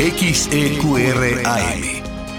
XEQRAM. 0.00 1.44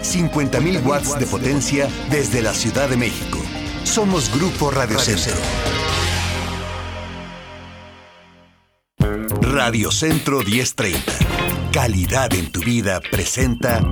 50.000 0.02 0.84
watts 0.84 1.20
de 1.20 1.28
potencia 1.28 1.88
desde 2.10 2.42
la 2.42 2.56
Ciudad 2.56 2.90
de 2.90 2.98
México. 2.98 3.38
Somos 3.84 4.34
Grupo 4.34 4.72
Radio 4.72 4.98
Centro. 4.98 5.40
Radio 9.42 9.92
Centro 9.92 10.42
1030. 10.42 11.14
Calidad 11.72 12.34
en 12.34 12.52
tu 12.52 12.62
vida 12.62 13.00
presenta 13.00 13.84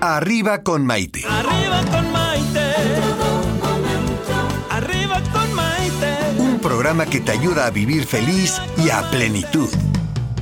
Arriba 0.00 0.62
con 0.62 0.86
Maite. 0.86 1.24
Arriba 1.28 1.82
con 1.90 2.12
Maite. 2.12 2.74
Arriba 4.70 5.20
con 5.32 5.52
Maite. 5.52 6.16
Un 6.38 6.60
programa 6.60 7.06
que 7.06 7.18
te 7.18 7.32
ayuda 7.32 7.66
a 7.66 7.70
vivir 7.70 8.06
feliz 8.06 8.62
y 8.76 8.90
a 8.90 9.02
plenitud. 9.10 9.68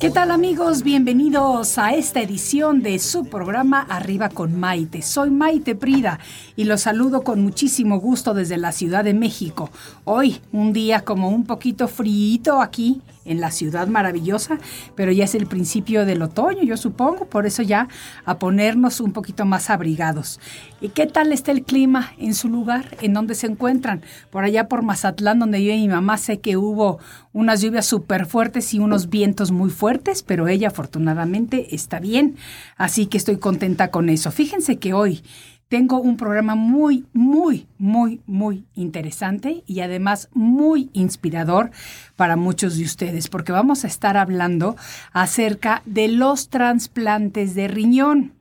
¿Qué 0.00 0.08
tal 0.08 0.30
amigos? 0.30 0.82
Bienvenidos 0.82 1.76
a 1.76 1.92
esta 1.92 2.22
edición 2.22 2.80
de 2.82 2.98
su 2.98 3.26
programa 3.26 3.82
Arriba 3.82 4.30
con 4.30 4.58
Maite. 4.58 5.02
Soy 5.02 5.28
Maite 5.28 5.74
Prida 5.74 6.18
y 6.56 6.64
los 6.64 6.80
saludo 6.80 7.22
con 7.22 7.42
muchísimo 7.42 8.00
gusto 8.00 8.32
desde 8.32 8.56
la 8.56 8.72
Ciudad 8.72 9.04
de 9.04 9.12
México. 9.12 9.68
Hoy, 10.04 10.40
un 10.52 10.72
día 10.72 11.04
como 11.04 11.28
un 11.28 11.44
poquito 11.44 11.86
frío 11.86 12.62
aquí 12.62 13.02
en 13.24 13.40
la 13.40 13.50
ciudad 13.50 13.86
maravillosa, 13.86 14.58
pero 14.94 15.12
ya 15.12 15.24
es 15.24 15.34
el 15.34 15.46
principio 15.46 16.06
del 16.06 16.22
otoño, 16.22 16.62
yo 16.62 16.76
supongo, 16.76 17.26
por 17.26 17.46
eso 17.46 17.62
ya 17.62 17.88
a 18.24 18.38
ponernos 18.38 19.00
un 19.00 19.12
poquito 19.12 19.44
más 19.44 19.70
abrigados. 19.70 20.40
¿Y 20.80 20.88
qué 20.88 21.06
tal 21.06 21.32
está 21.32 21.52
el 21.52 21.62
clima 21.62 22.12
en 22.18 22.34
su 22.34 22.48
lugar? 22.48 22.96
¿En 23.02 23.12
dónde 23.12 23.34
se 23.34 23.46
encuentran? 23.46 24.02
Por 24.30 24.44
allá 24.44 24.68
por 24.68 24.82
Mazatlán, 24.82 25.38
donde 25.38 25.58
vive 25.58 25.76
mi 25.76 25.88
mamá, 25.88 26.16
sé 26.16 26.40
que 26.40 26.56
hubo 26.56 26.98
unas 27.32 27.60
lluvias 27.60 27.86
súper 27.86 28.26
fuertes 28.26 28.74
y 28.74 28.78
unos 28.78 29.08
vientos 29.08 29.50
muy 29.50 29.70
fuertes, 29.70 30.22
pero 30.22 30.48
ella 30.48 30.68
afortunadamente 30.68 31.74
está 31.74 32.00
bien, 32.00 32.36
así 32.76 33.06
que 33.06 33.18
estoy 33.18 33.38
contenta 33.38 33.90
con 33.90 34.08
eso. 34.08 34.30
Fíjense 34.30 34.78
que 34.78 34.92
hoy 34.92 35.22
tengo 35.70 36.00
un 36.00 36.16
programa 36.16 36.56
muy, 36.56 37.06
muy, 37.12 37.68
muy, 37.78 38.20
muy 38.26 38.64
interesante 38.74 39.62
y 39.68 39.80
además 39.80 40.28
muy 40.32 40.90
inspirador 40.92 41.70
para 42.16 42.34
muchos 42.34 42.76
de 42.76 42.82
ustedes, 42.82 43.28
porque 43.28 43.52
vamos 43.52 43.84
a 43.84 43.86
estar 43.86 44.16
hablando 44.16 44.74
acerca 45.12 45.82
de 45.86 46.08
los 46.08 46.48
trasplantes 46.48 47.54
de 47.54 47.68
riñón. 47.68 48.39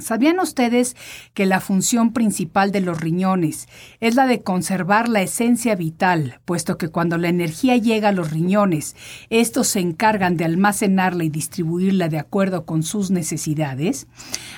¿Sabían 0.00 0.38
ustedes 0.38 0.96
que 1.34 1.44
la 1.44 1.60
función 1.60 2.12
principal 2.12 2.70
de 2.70 2.80
los 2.80 3.00
riñones 3.00 3.68
es 3.98 4.14
la 4.14 4.28
de 4.28 4.42
conservar 4.42 5.08
la 5.08 5.22
esencia 5.22 5.74
vital, 5.74 6.38
puesto 6.44 6.78
que 6.78 6.88
cuando 6.88 7.18
la 7.18 7.28
energía 7.28 7.76
llega 7.76 8.10
a 8.10 8.12
los 8.12 8.30
riñones, 8.30 8.94
estos 9.28 9.66
se 9.66 9.80
encargan 9.80 10.36
de 10.36 10.44
almacenarla 10.44 11.24
y 11.24 11.30
distribuirla 11.30 12.08
de 12.08 12.20
acuerdo 12.20 12.64
con 12.64 12.84
sus 12.84 13.10
necesidades? 13.10 14.06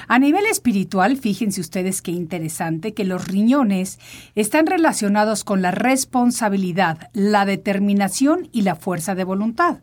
A 0.09 0.19
nivel 0.19 0.45
espiritual, 0.45 1.17
fíjense 1.17 1.63
ustedes 1.63 2.03
qué 2.03 2.11
interesante 2.11 2.93
que 2.93 3.05
los 3.05 3.27
riñones 3.27 3.99
están 4.35 4.67
relacionados 4.67 5.43
con 5.43 5.63
la 5.63 5.71
responsabilidad, 5.71 7.09
la 7.15 7.47
determinación 7.47 8.51
y 8.53 8.61
la 8.63 8.77
fuerza 8.77 9.15
de 9.15 9.25
voluntad. 9.25 9.79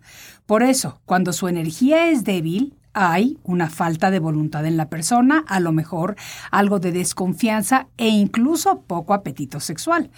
Por 0.46 0.62
eso, 0.62 1.02
cuando 1.06 1.34
su 1.34 1.48
energía 1.48 2.12
es 2.12 2.24
débil, 2.24 2.76
hay 3.00 3.38
una 3.44 3.70
falta 3.70 4.10
de 4.10 4.18
voluntad 4.18 4.66
en 4.66 4.76
la 4.76 4.90
persona, 4.90 5.46
a 5.48 5.60
lo 5.60 5.72
mejor 5.72 6.16
algo 6.50 6.80
de 6.80 6.92
desconfianza 6.92 7.90
e 7.98 8.08
incluso 8.08 8.82
poco 8.82 9.14
apetito 9.14 9.60
sexual. 9.60 10.10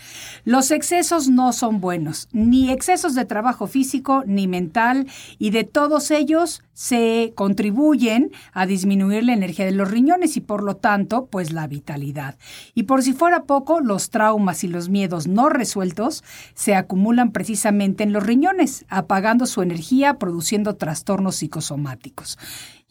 Los 0.45 0.71
excesos 0.71 1.27
no 1.27 1.51
son 1.51 1.81
buenos, 1.81 2.29
ni 2.31 2.71
excesos 2.71 3.15
de 3.15 3.25
trabajo 3.25 3.67
físico 3.67 4.23
ni 4.25 4.47
mental, 4.47 5.07
y 5.37 5.49
de 5.49 5.65
todos 5.65 6.09
ellos 6.09 6.63
se 6.79 7.33
contribuyen 7.35 8.31
a 8.53 8.65
disminuir 8.65 9.25
la 9.25 9.33
energía 9.33 9.65
de 9.65 9.73
los 9.73 9.91
riñones 9.91 10.37
y 10.37 10.39
por 10.39 10.63
lo 10.63 10.77
tanto, 10.77 11.25
pues 11.25 11.51
la 11.51 11.67
vitalidad. 11.67 12.37
Y 12.73 12.83
por 12.83 13.03
si 13.03 13.11
fuera 13.11 13.43
poco, 13.43 13.81
los 13.81 14.11
traumas 14.11 14.63
y 14.63 14.69
los 14.69 14.87
miedos 14.87 15.27
no 15.27 15.49
resueltos 15.49 16.23
se 16.53 16.75
acumulan 16.75 17.33
precisamente 17.33 18.05
en 18.05 18.13
los 18.13 18.25
riñones, 18.25 18.85
apagando 18.87 19.45
su 19.45 19.61
energía, 19.61 20.19
produciendo 20.19 20.77
trastornos 20.77 21.35
psicosomáticos. 21.35 22.37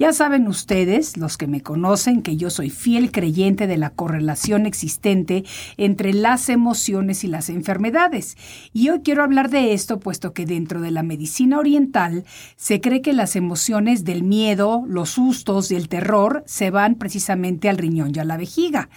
Ya 0.00 0.12
saben 0.12 0.47
ustedes, 0.47 1.16
los 1.16 1.36
que 1.36 1.48
me 1.48 1.60
conocen, 1.60 2.22
que 2.22 2.36
yo 2.36 2.50
soy 2.50 2.70
fiel 2.70 3.10
creyente 3.10 3.66
de 3.66 3.76
la 3.76 3.91
correlación 3.91 4.64
existente 4.64 5.44
entre 5.76 6.12
las 6.12 6.48
emociones 6.50 7.25
y 7.25 7.26
las 7.26 7.50
enfermedades. 7.50 8.37
Y 8.72 8.91
hoy 8.91 9.00
quiero 9.00 9.25
hablar 9.25 9.50
de 9.50 9.72
esto, 9.72 9.98
puesto 9.98 10.32
que 10.32 10.47
dentro 10.47 10.81
de 10.81 10.92
la 10.92 11.03
medicina 11.03 11.58
oriental 11.58 12.25
se 12.54 12.81
cree 12.81 13.03
que 13.03 13.12
las 13.12 13.34
emociones 13.34 14.04
del 14.04 14.22
miedo, 14.22 14.84
los 14.87 15.10
sustos 15.10 15.72
y 15.72 15.75
el 15.75 15.88
terror 15.88 16.44
se 16.47 16.70
van 16.70 16.94
precisamente 16.94 17.69
al 17.69 17.76
riñón 17.76 18.12
y 18.14 18.20
a 18.20 18.25
la 18.25 18.37
vejiga. 18.37 18.91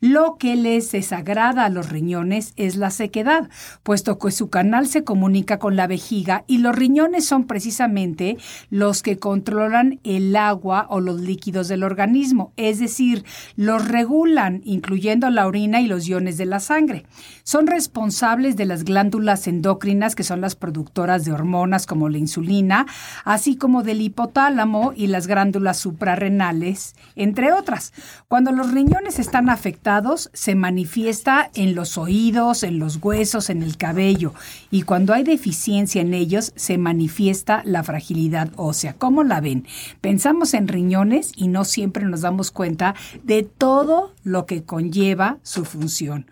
Lo 0.00 0.36
que 0.38 0.56
les 0.56 0.92
desagrada 0.92 1.64
a 1.64 1.70
los 1.70 1.88
riñones 1.90 2.52
es 2.56 2.76
la 2.76 2.90
sequedad, 2.90 3.48
puesto 3.82 4.18
que 4.18 4.30
su 4.30 4.50
canal 4.50 4.86
se 4.86 5.04
comunica 5.04 5.58
con 5.58 5.76
la 5.76 5.86
vejiga 5.86 6.44
y 6.46 6.58
los 6.58 6.74
riñones 6.74 7.24
son 7.24 7.44
precisamente 7.44 8.36
los 8.70 9.02
que 9.02 9.18
controlan 9.18 10.00
el 10.04 10.36
agua 10.36 10.86
o 10.90 11.00
los 11.00 11.20
líquidos 11.20 11.68
del 11.68 11.82
organismo, 11.82 12.52
es 12.56 12.78
decir, 12.78 13.24
los 13.56 13.86
regulan, 13.88 14.60
incluyendo 14.64 15.30
la 15.30 15.46
orina 15.46 15.80
y 15.80 15.86
los 15.86 16.06
iones 16.06 16.36
de 16.36 16.46
la 16.46 16.60
sangre. 16.60 17.04
Son 17.48 17.68
responsables 17.68 18.56
de 18.56 18.64
las 18.64 18.82
glándulas 18.82 19.46
endócrinas, 19.46 20.16
que 20.16 20.24
son 20.24 20.40
las 20.40 20.56
productoras 20.56 21.24
de 21.24 21.30
hormonas 21.30 21.86
como 21.86 22.08
la 22.08 22.18
insulina, 22.18 22.86
así 23.24 23.54
como 23.54 23.84
del 23.84 24.00
hipotálamo 24.00 24.92
y 24.96 25.06
las 25.06 25.28
glándulas 25.28 25.76
suprarrenales, 25.76 26.96
entre 27.14 27.52
otras. 27.52 27.92
Cuando 28.26 28.50
los 28.50 28.72
riñones 28.72 29.20
están 29.20 29.48
afectados, 29.48 30.28
se 30.32 30.56
manifiesta 30.56 31.48
en 31.54 31.76
los 31.76 31.98
oídos, 31.98 32.64
en 32.64 32.80
los 32.80 32.96
huesos, 32.96 33.48
en 33.48 33.62
el 33.62 33.76
cabello 33.76 34.34
y 34.72 34.82
cuando 34.82 35.14
hay 35.14 35.22
deficiencia 35.22 36.00
en 36.00 36.14
ellos 36.14 36.52
se 36.56 36.78
manifiesta 36.78 37.62
la 37.64 37.84
fragilidad 37.84 38.50
ósea. 38.56 38.94
¿Cómo 38.94 39.22
la 39.22 39.40
ven? 39.40 39.68
Pensamos 40.00 40.52
en 40.52 40.66
riñones 40.66 41.30
y 41.36 41.46
no 41.46 41.64
siempre 41.64 42.06
nos 42.06 42.22
damos 42.22 42.50
cuenta 42.50 42.96
de 43.22 43.44
todo 43.44 44.14
lo 44.24 44.46
que 44.46 44.64
conlleva 44.64 45.38
su 45.44 45.64
función. 45.64 46.26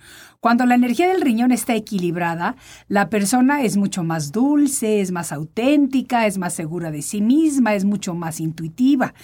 Cuando 0.44 0.66
la 0.66 0.74
energía 0.74 1.08
del 1.08 1.22
riñón 1.22 1.52
está 1.52 1.74
equilibrada, 1.74 2.56
la 2.86 3.08
persona 3.08 3.62
es 3.62 3.78
mucho 3.78 4.04
más 4.04 4.30
dulce, 4.30 5.00
es 5.00 5.10
más 5.10 5.32
auténtica, 5.32 6.26
es 6.26 6.36
más 6.36 6.52
segura 6.52 6.90
de 6.90 7.00
sí 7.00 7.22
misma, 7.22 7.74
es 7.74 7.86
mucho 7.86 8.14
más 8.14 8.40
intuitiva. 8.40 9.14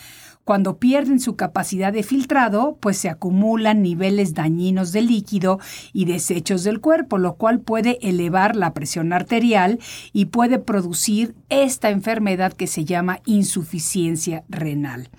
Cuando 0.44 0.78
pierden 0.78 1.20
su 1.20 1.36
capacidad 1.36 1.92
de 1.92 2.04
filtrado, 2.04 2.78
pues 2.80 2.96
se 2.96 3.10
acumulan 3.10 3.82
niveles 3.82 4.32
dañinos 4.32 4.92
de 4.92 5.02
líquido 5.02 5.58
y 5.92 6.06
desechos 6.06 6.64
del 6.64 6.80
cuerpo, 6.80 7.18
lo 7.18 7.34
cual 7.34 7.60
puede 7.60 7.98
elevar 8.00 8.56
la 8.56 8.72
presión 8.72 9.12
arterial 9.12 9.78
y 10.14 10.24
puede 10.24 10.58
producir 10.58 11.34
esta 11.50 11.90
enfermedad 11.90 12.54
que 12.54 12.66
se 12.66 12.86
llama 12.86 13.20
insuficiencia 13.26 14.44
renal. 14.48 15.10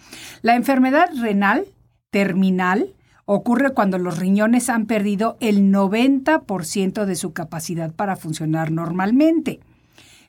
La 0.41 0.55
enfermedad 0.55 1.11
renal 1.15 1.65
terminal 2.09 2.95
ocurre 3.25 3.73
cuando 3.73 3.97
los 3.97 4.17
riñones 4.17 4.69
han 4.69 4.85
perdido 4.85 5.37
el 5.39 5.71
90% 5.71 7.05
de 7.05 7.15
su 7.15 7.33
capacidad 7.33 7.93
para 7.93 8.15
funcionar 8.15 8.71
normalmente. 8.71 9.59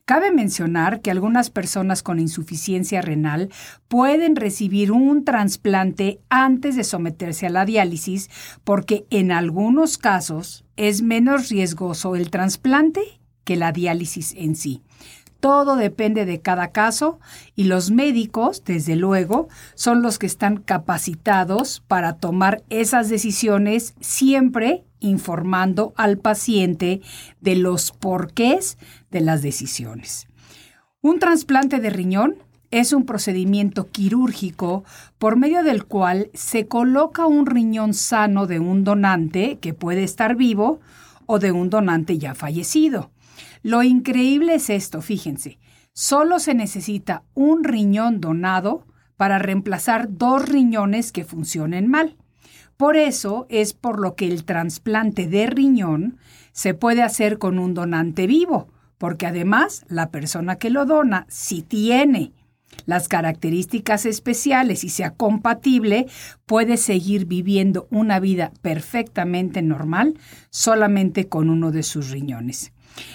Cabe 0.04 0.32
mencionar 0.32 1.00
que 1.00 1.12
algunas 1.12 1.50
personas 1.50 2.02
con 2.02 2.18
insuficiencia 2.18 3.02
renal 3.02 3.50
pueden 3.86 4.34
recibir 4.34 4.90
un 4.90 5.24
trasplante 5.24 6.20
antes 6.28 6.74
de 6.74 6.82
someterse 6.82 7.46
a 7.46 7.50
la 7.50 7.64
diálisis 7.64 8.28
porque 8.64 9.06
en 9.10 9.30
algunos 9.30 9.98
casos 9.98 10.64
es 10.76 11.02
menos 11.02 11.50
riesgoso 11.50 12.16
el 12.16 12.30
trasplante 12.30 13.20
que 13.44 13.56
la 13.56 13.70
diálisis 13.70 14.34
en 14.36 14.56
sí. 14.56 14.82
Todo 15.42 15.74
depende 15.74 16.24
de 16.24 16.40
cada 16.40 16.70
caso 16.70 17.18
y 17.56 17.64
los 17.64 17.90
médicos, 17.90 18.62
desde 18.64 18.94
luego, 18.94 19.48
son 19.74 20.00
los 20.00 20.20
que 20.20 20.26
están 20.26 20.58
capacitados 20.58 21.82
para 21.88 22.12
tomar 22.18 22.62
esas 22.70 23.08
decisiones 23.08 23.94
siempre 23.98 24.84
informando 25.00 25.94
al 25.96 26.18
paciente 26.18 27.00
de 27.40 27.56
los 27.56 27.90
porqués 27.90 28.78
de 29.10 29.20
las 29.20 29.42
decisiones. 29.42 30.28
Un 31.00 31.18
trasplante 31.18 31.80
de 31.80 31.90
riñón 31.90 32.36
es 32.70 32.92
un 32.92 33.04
procedimiento 33.04 33.88
quirúrgico 33.88 34.84
por 35.18 35.34
medio 35.34 35.64
del 35.64 35.86
cual 35.86 36.30
se 36.34 36.68
coloca 36.68 37.26
un 37.26 37.46
riñón 37.46 37.94
sano 37.94 38.46
de 38.46 38.60
un 38.60 38.84
donante 38.84 39.58
que 39.58 39.74
puede 39.74 40.04
estar 40.04 40.36
vivo 40.36 40.78
o 41.26 41.40
de 41.40 41.50
un 41.50 41.68
donante 41.68 42.16
ya 42.18 42.36
fallecido. 42.36 43.10
Lo 43.62 43.82
increíble 43.82 44.56
es 44.56 44.70
esto, 44.70 45.00
fíjense, 45.02 45.58
solo 45.92 46.38
se 46.40 46.54
necesita 46.54 47.22
un 47.34 47.64
riñón 47.64 48.20
donado 48.20 48.86
para 49.16 49.38
reemplazar 49.38 50.08
dos 50.10 50.48
riñones 50.48 51.12
que 51.12 51.24
funcionen 51.24 51.88
mal. 51.88 52.16
Por 52.76 52.96
eso 52.96 53.46
es 53.48 53.72
por 53.72 54.00
lo 54.00 54.16
que 54.16 54.26
el 54.26 54.44
trasplante 54.44 55.28
de 55.28 55.46
riñón 55.46 56.18
se 56.52 56.74
puede 56.74 57.02
hacer 57.02 57.38
con 57.38 57.60
un 57.60 57.74
donante 57.74 58.26
vivo, 58.26 58.68
porque 58.98 59.26
además 59.26 59.84
la 59.88 60.10
persona 60.10 60.56
que 60.56 60.70
lo 60.70 60.84
dona, 60.84 61.26
si 61.28 61.62
tiene 61.62 62.32
las 62.86 63.06
características 63.06 64.06
especiales 64.06 64.82
y 64.82 64.88
sea 64.88 65.10
compatible, 65.14 66.06
puede 66.46 66.76
seguir 66.76 67.26
viviendo 67.26 67.86
una 67.90 68.18
vida 68.18 68.52
perfectamente 68.62 69.62
normal 69.62 70.18
solamente 70.50 71.28
con 71.28 71.50
uno 71.50 71.70
de 71.70 71.84
sus 71.84 72.10
riñones. 72.10 72.71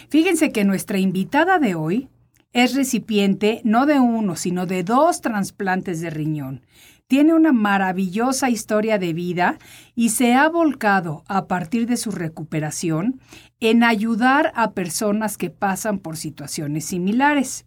Fíjense 0.09 0.51
que 0.51 0.65
nuestra 0.65 1.00
invitada 1.00 1.59
de 1.59 1.75
hoy 1.75 2.09
es 2.53 2.74
recipiente 2.75 3.62
no 3.63 3.85
de 3.85 4.00
uno, 4.00 4.35
sino 4.35 4.65
de 4.65 4.83
dos 4.83 5.21
trasplantes 5.21 6.01
de 6.01 6.09
riñón. 6.09 6.65
Tiene 7.07 7.33
una 7.33 7.53
maravillosa 7.53 8.50
historia 8.50 8.97
de 8.97 9.13
vida 9.13 9.59
y 9.95 10.09
se 10.09 10.33
ha 10.33 10.50
volcado 10.50 11.24
a 11.27 11.47
partir 11.47 11.88
de 11.88 11.95
su 11.95 12.12
recuperación 12.12 13.21
en 13.59 13.83
ayudar 13.83 14.51
a 14.56 14.71
personas 14.71 15.38
que 15.38 15.50
pasan 15.50 16.00
por 16.00 16.18
situaciones 16.18 16.85
similares. 16.85 17.65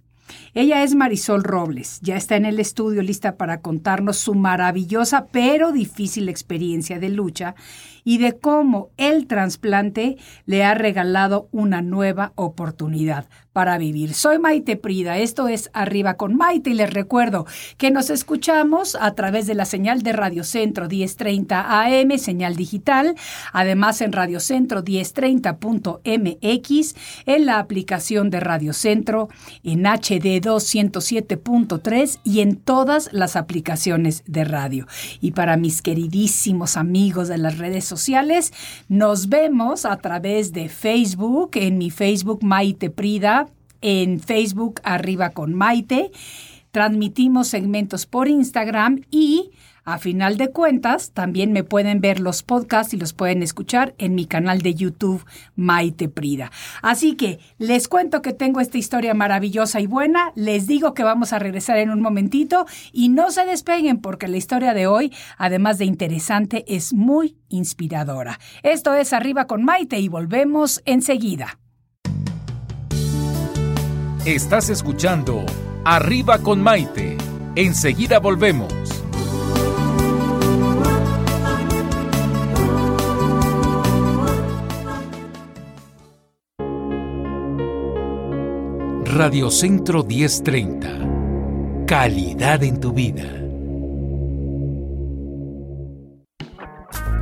Ella 0.54 0.82
es 0.82 0.94
Marisol 0.94 1.42
Robles, 1.42 2.00
ya 2.02 2.16
está 2.16 2.36
en 2.36 2.44
el 2.44 2.60
estudio 2.60 3.02
lista 3.02 3.36
para 3.36 3.60
contarnos 3.60 4.16
su 4.16 4.34
maravillosa 4.34 5.26
pero 5.26 5.72
difícil 5.72 6.28
experiencia 6.28 6.98
de 6.98 7.08
lucha 7.08 7.54
y 8.04 8.18
de 8.18 8.38
cómo 8.38 8.90
el 8.96 9.26
trasplante 9.26 10.16
le 10.46 10.64
ha 10.64 10.74
regalado 10.74 11.48
una 11.52 11.82
nueva 11.82 12.32
oportunidad 12.36 13.26
para 13.52 13.78
vivir. 13.78 14.14
Soy 14.14 14.38
Maite 14.38 14.76
Prida, 14.76 15.18
esto 15.18 15.48
es 15.48 15.70
Arriba 15.72 16.14
con 16.14 16.36
Maite 16.36 16.70
y 16.70 16.74
les 16.74 16.92
recuerdo 16.92 17.46
que 17.78 17.90
nos 17.90 18.08
escuchamos 18.10 18.96
a 19.00 19.14
través 19.14 19.48
de 19.48 19.54
la 19.54 19.64
señal 19.64 20.02
de 20.02 20.12
Radio 20.12 20.44
Centro 20.44 20.86
1030 20.88 21.82
AM, 21.82 22.18
señal 22.18 22.54
digital, 22.54 23.16
además 23.52 24.02
en 24.02 24.12
Radio 24.12 24.38
Centro 24.38 24.84
1030.mx, 24.84 26.94
en 27.26 27.46
la 27.46 27.58
aplicación 27.58 28.30
de 28.30 28.38
Radio 28.40 28.72
Centro, 28.72 29.28
en 29.64 29.84
HD 29.84 30.40
207.3 30.40 32.20
y 32.22 32.38
en 32.40 32.54
todas 32.56 33.12
las 33.12 33.36
aplicaciones 33.36 34.22
de 34.26 34.44
radio. 34.44 34.86
Y 35.20 35.32
para 35.32 35.56
mis 35.56 35.82
queridísimos 35.82 36.76
amigos 36.76 37.26
de 37.28 37.38
las 37.38 37.58
redes 37.58 37.84
sociales, 37.90 38.54
nos 38.88 39.28
vemos 39.28 39.84
a 39.84 39.98
través 39.98 40.54
de 40.54 40.70
Facebook, 40.70 41.50
en 41.54 41.76
mi 41.76 41.90
Facebook 41.90 42.42
Maite 42.42 42.88
Prida, 42.88 43.48
en 43.82 44.20
Facebook 44.20 44.80
Arriba 44.84 45.30
con 45.30 45.52
Maite. 45.52 46.10
Transmitimos 46.70 47.48
segmentos 47.48 48.06
por 48.06 48.28
Instagram 48.28 49.02
y 49.10 49.50
a 49.92 49.98
final 49.98 50.36
de 50.36 50.50
cuentas, 50.50 51.12
también 51.12 51.52
me 51.52 51.64
pueden 51.64 52.00
ver 52.00 52.20
los 52.20 52.42
podcasts 52.42 52.94
y 52.94 52.96
los 52.96 53.12
pueden 53.12 53.42
escuchar 53.42 53.94
en 53.98 54.14
mi 54.14 54.26
canal 54.26 54.62
de 54.62 54.74
YouTube 54.74 55.24
Maite 55.56 56.08
Prida. 56.08 56.50
Así 56.82 57.16
que 57.16 57.40
les 57.58 57.88
cuento 57.88 58.22
que 58.22 58.32
tengo 58.32 58.60
esta 58.60 58.78
historia 58.78 59.14
maravillosa 59.14 59.80
y 59.80 59.86
buena. 59.86 60.32
Les 60.34 60.66
digo 60.66 60.94
que 60.94 61.02
vamos 61.02 61.32
a 61.32 61.38
regresar 61.38 61.78
en 61.78 61.90
un 61.90 62.00
momentito 62.00 62.66
y 62.92 63.08
no 63.08 63.30
se 63.30 63.44
despeguen 63.44 63.98
porque 63.98 64.28
la 64.28 64.36
historia 64.36 64.74
de 64.74 64.86
hoy, 64.86 65.12
además 65.38 65.78
de 65.78 65.86
interesante, 65.86 66.64
es 66.68 66.92
muy 66.92 67.36
inspiradora. 67.48 68.38
Esto 68.62 68.94
es 68.94 69.12
Arriba 69.12 69.46
con 69.46 69.64
Maite 69.64 69.98
y 69.98 70.08
volvemos 70.08 70.82
enseguida. 70.84 71.58
Estás 74.24 74.68
escuchando 74.68 75.46
Arriba 75.84 76.38
con 76.38 76.62
Maite. 76.62 77.16
Enseguida 77.56 78.20
volvemos. 78.20 78.99
Radio 89.12 89.50
Centro 89.50 90.04
1030. 90.04 91.84
Calidad 91.84 92.62
en 92.62 92.78
tu 92.78 92.92
vida. 92.92 93.24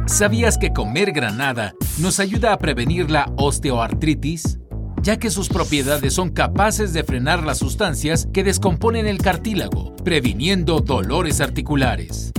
¿Sabías 0.05 0.59
que 0.59 0.75
comer 0.75 1.13
granada 1.13 1.73
nos 1.99 2.21
ayuda 2.21 2.53
a 2.53 2.59
prevenir 2.59 3.11
la 3.11 3.33
osteoartritis? 3.37 4.59
ya 5.01 5.19
que 5.19 5.31
sus 5.31 5.49
propiedades 5.49 6.13
son 6.13 6.29
capaces 6.29 6.93
de 6.93 7.05
frenar 7.05 7.43
las 7.45 7.57
sustancias 7.59 8.29
que 8.35 8.45
descomponen 8.45 9.07
el 9.07 9.19
cartílago, 9.19 9.97
previniendo 10.05 10.81
dolores 10.81 11.41
articulares. 11.41 12.33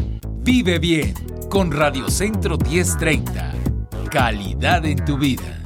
Vive 0.43 0.77
bien 0.77 1.15
con 1.50 1.71
Radio 1.71 2.09
Centro 2.12 2.57
1030. 2.59 3.53
Calidad 4.12 4.85
en 4.85 5.03
tu 5.03 5.17
vida. 5.17 5.59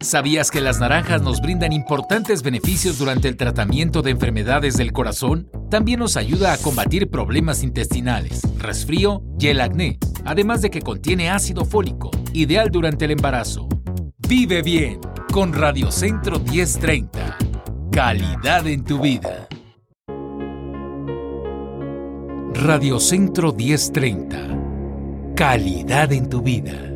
¿Sabías 0.00 0.50
que 0.50 0.60
las 0.60 0.78
naranjas 0.78 1.22
nos 1.22 1.40
brindan 1.40 1.72
importantes 1.72 2.42
beneficios 2.42 2.98
durante 2.98 3.28
el 3.28 3.38
tratamiento 3.38 4.02
de 4.02 4.10
enfermedades 4.10 4.76
del 4.76 4.92
corazón? 4.92 5.48
También 5.70 6.00
nos 6.00 6.18
ayuda 6.18 6.52
a 6.52 6.58
combatir 6.58 7.08
problemas 7.08 7.62
intestinales, 7.62 8.42
resfrío 8.58 9.22
y 9.40 9.46
el 9.46 9.60
acné, 9.60 9.98
además 10.26 10.60
de 10.60 10.70
que 10.70 10.82
contiene 10.82 11.30
ácido 11.30 11.64
fólico, 11.64 12.10
ideal 12.34 12.70
durante 12.70 13.06
el 13.06 13.12
embarazo. 13.12 13.68
Vive 14.18 14.60
bien 14.60 15.00
con 15.32 15.54
Radio 15.54 15.90
Centro 15.90 16.40
1030. 16.40 17.38
Calidad 17.90 18.66
en 18.66 18.84
tu 18.84 19.00
vida. 19.00 19.48
Radio 22.52 23.00
Centro 23.00 23.54
1030. 23.54 25.32
Calidad 25.34 26.12
en 26.12 26.28
tu 26.28 26.42
vida. 26.42 26.95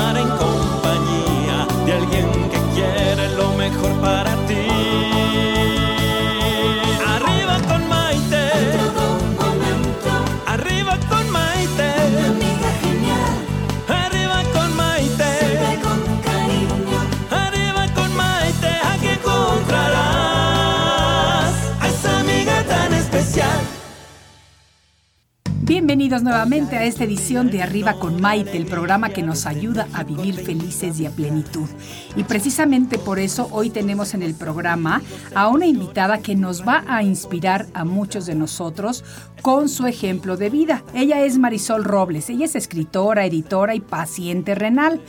Bienvenidos 26.01 26.23
nuevamente 26.23 26.77
a 26.77 26.83
esta 26.83 27.03
edición 27.03 27.51
de 27.51 27.61
Arriba 27.61 27.99
con 27.99 28.19
Maite, 28.19 28.57
el 28.57 28.65
programa 28.65 29.11
que 29.11 29.21
nos 29.21 29.45
ayuda 29.45 29.87
a 29.93 30.03
vivir 30.03 30.33
felices 30.33 30.99
y 30.99 31.05
a 31.05 31.11
plenitud. 31.11 31.69
Y 32.15 32.23
precisamente 32.23 32.97
por 32.97 33.19
eso 33.19 33.47
hoy 33.51 33.69
tenemos 33.69 34.15
en 34.15 34.23
el 34.23 34.33
programa 34.33 35.03
a 35.35 35.47
una 35.49 35.67
invitada 35.67 36.17
que 36.17 36.35
nos 36.35 36.67
va 36.67 36.83
a 36.87 37.03
inspirar 37.03 37.67
a 37.75 37.85
muchos 37.85 38.25
de 38.25 38.33
nosotros 38.33 39.05
con 39.43 39.69
su 39.69 39.85
ejemplo 39.85 40.37
de 40.37 40.49
vida. 40.49 40.83
Ella 40.95 41.23
es 41.23 41.37
Marisol 41.37 41.83
Robles, 41.83 42.31
ella 42.31 42.45
es 42.45 42.55
escritora, 42.55 43.27
editora 43.27 43.75
y 43.75 43.79
paciente 43.79 44.55
renal. 44.55 45.01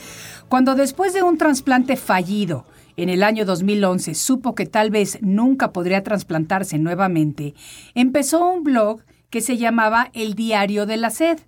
Cuando 0.50 0.74
después 0.74 1.14
de 1.14 1.22
un 1.22 1.38
trasplante 1.38 1.96
fallido, 1.96 2.66
en 2.98 3.08
el 3.08 3.22
año 3.22 3.46
2011 3.46 4.14
supo 4.14 4.54
que 4.54 4.66
tal 4.66 4.90
vez 4.90 5.16
nunca 5.22 5.72
podría 5.72 6.02
trasplantarse 6.02 6.76
nuevamente, 6.76 7.54
empezó 7.94 8.46
un 8.46 8.62
blog 8.62 9.00
que 9.32 9.40
se 9.40 9.56
llamaba 9.56 10.10
El 10.12 10.34
Diario 10.34 10.84
de 10.84 10.98
la 10.98 11.08
Sed. 11.08 11.40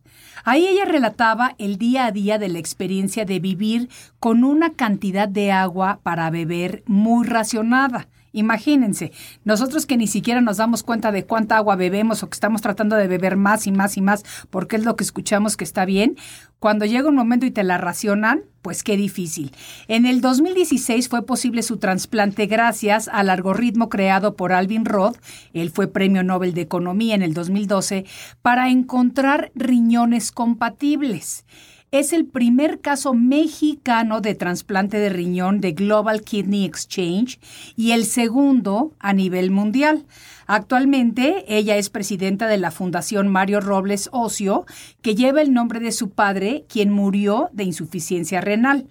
Ahí 0.43 0.67
ella 0.67 0.87
relataba 0.87 1.55
el 1.59 1.77
día 1.77 2.07
a 2.07 2.13
día 2.13 2.39
de 2.39 2.49
la 2.49 2.59
experiencia 2.59 3.27
de 3.27 3.41
vivir 3.41 3.91
con 4.19 4.43
una 4.43 4.73
cantidad 4.73 5.29
de 5.29 5.53
agua 5.53 6.01
para 6.03 6.31
beber 6.31 6.83
muy 6.87 7.27
racionada. 7.27 8.09
Imagínense, 8.33 9.13
nosotros 9.45 9.85
que 9.85 9.99
ni 9.99 10.07
siquiera 10.07 10.41
nos 10.41 10.57
damos 10.57 10.83
cuenta 10.83 11.13
de 11.13 11.27
cuánta 11.27 11.59
agua 11.59 11.77
bebemos 11.77 12.23
o 12.23 12.31
que 12.31 12.35
estamos 12.35 12.63
tratando 12.63 12.97
de 12.97 13.07
beber 13.07 13.37
más 13.37 13.67
y 13.67 13.71
más 13.71 13.99
y 13.99 14.01
más 14.01 14.25
porque 14.49 14.77
es 14.77 14.85
lo 14.85 14.97
que 14.97 15.05
escuchamos 15.05 15.59
que 15.59 15.65
está 15.65 15.85
bien, 15.85 16.17
cuando 16.59 16.87
llega 16.87 17.11
un 17.11 17.15
momento 17.15 17.45
y 17.45 17.51
te 17.51 17.65
la 17.65 17.77
racionan, 17.77 18.45
pues 18.65 18.83
qué 18.83 18.97
difícil. 18.97 19.53
En 19.89 20.07
el 20.07 20.23
2016 20.23 21.11
fue 21.11 21.27
posible 21.27 21.63
su 21.63 21.77
trasplante 21.77 22.47
gracias 22.47 23.09
al 23.09 23.29
algoritmo 23.29 23.91
creado 23.91 24.37
por 24.37 24.55
Alvin 24.55 24.87
Roth, 24.87 25.19
él 25.53 25.71
fue 25.71 25.87
Premio 25.87 26.25
Nobel 26.25 26.55
de 26.55 26.63
Economía 26.63 27.15
en 27.15 27.21
el 27.21 27.35
2012, 27.35 28.07
para 28.41 28.71
encontrar 28.71 29.53
riñones 29.55 30.33
compatibles 30.33 31.45
es 31.91 32.13
el 32.13 32.27
primer 32.27 32.81
caso 32.81 33.15
mexicano 33.15 34.21
de 34.21 34.35
trasplante 34.35 34.97
de 34.97 35.11
riñón 35.11 35.61
de 35.61 35.73
Global 35.73 36.23
Kidney 36.23 36.65
Exchange 36.65 37.39
y 37.77 37.93
el 37.93 38.05
segundo 38.05 38.95
a 38.99 39.13
nivel 39.13 39.53
mundial. 39.53 40.05
Actualmente 40.47 41.45
ella 41.49 41.77
es 41.77 41.91
presidenta 41.91 42.47
de 42.47 42.59
la 42.59 42.71
Fundación 42.71 43.29
Mario 43.29 43.61
Robles 43.61 44.09
Ocio, 44.13 44.67
que 45.03 45.15
lleva 45.15 45.43
el 45.43 45.53
nombre 45.53 45.81
de 45.81 45.93
su 45.93 46.11
padre, 46.11 46.65
quien 46.69 46.91
murió 46.91 47.49
de 47.53 47.65
insuficiencia 47.65 48.41
renal 48.41 48.87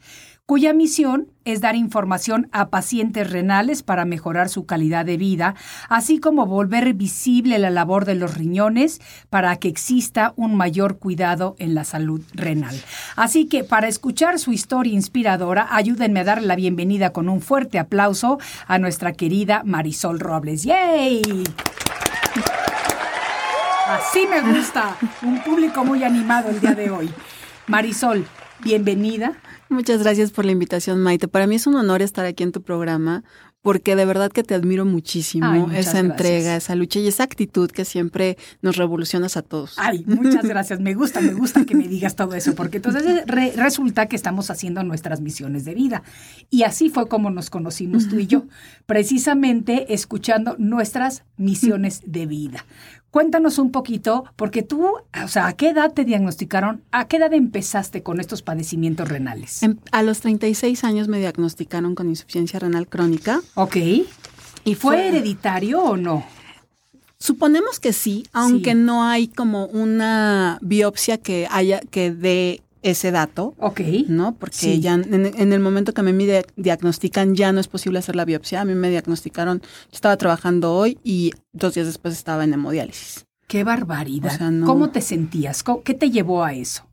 cuya 0.45 0.73
misión 0.73 1.29
es 1.45 1.61
dar 1.61 1.75
información 1.75 2.49
a 2.51 2.69
pacientes 2.69 3.29
renales 3.29 3.81
para 3.81 4.03
mejorar 4.03 4.49
su 4.49 4.65
calidad 4.65 5.05
de 5.05 5.15
vida, 5.15 5.55
así 5.87 6.19
como 6.19 6.45
volver 6.45 6.93
visible 6.93 7.57
la 7.59 7.69
labor 7.69 8.03
de 8.03 8.15
los 8.15 8.35
riñones 8.35 8.99
para 9.29 9.55
que 9.55 9.69
exista 9.69 10.33
un 10.35 10.55
mayor 10.55 10.97
cuidado 10.97 11.55
en 11.59 11.75
la 11.75 11.85
salud 11.85 12.21
renal. 12.33 12.75
Así 13.15 13.45
que 13.45 13.63
para 13.63 13.87
escuchar 13.87 14.37
su 14.37 14.51
historia 14.51 14.93
inspiradora, 14.93 15.69
ayúdenme 15.71 16.19
a 16.19 16.25
darle 16.25 16.47
la 16.47 16.57
bienvenida 16.57 17.13
con 17.13 17.29
un 17.29 17.39
fuerte 17.39 17.79
aplauso 17.79 18.37
a 18.67 18.79
nuestra 18.79 19.13
querida 19.13 19.61
Marisol 19.63 20.19
Robles. 20.19 20.63
¡Yay! 20.63 21.21
Así 23.87 24.27
me 24.27 24.41
gusta, 24.41 24.97
un 25.21 25.39
público 25.39 25.85
muy 25.85 26.03
animado 26.03 26.49
el 26.49 26.59
día 26.59 26.73
de 26.73 26.89
hoy. 26.89 27.09
Marisol, 27.67 28.25
bienvenida. 28.63 29.33
Muchas 29.69 30.03
gracias 30.03 30.31
por 30.31 30.45
la 30.45 30.51
invitación, 30.51 31.01
Maite. 31.01 31.27
Para 31.27 31.47
mí 31.47 31.55
es 31.55 31.67
un 31.67 31.75
honor 31.75 32.01
estar 32.01 32.25
aquí 32.25 32.43
en 32.43 32.51
tu 32.51 32.61
programa 32.61 33.23
porque 33.63 33.95
de 33.95 34.03
verdad 34.05 34.29
que 34.29 34.43
te 34.43 34.53
admiro 34.53 34.83
muchísimo 34.83 35.71
esa 35.71 35.99
entrega, 35.99 36.57
esa 36.57 36.75
lucha 36.75 36.99
y 36.99 37.07
esa 37.07 37.23
actitud 37.23 37.71
que 37.71 37.85
siempre 37.85 38.37
nos 38.61 38.75
revolucionas 38.75 39.37
a 39.37 39.41
todos. 39.41 39.75
Ay, 39.77 40.03
muchas 40.05 40.43
gracias. 40.43 40.81
Me 40.81 40.93
gusta, 40.93 41.21
me 41.21 41.33
gusta 41.33 41.65
que 41.65 41.73
me 41.73 41.87
digas 41.87 42.17
todo 42.17 42.35
eso, 42.35 42.55
porque 42.55 42.77
entonces 42.77 43.23
resulta 43.55 44.07
que 44.07 44.17
estamos 44.17 44.51
haciendo 44.51 44.83
nuestras 44.83 45.21
misiones 45.21 45.63
de 45.63 45.75
vida. 45.75 46.03
Y 46.49 46.63
así 46.63 46.89
fue 46.89 47.07
como 47.07 47.29
nos 47.29 47.49
conocimos 47.49 48.09
tú 48.09 48.19
y 48.19 48.27
yo, 48.27 48.43
precisamente 48.85 49.93
escuchando 49.93 50.57
nuestras 50.59 51.23
misiones 51.37 52.01
de 52.05 52.25
vida. 52.25 52.65
Cuéntanos 53.13 53.59
un 53.59 53.71
poquito, 53.71 54.23
porque 54.35 54.63
tú, 54.63 54.87
o 54.87 55.27
sea, 55.27 55.45
¿a 55.45 55.53
qué 55.53 55.69
edad 55.69 55.93
te 55.93 56.03
diagnosticaron? 56.03 56.81
¿A 56.91 57.07
qué 57.07 57.17
edad 57.17 57.31
empezaste 57.31 58.01
con 58.01 58.19
estos 58.19 58.41
padecimientos 58.41 59.07
renales? 59.07 59.61
a 59.91 60.01
los 60.01 60.21
36 60.21 60.83
años 60.83 61.07
me 61.07 61.19
diagnosticaron 61.19 61.93
con 61.93 62.09
insuficiencia 62.09 62.57
renal 62.57 62.87
crónica. 62.87 63.39
Ok. 63.53 63.77
¿Y 64.65 64.73
fue, 64.73 65.09
hereditario 65.09 65.83
o 65.83 65.95
no? 65.95 66.25
Suponemos 67.19 67.79
que 67.79 67.93
sí, 67.93 68.25
aunque 68.33 68.73
no 68.73 69.03
hay 69.03 69.27
como 69.27 69.67
una 69.67 70.57
biopsia 70.63 71.19
que 71.19 71.47
haya 71.51 71.81
que 71.81 72.11
dé 72.11 72.63
ese 72.83 73.11
dato. 73.11 73.55
Ok. 73.57 73.81
¿No? 74.07 74.35
Porque 74.35 74.79
ya 74.79 74.93
en, 74.93 75.53
el 75.53 75.59
momento 75.59 75.93
que 75.93 76.03
me 76.03 76.43
diagnostican 76.55 77.35
ya 77.35 77.51
no 77.51 77.59
es 77.59 77.67
posible 77.67 77.99
hacer 77.99 78.15
la 78.15 78.25
biopsia. 78.25 78.61
A 78.61 78.65
mí 78.65 78.75
me 78.75 78.89
diagnosticaron, 78.89 79.61
yo 79.61 79.67
estaba 79.93 80.17
trabajando 80.17 80.73
hoy 80.73 80.99
y 81.03 81.31
dos 81.51 81.73
días 81.73 81.87
después 81.87 82.13
estaba 82.13 82.43
en 82.43 82.53
hemodiálisis. 82.53 83.25
¡Qué 83.47 83.63
barbaridad! 83.63 84.39
¿Cómo 84.65 84.89
te 84.89 85.01
sentías? 85.01 85.63
¿Qué 85.83 85.93
te 85.93 86.11
llevó 86.11 86.43
a 86.43 86.53
eso? 86.53 86.87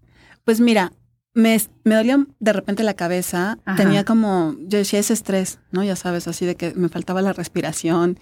Pues 0.44 0.60
mira, 0.60 0.92
me, 1.34 1.60
me 1.84 1.94
dolía 1.94 2.26
de 2.38 2.52
repente 2.52 2.82
la 2.82 2.94
cabeza, 2.94 3.58
tenía 3.76 4.04
como, 4.04 4.54
yo 4.58 4.78
decía, 4.78 4.98
ese 4.98 5.12
estrés, 5.12 5.58
¿no? 5.70 5.84
Ya 5.84 5.96
sabes, 5.96 6.26
así 6.28 6.46
de 6.46 6.56
que 6.56 6.74
me 6.74 6.88
faltaba 6.88 7.22
la 7.22 7.32
respiración 7.32 8.18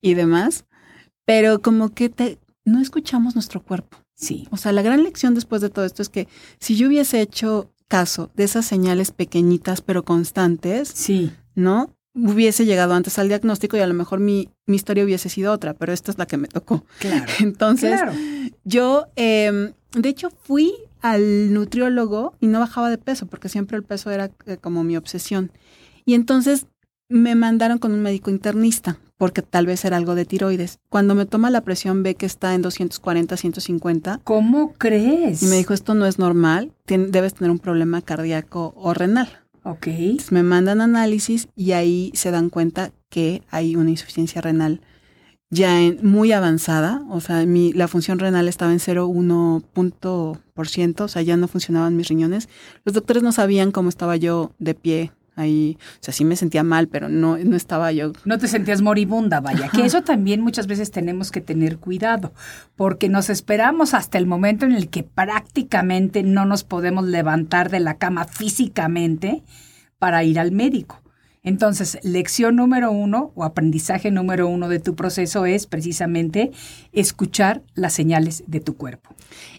y 0.00 0.14
demás, 0.14 0.64
pero 1.24 1.60
como 1.60 1.90
que 1.90 2.08
te, 2.08 2.38
no 2.64 2.80
escuchamos 2.80 3.34
nuestro 3.34 3.62
cuerpo. 3.62 3.98
Sí. 4.14 4.46
O 4.50 4.56
sea, 4.56 4.72
la 4.72 4.82
gran 4.82 5.02
lección 5.02 5.34
después 5.34 5.60
de 5.62 5.70
todo 5.70 5.84
esto 5.84 6.02
es 6.02 6.08
que 6.08 6.28
si 6.58 6.76
yo 6.76 6.88
hubiese 6.88 7.20
hecho 7.20 7.70
caso 7.88 8.30
de 8.34 8.44
esas 8.44 8.64
señales 8.64 9.10
pequeñitas 9.10 9.80
pero 9.80 10.04
constantes, 10.04 10.88
sí. 10.88 11.32
¿no? 11.54 11.94
Hubiese 12.14 12.66
llegado 12.66 12.94
antes 12.94 13.18
al 13.18 13.28
diagnóstico 13.28 13.76
y 13.76 13.80
a 13.80 13.86
lo 13.86 13.94
mejor 13.94 14.20
mi, 14.20 14.48
mi 14.66 14.76
historia 14.76 15.04
hubiese 15.04 15.28
sido 15.28 15.52
otra, 15.52 15.74
pero 15.74 15.92
esta 15.92 16.10
es 16.10 16.18
la 16.18 16.26
que 16.26 16.36
me 16.36 16.48
tocó. 16.48 16.84
Claro. 16.98 17.24
Entonces, 17.40 18.00
yo, 18.64 19.06
eh, 19.16 19.72
de 19.92 20.08
hecho, 20.08 20.30
fui 20.42 20.74
al 21.02 21.52
nutriólogo 21.52 22.34
y 22.40 22.46
no 22.46 22.60
bajaba 22.60 22.88
de 22.88 22.98
peso 22.98 23.26
porque 23.26 23.48
siempre 23.48 23.76
el 23.76 23.82
peso 23.82 24.10
era 24.10 24.30
eh, 24.46 24.56
como 24.56 24.84
mi 24.84 24.96
obsesión. 24.96 25.50
Y 26.04 26.14
entonces 26.14 26.66
me 27.08 27.34
mandaron 27.34 27.78
con 27.78 27.92
un 27.92 28.02
médico 28.02 28.30
internista 28.30 28.98
porque 29.22 29.40
tal 29.40 29.66
vez 29.66 29.84
era 29.84 29.98
algo 29.98 30.16
de 30.16 30.24
tiroides. 30.24 30.80
Cuando 30.88 31.14
me 31.14 31.26
toma 31.26 31.48
la 31.48 31.60
presión 31.60 32.02
ve 32.02 32.16
que 32.16 32.26
está 32.26 32.56
en 32.56 32.62
240, 32.62 33.36
150. 33.36 34.20
¿Cómo 34.24 34.72
crees? 34.72 35.44
Y 35.44 35.46
me 35.46 35.58
dijo, 35.58 35.74
esto 35.74 35.94
no 35.94 36.06
es 36.06 36.18
normal, 36.18 36.72
debes 36.88 37.34
tener 37.34 37.52
un 37.52 37.60
problema 37.60 38.02
cardíaco 38.02 38.74
o 38.76 38.94
renal. 38.94 39.28
Ok. 39.62 39.86
me 40.32 40.42
mandan 40.42 40.80
análisis 40.80 41.46
y 41.54 41.70
ahí 41.70 42.10
se 42.14 42.32
dan 42.32 42.50
cuenta 42.50 42.90
que 43.10 43.44
hay 43.48 43.76
una 43.76 43.90
insuficiencia 43.90 44.40
renal 44.40 44.80
ya 45.50 45.80
en, 45.80 46.00
muy 46.02 46.32
avanzada, 46.32 47.04
o 47.08 47.20
sea, 47.20 47.46
mi, 47.46 47.72
la 47.72 47.86
función 47.86 48.18
renal 48.18 48.48
estaba 48.48 48.72
en 48.72 48.80
0,1%, 48.80 51.00
o 51.00 51.08
sea, 51.08 51.22
ya 51.22 51.36
no 51.36 51.46
funcionaban 51.46 51.94
mis 51.94 52.08
riñones. 52.08 52.48
Los 52.84 52.94
doctores 52.94 53.22
no 53.22 53.30
sabían 53.30 53.70
cómo 53.70 53.88
estaba 53.88 54.16
yo 54.16 54.50
de 54.58 54.74
pie 54.74 55.12
ahí, 55.36 55.78
o 55.80 56.04
sea, 56.04 56.12
sí 56.12 56.24
me 56.24 56.36
sentía 56.36 56.62
mal, 56.62 56.88
pero 56.88 57.08
no, 57.08 57.38
no 57.38 57.56
estaba 57.56 57.92
yo. 57.92 58.12
No 58.24 58.38
te 58.38 58.48
sentías 58.48 58.82
moribunda, 58.82 59.40
vaya, 59.40 59.68
que 59.68 59.84
eso 59.84 60.02
también 60.02 60.40
muchas 60.40 60.66
veces 60.66 60.90
tenemos 60.90 61.30
que 61.30 61.40
tener 61.40 61.78
cuidado, 61.78 62.32
porque 62.76 63.08
nos 63.08 63.30
esperamos 63.30 63.94
hasta 63.94 64.18
el 64.18 64.26
momento 64.26 64.66
en 64.66 64.72
el 64.72 64.88
que 64.88 65.02
prácticamente 65.02 66.22
no 66.22 66.44
nos 66.44 66.64
podemos 66.64 67.04
levantar 67.04 67.70
de 67.70 67.80
la 67.80 67.98
cama 67.98 68.24
físicamente 68.24 69.42
para 69.98 70.24
ir 70.24 70.38
al 70.38 70.52
médico. 70.52 71.00
Entonces, 71.44 71.98
lección 72.04 72.54
número 72.54 72.92
uno 72.92 73.32
o 73.34 73.42
aprendizaje 73.42 74.12
número 74.12 74.46
uno 74.46 74.68
de 74.68 74.78
tu 74.78 74.94
proceso 74.94 75.44
es 75.44 75.66
precisamente 75.66 76.52
escuchar 76.92 77.62
las 77.74 77.92
señales 77.92 78.44
de 78.46 78.60
tu 78.60 78.76
cuerpo. 78.76 79.14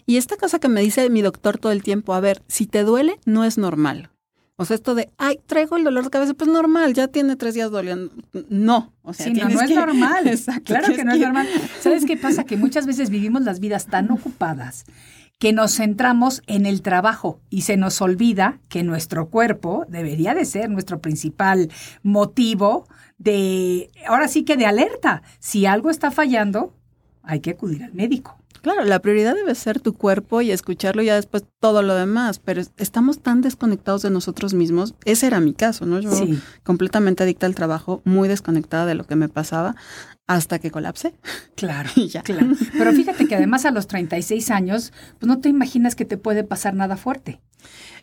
Y 0.06 0.16
esta 0.16 0.36
cosa 0.36 0.58
que 0.58 0.68
me 0.68 0.80
dice 0.80 1.10
mi 1.10 1.20
doctor 1.20 1.58
todo 1.58 1.72
el 1.72 1.82
tiempo, 1.82 2.14
a 2.14 2.20
ver, 2.20 2.42
si 2.46 2.66
te 2.66 2.84
duele, 2.84 3.18
no 3.26 3.44
es 3.44 3.58
normal. 3.58 4.10
O 4.56 4.64
sea, 4.64 4.76
esto 4.76 4.94
de, 4.94 5.10
ay, 5.18 5.40
traigo 5.46 5.76
el 5.76 5.82
dolor 5.82 6.04
de 6.04 6.10
cabeza, 6.10 6.34
pues 6.34 6.48
normal, 6.48 6.94
ya 6.94 7.08
tiene 7.08 7.34
tres 7.34 7.54
días 7.54 7.70
doliendo. 7.72 8.12
No, 8.48 8.92
o 9.02 9.12
sea, 9.12 9.28
no, 9.32 9.48
no 9.48 9.60
es 9.60 9.70
normal. 9.70 10.38
claro 10.64 10.94
que 10.94 11.04
no 11.04 11.12
es 11.12 11.20
normal. 11.20 11.48
¿Sabes 11.80 12.04
qué 12.04 12.16
pasa? 12.16 12.44
Que 12.44 12.56
muchas 12.56 12.86
veces 12.86 13.10
vivimos 13.10 13.42
las 13.42 13.58
vidas 13.58 13.86
tan 13.86 14.10
ocupadas 14.12 14.84
que 15.38 15.52
nos 15.52 15.74
centramos 15.74 16.42
en 16.46 16.66
el 16.66 16.82
trabajo 16.82 17.40
y 17.50 17.62
se 17.62 17.76
nos 17.76 18.00
olvida 18.00 18.60
que 18.68 18.84
nuestro 18.84 19.28
cuerpo 19.28 19.84
debería 19.88 20.34
de 20.34 20.44
ser 20.44 20.70
nuestro 20.70 21.00
principal 21.00 21.70
motivo 22.02 22.86
de, 23.18 23.90
ahora 24.06 24.28
sí 24.28 24.44
que 24.44 24.56
de 24.56 24.66
alerta. 24.66 25.22
Si 25.40 25.66
algo 25.66 25.90
está 25.90 26.10
fallando, 26.10 26.72
hay 27.22 27.40
que 27.40 27.50
acudir 27.50 27.82
al 27.82 27.92
médico. 27.92 28.38
Claro, 28.62 28.84
la 28.84 29.00
prioridad 29.00 29.34
debe 29.34 29.54
ser 29.54 29.80
tu 29.80 29.92
cuerpo 29.94 30.40
y 30.40 30.50
escucharlo 30.50 31.02
ya 31.02 31.14
después 31.16 31.44
todo 31.60 31.82
lo 31.82 31.94
demás, 31.94 32.38
pero 32.38 32.62
estamos 32.78 33.20
tan 33.20 33.40
desconectados 33.42 34.02
de 34.02 34.10
nosotros 34.10 34.54
mismos. 34.54 34.94
Ese 35.04 35.26
era 35.26 35.40
mi 35.40 35.52
caso, 35.52 35.84
¿no? 35.86 36.00
Yo 36.00 36.10
Sí. 36.12 36.38
completamente 36.62 37.22
adicta 37.24 37.46
al 37.46 37.54
trabajo, 37.54 38.00
muy 38.04 38.26
desconectada 38.28 38.86
de 38.86 38.94
lo 38.94 39.04
que 39.04 39.16
me 39.16 39.28
pasaba 39.28 39.76
hasta 40.26 40.58
que 40.58 40.70
colapsé. 40.70 41.14
Claro, 41.56 41.90
Y 41.94 42.08
ya. 42.08 42.22
claro. 42.22 42.48
Pero 42.72 42.92
fíjate 42.92 43.26
que 43.28 43.34
además 43.36 43.64
a 43.64 43.70
los 43.70 43.86
36 43.86 44.50
años, 44.50 44.92
pues 45.18 45.28
no 45.28 45.40
te 45.40 45.48
imaginas 45.48 45.94
que 45.94 46.04
te 46.04 46.16
puede 46.16 46.42
pasar 46.44 46.74
nada 46.74 46.96
fuerte. 46.96 47.40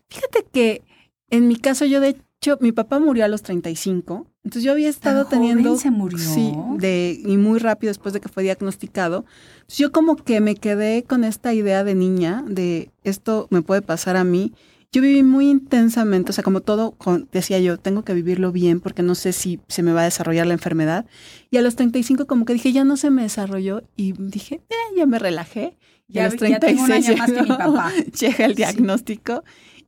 Fíjate 0.10 0.46
que 0.51 0.84
en 1.29 1.48
mi 1.48 1.55
caso 1.55 1.86
yo 1.86 2.00
de 2.01 2.17
hecho 2.41 2.57
mi 2.60 2.71
papá 2.71 3.00
murió 3.00 3.24
a 3.24 3.27
los 3.27 3.43
35, 3.43 4.25
entonces 4.43 4.63
yo 4.63 4.71
había 4.71 4.89
estado 4.89 5.25
joven 5.25 5.39
teniendo 5.41 5.75
se 5.77 5.91
murió? 5.91 6.17
sí, 6.17 6.51
de 6.77 7.21
y 7.24 7.38
muy 7.38 7.60
rápido 7.60 7.91
después 7.91 8.13
de 8.13 8.19
que 8.19 8.29
fue 8.29 8.41
diagnosticado. 8.41 9.25
Entonces, 9.60 9.77
yo 9.77 9.91
como 9.91 10.15
que 10.15 10.41
me 10.41 10.55
quedé 10.55 11.03
con 11.03 11.24
esta 11.24 11.53
idea 11.53 11.83
de 11.83 11.93
niña 11.93 12.43
de 12.48 12.89
esto 13.03 13.48
me 13.51 13.62
puede 13.62 13.83
pasar 13.83 14.17
a 14.17 14.24
mí. 14.24 14.53
Yo 14.91 15.01
viví 15.03 15.21
muy 15.24 15.50
intensamente, 15.50 16.31
o 16.31 16.33
sea, 16.33 16.43
como 16.43 16.62
todo, 16.62 16.91
con- 16.91 17.29
decía 17.31 17.60
yo, 17.60 17.77
tengo 17.77 18.03
que 18.03 18.13
vivirlo 18.15 18.51
bien 18.51 18.79
porque 18.81 19.03
no 19.03 19.13
sé 19.15 19.31
si 19.33 19.60
se 19.67 19.83
me 19.83 19.93
va 19.93 20.01
a 20.01 20.05
desarrollar 20.05 20.48
la 20.48 20.53
enfermedad. 20.53 21.05
Y 21.51 21.57
a 21.57 21.62
los 21.62 21.75
35 21.75 22.25
como 22.25 22.45
que 22.45 22.53
dije, 22.53 22.74
ya 22.74 22.83
no 22.83 22.98
se 22.98 23.10
me 23.12 23.21
desarrolló 23.21 23.83
y 23.95 24.13
dije, 24.13 24.62
eh, 24.69 24.75
ya 24.98 25.05
me 25.05 25.19
relajé. 25.19 25.77
Y 26.10 26.15
Ya- 26.15 26.25
a 26.25 26.29
los 26.29 26.39
ya 26.41 26.60
tengo 26.60 26.83
un 26.83 26.91
año 26.91 27.15
más 27.17 27.31
que 27.31 27.41
mi 27.41 27.48
llegó- 27.48 27.57
papá. 27.57 27.91
llega 28.19 28.45
el 28.45 28.55
diagnóstico. 28.55 29.43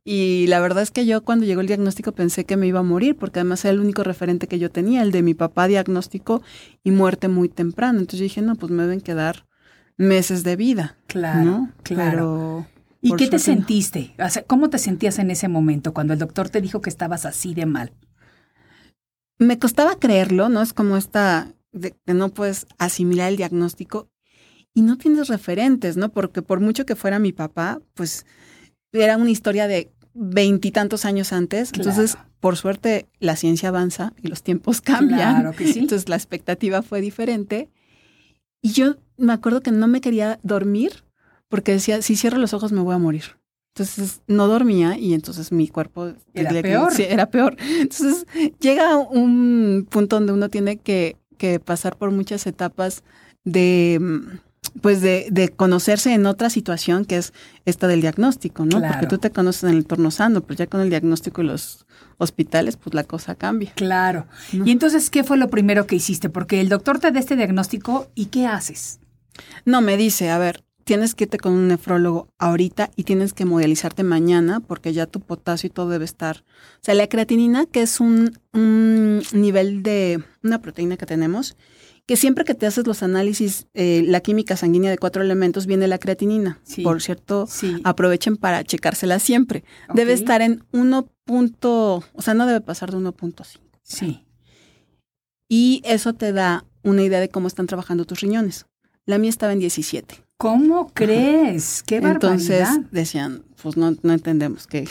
Y 0.06 0.48
la 0.48 0.60
verdad 0.60 0.84
es 0.84 0.92
que 0.92 1.06
yo 1.06 1.24
cuando 1.24 1.46
llegó 1.46 1.62
el 1.62 1.68
diagnóstico 1.68 2.12
pensé 2.12 2.46
que 2.46 2.58
me 2.58 2.68
iba 2.68 2.80
a 2.80 2.84
morir, 2.84 3.16
porque 3.16 3.40
además 3.40 3.64
era 3.64 3.74
el 3.74 3.80
único 3.80 4.04
referente 4.04 4.48
que 4.48 4.60
yo 4.60 4.70
tenía, 4.70 5.02
el 5.02 5.12
de 5.12 5.22
mi 5.22 5.34
papá 5.34 5.68
diagnóstico 5.68 6.42
y 6.84 6.92
muerte 6.92 7.30
muy 7.30 7.48
temprano. 7.48 8.00
Entonces 8.00 8.20
yo 8.20 8.24
dije, 8.24 8.42
no, 8.42 8.56
pues 8.56 8.72
me 8.72 8.84
deben 8.84 9.00
quedar 9.00 9.46
meses 9.98 10.44
de 10.44 10.56
vida. 10.58 10.98
Claro, 11.08 11.44
¿no? 11.44 11.72
claro. 11.84 12.68
Pero, 12.68 12.68
¿Y 13.02 13.16
qué 13.16 13.28
te 13.28 13.38
no. 13.38 13.40
sentiste? 13.40 14.14
O 14.20 14.30
sea, 14.30 14.44
¿Cómo 14.44 14.70
te 14.70 14.78
sentías 14.78 15.20
en 15.20 15.32
ese 15.32 15.48
momento 15.48 15.94
cuando 15.94 16.14
el 16.14 16.20
doctor 16.20 16.50
te 16.50 16.62
dijo 16.62 16.82
que 16.82 16.90
estabas 16.90 17.26
así 17.26 17.54
de 17.54 17.66
mal? 17.66 17.94
Me 19.40 19.58
costaba 19.58 20.00
creerlo, 20.00 20.50
¿no? 20.50 20.62
Es 20.62 20.74
como 20.74 20.98
esta 20.98 21.54
de 21.72 21.96
que 22.06 22.14
no 22.14 22.30
puedes 22.30 22.68
asimilar 22.78 23.30
el 23.30 23.38
diagnóstico 23.38 24.10
y 24.74 24.82
no 24.82 24.98
tienes 24.98 25.28
referentes, 25.28 25.98
¿no? 25.98 26.10
Porque 26.10 26.42
por 26.42 26.60
mucho 26.60 26.86
que 26.86 26.96
fuera 26.96 27.20
mi 27.20 27.32
papá, 27.32 27.82
pues 27.94 28.26
era 28.94 29.18
una 29.18 29.32
historia 29.32 29.68
de 29.68 29.92
veintitantos 30.14 31.06
años 31.06 31.34
antes. 31.34 31.72
Claro. 31.72 31.90
Entonces, 31.90 32.18
por 32.40 32.58
suerte, 32.58 33.08
la 33.20 33.36
ciencia 33.36 33.70
avanza 33.70 34.14
y 34.22 34.28
los 34.28 34.44
tiempos 34.44 34.82
cambian. 34.82 35.42
Claro 35.42 35.56
que 35.56 35.68
sí. 35.72 35.80
Entonces, 35.80 36.10
la 36.10 36.16
expectativa 36.16 36.82
fue 36.82 37.02
diferente. 37.02 37.70
Y 38.62 38.72
yo 38.74 38.96
me 39.18 39.34
acuerdo 39.34 39.62
que 39.62 39.72
no 39.72 39.88
me 39.88 40.02
quería 40.02 40.40
dormir 40.44 41.04
porque 41.50 41.74
decía, 41.74 42.02
si 42.02 42.16
cierro 42.16 42.38
los 42.38 42.54
ojos 42.54 42.72
me 42.72 42.82
voy 42.82 42.96
a 42.96 42.98
morir. 42.98 43.24
Entonces 43.76 44.22
no 44.28 44.48
dormía 44.48 44.98
y 45.00 45.14
entonces 45.16 45.52
mi 45.52 45.68
cuerpo 45.68 46.14
Era 46.36 46.52
que- 46.52 46.62
peor. 46.62 46.94
sí, 46.94 47.04
era 47.10 47.30
peor. 47.30 47.58
Entonces 47.60 48.26
llega 48.60 48.98
un 48.98 49.88
punto 49.90 50.16
donde 50.18 50.32
uno 50.32 50.50
tiene 50.50 50.78
que, 50.78 51.18
que 51.38 51.60
pasar 51.60 51.98
por 51.98 52.12
muchas 52.12 52.46
etapas 52.46 53.04
de 53.44 53.98
mm, 54.00 54.38
pues 54.82 55.02
de, 55.02 55.28
de 55.32 55.50
conocerse 55.50 56.14
en 56.14 56.26
otra 56.26 56.50
situación 56.50 57.06
que 57.06 57.18
es 57.18 57.34
esta 57.66 57.88
del 57.88 58.02
diagnóstico, 58.02 58.66
¿no? 58.66 58.80
Claro. 58.80 58.94
Porque 58.94 59.08
tú 59.08 59.18
te 59.18 59.32
conoces 59.32 59.64
en 59.64 59.70
el 59.70 59.78
entorno 59.78 60.12
sano, 60.12 60.42
pero 60.42 60.58
ya 60.58 60.68
con 60.68 60.82
el 60.82 60.90
diagnóstico 60.90 61.42
y 61.42 61.46
los 61.46 61.86
hospitales, 62.18 62.78
pues 62.78 62.94
la 62.94 63.04
cosa 63.04 63.36
cambia. 63.36 63.72
Claro. 63.76 64.28
No. 64.52 64.66
Y 64.66 64.72
entonces, 64.72 65.10
¿qué 65.10 65.24
fue 65.24 65.38
lo 65.38 65.50
primero 65.50 65.88
que 65.88 65.96
hiciste? 65.96 66.30
Porque 66.30 66.62
el 66.62 66.70
doctor 66.70 67.00
te 67.00 67.12
da 67.12 67.20
este 67.20 67.36
diagnóstico 67.36 68.08
y 68.16 68.26
¿qué 68.28 68.48
haces? 68.48 69.00
No, 69.66 69.82
me 69.82 69.98
dice, 69.98 70.30
a 70.30 70.38
ver, 70.38 70.64
tienes 70.84 71.16
que 71.16 71.26
irte 71.26 71.38
con 71.38 71.54
un 71.54 71.68
nefrólogo 71.68 72.28
ahorita 72.38 72.92
y 72.96 73.04
tienes 73.04 73.34
que 73.34 73.46
modalizarte 73.46 74.04
mañana 74.04 74.60
porque 74.60 74.94
ya 74.94 75.06
tu 75.06 75.20
potasio 75.22 75.68
y 75.68 75.70
todo 75.70 75.90
debe 75.90 76.06
estar. 76.06 76.44
O 76.76 76.80
sea, 76.82 76.94
la 76.94 77.08
creatinina, 77.08 77.66
que 77.66 77.82
es 77.82 78.00
un, 78.00 78.38
un 78.54 79.22
nivel 79.34 79.84
de 79.84 80.24
una 80.44 80.62
proteína 80.62 80.98
que 80.98 81.06
tenemos, 81.06 81.56
que 82.06 82.18
siempre 82.18 82.44
que 82.44 82.54
te 82.54 82.66
haces 82.66 82.86
los 82.86 83.02
análisis, 83.04 83.68
eh, 83.74 84.04
la 84.06 84.20
química 84.20 84.58
sanguínea 84.58 84.92
de 84.92 84.98
cuatro 84.98 85.24
elementos, 85.24 85.66
viene 85.68 85.88
la 85.88 85.98
creatinina. 86.00 86.60
Sí. 86.64 86.82
Por 86.82 87.02
cierto, 87.02 87.48
Sí. 87.48 87.80
aprovechen 87.86 88.36
para 88.38 88.64
checársela 88.64 89.20
siempre. 89.20 89.64
Debe 89.94 90.14
estar 90.14 90.42
en 90.42 90.64
1. 90.72 91.08
punto- 91.26 92.04
o 92.14 92.22
sea, 92.22 92.34
no 92.34 92.46
debe 92.46 92.60
pasar 92.60 92.92
de 92.92 92.98
1.5. 92.98 93.62
Sí. 93.82 94.26
Y 95.50 95.82
eso 95.86 96.14
te 96.14 96.34
da 96.34 96.66
una 96.84 97.04
idea 97.04 97.20
de 97.22 97.30
cómo 97.30 97.48
están 97.48 97.68
trabajando 97.68 98.04
tus 98.06 98.20
riñones. 98.20 98.66
La 99.06 99.18
mía 99.18 99.30
estaba 99.30 99.54
en 99.54 99.60
17. 99.60 100.24
¿Cómo 100.38 100.88
crees? 100.94 101.84
¡Qué 101.84 101.98
Entonces 101.98 102.60
barbaridad! 102.60 102.90
decían, 102.92 103.44
pues 103.62 103.78
no, 103.78 103.96
no 104.02 104.14
entendemos 104.14 104.68
qué, 104.68 104.86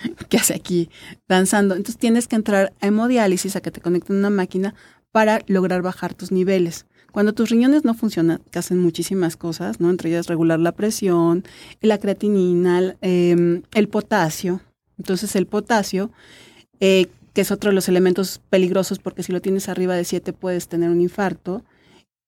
qué 0.28 0.36
hace 0.38 0.54
aquí 0.54 0.90
danzando. 1.28 1.74
Entonces 1.76 1.98
tienes 2.00 2.26
que 2.26 2.36
entrar 2.36 2.72
a 2.80 2.86
hemodiálisis, 2.88 3.54
a 3.54 3.60
que 3.60 3.70
te 3.70 3.80
conecten 3.80 4.16
a 4.16 4.18
una 4.20 4.30
máquina 4.30 4.74
para 5.16 5.40
lograr 5.46 5.80
bajar 5.80 6.12
tus 6.12 6.30
niveles. 6.30 6.84
Cuando 7.10 7.32
tus 7.32 7.48
riñones 7.48 7.86
no 7.86 7.94
funcionan, 7.94 8.42
que 8.50 8.58
hacen 8.58 8.78
muchísimas 8.78 9.38
cosas, 9.38 9.80
¿no? 9.80 9.88
Entre 9.88 10.10
ellas 10.10 10.26
regular 10.26 10.58
la 10.60 10.72
presión, 10.72 11.42
la 11.80 11.96
creatinina, 11.96 12.78
el, 12.80 12.96
eh, 13.00 13.62
el 13.72 13.88
potasio. 13.88 14.60
Entonces 14.98 15.34
el 15.34 15.46
potasio, 15.46 16.10
eh, 16.80 17.06
que 17.32 17.40
es 17.40 17.50
otro 17.50 17.70
de 17.70 17.74
los 17.74 17.88
elementos 17.88 18.42
peligrosos 18.50 18.98
porque 18.98 19.22
si 19.22 19.32
lo 19.32 19.40
tienes 19.40 19.70
arriba 19.70 19.94
de 19.94 20.04
7 20.04 20.34
puedes 20.34 20.68
tener 20.68 20.90
un 20.90 21.00
infarto. 21.00 21.64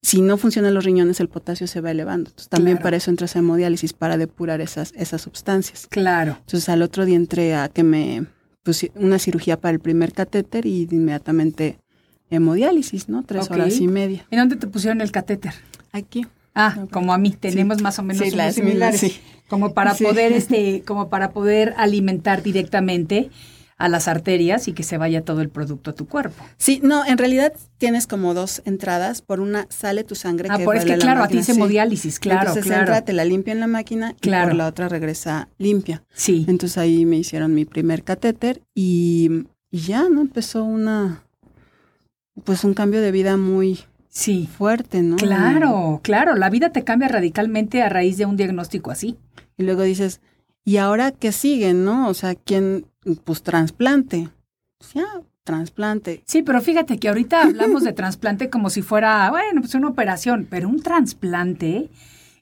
Si 0.03 0.23
no 0.23 0.39
funcionan 0.39 0.73
los 0.73 0.85
riñones, 0.85 1.21
el 1.21 1.29
potasio 1.29 1.67
se 1.67 1.83
va 1.83 1.91
elevando. 1.91 2.31
Entonces, 2.31 2.49
también 2.49 2.77
Claro. 2.79 2.85
para 2.85 2.97
eso 2.97 3.11
entras 3.11 3.37
a 3.37 3.41
hemodiálisis, 3.41 3.93
para 3.93 4.17
depurar 4.17 4.63
esas, 4.63 4.93
esas 4.97 5.21
sustancias. 5.21 5.87
Claro. 5.91 6.37
Entonces, 6.41 6.69
al 6.71 6.81
otro 6.81 7.05
día 7.05 7.17
entré 7.17 7.55
a 7.55 7.69
que 7.69 7.83
me 7.83 8.25
pusi- 8.65 8.93
una 8.95 9.19
cirugía 9.19 9.61
para 9.61 9.75
el 9.75 9.81
primer 9.81 10.13
catéter 10.15 10.65
y 10.67 10.87
inmediatamente 10.91 11.79
hemodiálisis, 12.31 13.09
¿no? 13.09 13.23
Tres 13.25 13.51
horas 13.51 13.79
y 13.81 13.89
media. 13.89 14.27
¿En 14.31 14.39
dónde 14.39 14.57
te 14.57 14.67
pusieron 14.67 15.01
el 15.01 15.11
catéter? 15.11 15.55
Aquí. 15.93 16.27
Ah, 16.55 16.87
como 16.91 17.13
a 17.13 17.19
mí, 17.19 17.31
tenemos 17.31 17.81
más 17.83 17.99
o 17.99 18.03
menos 18.03 18.27
Sí, 18.27 18.35
unos 18.35 18.55
similares. 18.55 19.01
sí. 19.01 19.17
Como 19.49 19.75
para 19.75 19.95
Sí. 19.95 20.05
poder, 20.05 20.33
este, 20.33 20.83
como 20.87 21.09
para 21.09 21.31
poder 21.31 21.75
alimentar 21.77 22.43
directamente 22.43 23.31
a 23.81 23.89
las 23.89 24.09
arterias 24.09 24.67
y 24.67 24.73
que 24.73 24.83
se 24.83 24.99
vaya 24.99 25.23
todo 25.23 25.41
el 25.41 25.51
producto 25.51 25.91
a 25.91 25.95
tu 25.95 26.09
cuerpo. 26.09 26.43
Sí, 26.57 26.81
no, 26.83 27.07
en 27.07 27.17
realidad 27.17 27.53
tienes 27.79 28.09
como 28.09 28.35
dos 28.35 28.61
entradas. 28.65 29.23
Por 29.23 29.39
una 29.39 29.69
sale 29.71 30.03
tu 30.03 30.17
sangre. 30.17 30.49
Ah, 30.51 30.59
por 30.59 30.77
es 30.77 30.85
que 30.85 30.97
la 30.97 30.99
claro, 30.99 31.23
a 31.23 31.29
ti 31.29 31.45
sí. 31.45 31.53
hemodiálisis, 31.53 32.19
claro, 32.19 32.41
Entonces 32.41 32.65
claro. 32.65 32.81
entra, 32.83 33.03
te 33.03 33.13
la 33.13 33.25
limpia 33.25 33.53
en 33.53 33.61
la 33.61 33.69
máquina 33.69 34.15
y 34.17 34.21
Claro. 34.21 34.49
por 34.49 34.57
la 34.57 34.67
otra 34.67 34.89
regresa 34.89 35.49
limpia. 35.59 36.03
Sí. 36.13 36.45
Entonces 36.49 36.77
ahí 36.77 37.07
me 37.07 37.19
hicieron 37.19 37.55
mi 37.55 37.65
primer 37.67 38.03
catéter 38.03 38.63
y, 38.75 39.45
y 39.71 39.79
ya, 39.83 40.09
¿no? 40.11 40.23
Empezó 40.23 40.65
una, 40.65 41.23
pues 42.45 42.65
un 42.65 42.75
cambio 42.75 43.01
de 43.01 43.11
vida 43.13 43.37
muy 43.37 43.81
Sí. 44.09 44.49
fuerte, 44.57 45.03
¿no? 45.03 45.17
Claro, 45.17 46.01
claro, 46.03 46.35
la 46.35 46.51
vida 46.51 46.71
te 46.71 46.83
cambia 46.85 47.09
radicalmente 47.09 47.83
a 47.83 47.89
raíz 47.89 48.17
de 48.17 48.27
un 48.27 48.37
diagnóstico 48.37 48.91
así. 48.91 49.17
Y 49.57 49.63
luego 49.65 49.83
dices, 49.83 50.21
¿y 50.65 50.79
ahora 50.79 51.13
qué 51.13 51.31
sigue, 51.33 51.75
no? 51.75 52.09
O 52.09 52.15
sea, 52.15 52.35
¿quién? 52.35 52.87
Pues 53.25 53.43
trasplante. 53.43 54.29
Pues 54.79 54.95
ya, 54.95 55.07
trasplante. 55.45 56.23
Sí, 56.27 56.43
pero 56.43 56.61
fíjate 56.61 56.99
que 56.99 57.09
ahorita 57.09 57.43
hablamos 57.43 57.83
de 57.85 57.93
trasplante 57.93 58.51
como 58.51 58.71
si 58.71 58.83
fuera, 58.83 59.31
bueno, 59.31 59.61
pues 59.61 59.75
una 59.75 59.89
operación, 59.89 60.47
pero 60.49 60.69
un 60.69 60.83
trasplante 60.83 61.89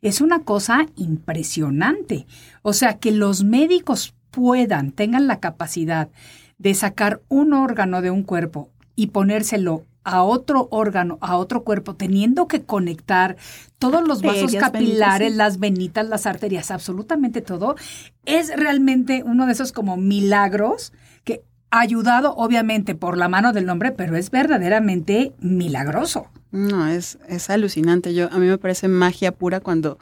es 0.03 0.21
una 0.21 0.41
cosa 0.41 0.87
impresionante. 0.97 2.27
O 2.63 2.73
sea, 2.73 2.99
que 2.99 3.11
los 3.13 3.45
médicos 3.45 4.15
puedan, 4.31 4.93
tengan 4.93 5.27
la 5.27 5.41
capacidad 5.41 6.09
de 6.59 6.75
sacar 6.75 7.21
un 7.29 7.53
órgano 7.53 8.03
de 8.03 8.11
un 8.11 8.23
cuerpo 8.23 8.71
y 8.97 9.09
ponérselo 9.09 9.85
a 10.03 10.23
otro 10.23 10.69
órgano, 10.71 11.19
a 11.21 11.37
otro 11.37 11.65
cuerpo, 11.65 11.97
teniendo 11.97 12.47
que 12.47 12.63
conectar 12.63 13.37
todos 13.79 14.07
los 14.07 14.23
vasos 14.23 14.55
capilares, 14.55 15.19
venitas, 15.19 15.37
las 15.37 15.59
venitas, 15.59 16.09
las 16.09 16.27
arterias, 16.27 16.71
absolutamente 16.71 17.41
todo, 17.41 17.75
es 18.25 18.57
realmente 18.57 19.25
uno 19.25 19.47
de 19.47 19.53
esos 19.53 19.73
como 19.73 19.97
milagros 19.97 20.93
que 21.25 21.43
ayudado 21.71 22.35
obviamente 22.37 22.95
por 22.95 23.19
la 23.19 23.29
mano 23.29 23.53
del 23.53 23.69
hombre, 23.69 23.91
pero 23.91 24.17
es 24.17 24.31
verdaderamente 24.31 25.35
milagroso. 25.41 26.29
No, 26.57 26.87
es, 26.89 27.19
es 27.29 27.51
alucinante. 27.51 28.15
Yo, 28.15 28.33
a 28.33 28.39
mí 28.39 28.47
me 28.47 28.59
parece 28.59 28.89
magia 28.89 29.33
pura 29.33 29.61
cuando 29.61 29.99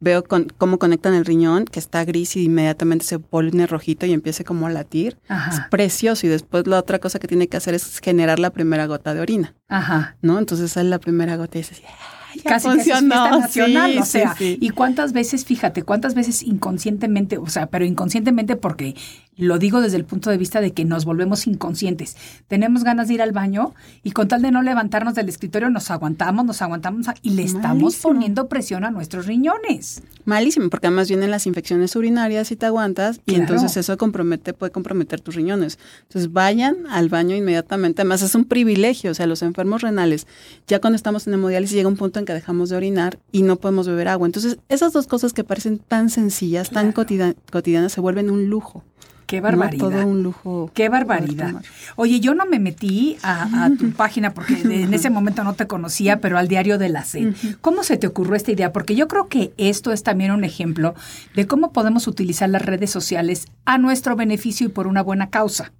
veo 0.00 0.24
con, 0.24 0.46
cómo 0.56 0.78
conectan 0.78 1.14
el 1.14 1.24
riñón, 1.24 1.64
que 1.64 1.78
está 1.78 2.04
gris 2.04 2.36
y 2.36 2.44
inmediatamente 2.44 3.04
se 3.04 3.18
pone 3.18 3.66
rojito 3.66 4.06
y 4.06 4.12
empieza 4.12 4.44
como 4.44 4.66
a 4.66 4.70
latir. 4.70 5.18
Es 5.50 5.60
precioso. 5.70 6.26
Y 6.26 6.30
después 6.30 6.66
la 6.66 6.78
otra 6.78 6.98
cosa 6.98 7.18
que 7.18 7.28
tiene 7.28 7.48
que 7.48 7.56
hacer 7.56 7.74
es 7.74 7.98
generar 8.00 8.38
la 8.38 8.50
primera 8.50 8.86
gota 8.86 9.12
de 9.14 9.20
orina, 9.20 9.54
ajá. 9.68 10.16
¿no? 10.22 10.38
Entonces 10.38 10.72
sale 10.72 10.88
la 10.88 10.98
primera 10.98 11.36
gota 11.36 11.58
y 11.58 11.60
dices, 11.62 11.82
"Ah, 11.86 12.36
ya 12.36 12.42
Casi 12.44 12.68
que 12.68 12.74
funcionó". 12.76 13.30
nacional, 13.40 13.92
Sí, 13.92 13.98
o 13.98 14.04
sí, 14.04 14.10
sea, 14.10 14.34
sí. 14.36 14.58
y 14.60 14.70
cuántas 14.70 15.12
veces, 15.12 15.44
fíjate, 15.44 15.82
cuántas 15.82 16.14
veces 16.14 16.42
inconscientemente, 16.42 17.38
o 17.38 17.46
sea, 17.48 17.66
pero 17.66 17.84
inconscientemente 17.84 18.56
porque 18.56 18.94
Lo 19.38 19.58
digo 19.58 19.80
desde 19.80 19.96
el 19.96 20.04
punto 20.04 20.30
de 20.30 20.36
vista 20.36 20.60
de 20.60 20.72
que 20.72 20.84
nos 20.84 21.04
volvemos 21.04 21.46
inconscientes. 21.46 22.16
Tenemos 22.48 22.84
ganas 22.84 23.08
de 23.08 23.14
ir 23.14 23.22
al 23.22 23.32
baño 23.32 23.72
y 24.02 24.10
con 24.10 24.28
tal 24.28 24.42
de 24.42 24.50
no 24.50 24.62
levantarnos 24.62 25.14
del 25.14 25.28
escritorio 25.28 25.70
nos 25.70 25.90
aguantamos, 25.90 26.44
nos 26.44 26.60
aguantamos 26.60 27.06
y 27.22 27.30
le 27.30 27.44
estamos 27.44 27.96
poniendo 27.96 28.48
presión 28.48 28.84
a 28.84 28.90
nuestros 28.90 29.26
riñones. 29.26 30.02
Malísimo, 30.24 30.68
porque 30.70 30.88
además 30.88 31.08
vienen 31.08 31.30
las 31.30 31.46
infecciones 31.46 31.94
urinarias 31.96 32.50
y 32.50 32.56
te 32.56 32.66
aguantas 32.66 33.20
y 33.26 33.34
Claro. 33.34 33.42
entonces 33.42 33.76
eso 33.76 33.96
compromete, 33.96 34.52
puede 34.54 34.72
comprometer 34.72 35.20
tus 35.20 35.36
riñones. 35.36 35.78
Entonces 36.02 36.32
vayan 36.32 36.86
al 36.90 37.08
baño 37.08 37.36
inmediatamente. 37.36 38.02
Además 38.02 38.22
es 38.22 38.34
un 38.34 38.44
privilegio, 38.44 39.12
o 39.12 39.14
sea, 39.14 39.26
los 39.28 39.42
enfermos 39.42 39.82
renales, 39.82 40.26
ya 40.66 40.80
cuando 40.80 40.96
estamos 40.96 41.26
en 41.28 41.34
hemodiálisis 41.34 41.76
llega 41.76 41.88
un 41.88 41.96
punto 41.96 42.18
en 42.18 42.24
que 42.24 42.34
dejamos 42.34 42.70
de 42.70 42.76
orinar 42.76 43.18
y 43.30 43.42
no 43.42 43.56
podemos 43.56 43.86
beber 43.86 44.08
agua. 44.08 44.26
Entonces 44.26 44.58
esas 44.68 44.92
dos 44.92 45.06
cosas 45.06 45.32
que 45.32 45.44
parecen 45.44 45.78
tan 45.78 46.10
sencillas, 46.10 46.70
tan 46.70 46.92
cotidianas, 46.92 47.92
se 47.92 48.00
vuelven 48.00 48.30
un 48.30 48.48
lujo. 48.50 48.82
Qué 49.28 49.36
¿no? 49.36 49.42
barbaridad. 49.42 49.90
Todo 49.90 50.06
un 50.06 50.22
lujo. 50.22 50.70
Qué 50.72 50.88
barbaridad. 50.88 51.62
Oye, 51.96 52.18
yo 52.18 52.34
no 52.34 52.46
me 52.46 52.58
metí 52.58 53.18
a, 53.22 53.66
a 53.66 53.70
tu 53.70 53.92
página 53.96 54.32
porque 54.32 54.54
en 54.54 54.94
ese 54.94 55.10
momento 55.10 55.44
no 55.44 55.52
te 55.52 55.66
conocía, 55.66 56.18
pero 56.18 56.38
al 56.38 56.48
diario 56.48 56.78
de 56.78 56.88
la 56.88 57.04
SED. 57.04 57.34
¿Cómo 57.60 57.84
se 57.84 57.98
te 57.98 58.06
ocurrió 58.06 58.34
esta 58.34 58.52
idea? 58.52 58.72
Porque 58.72 58.96
yo 58.96 59.06
creo 59.06 59.28
que 59.28 59.52
esto 59.58 59.92
es 59.92 60.02
también 60.02 60.30
un 60.30 60.44
ejemplo 60.44 60.94
de 61.34 61.46
cómo 61.46 61.72
podemos 61.72 62.06
utilizar 62.06 62.48
las 62.48 62.62
redes 62.62 62.90
sociales 62.90 63.48
a 63.66 63.76
nuestro 63.76 64.16
beneficio 64.16 64.66
y 64.66 64.70
por 64.70 64.86
una 64.86 65.02
buena 65.02 65.28
causa. 65.28 65.72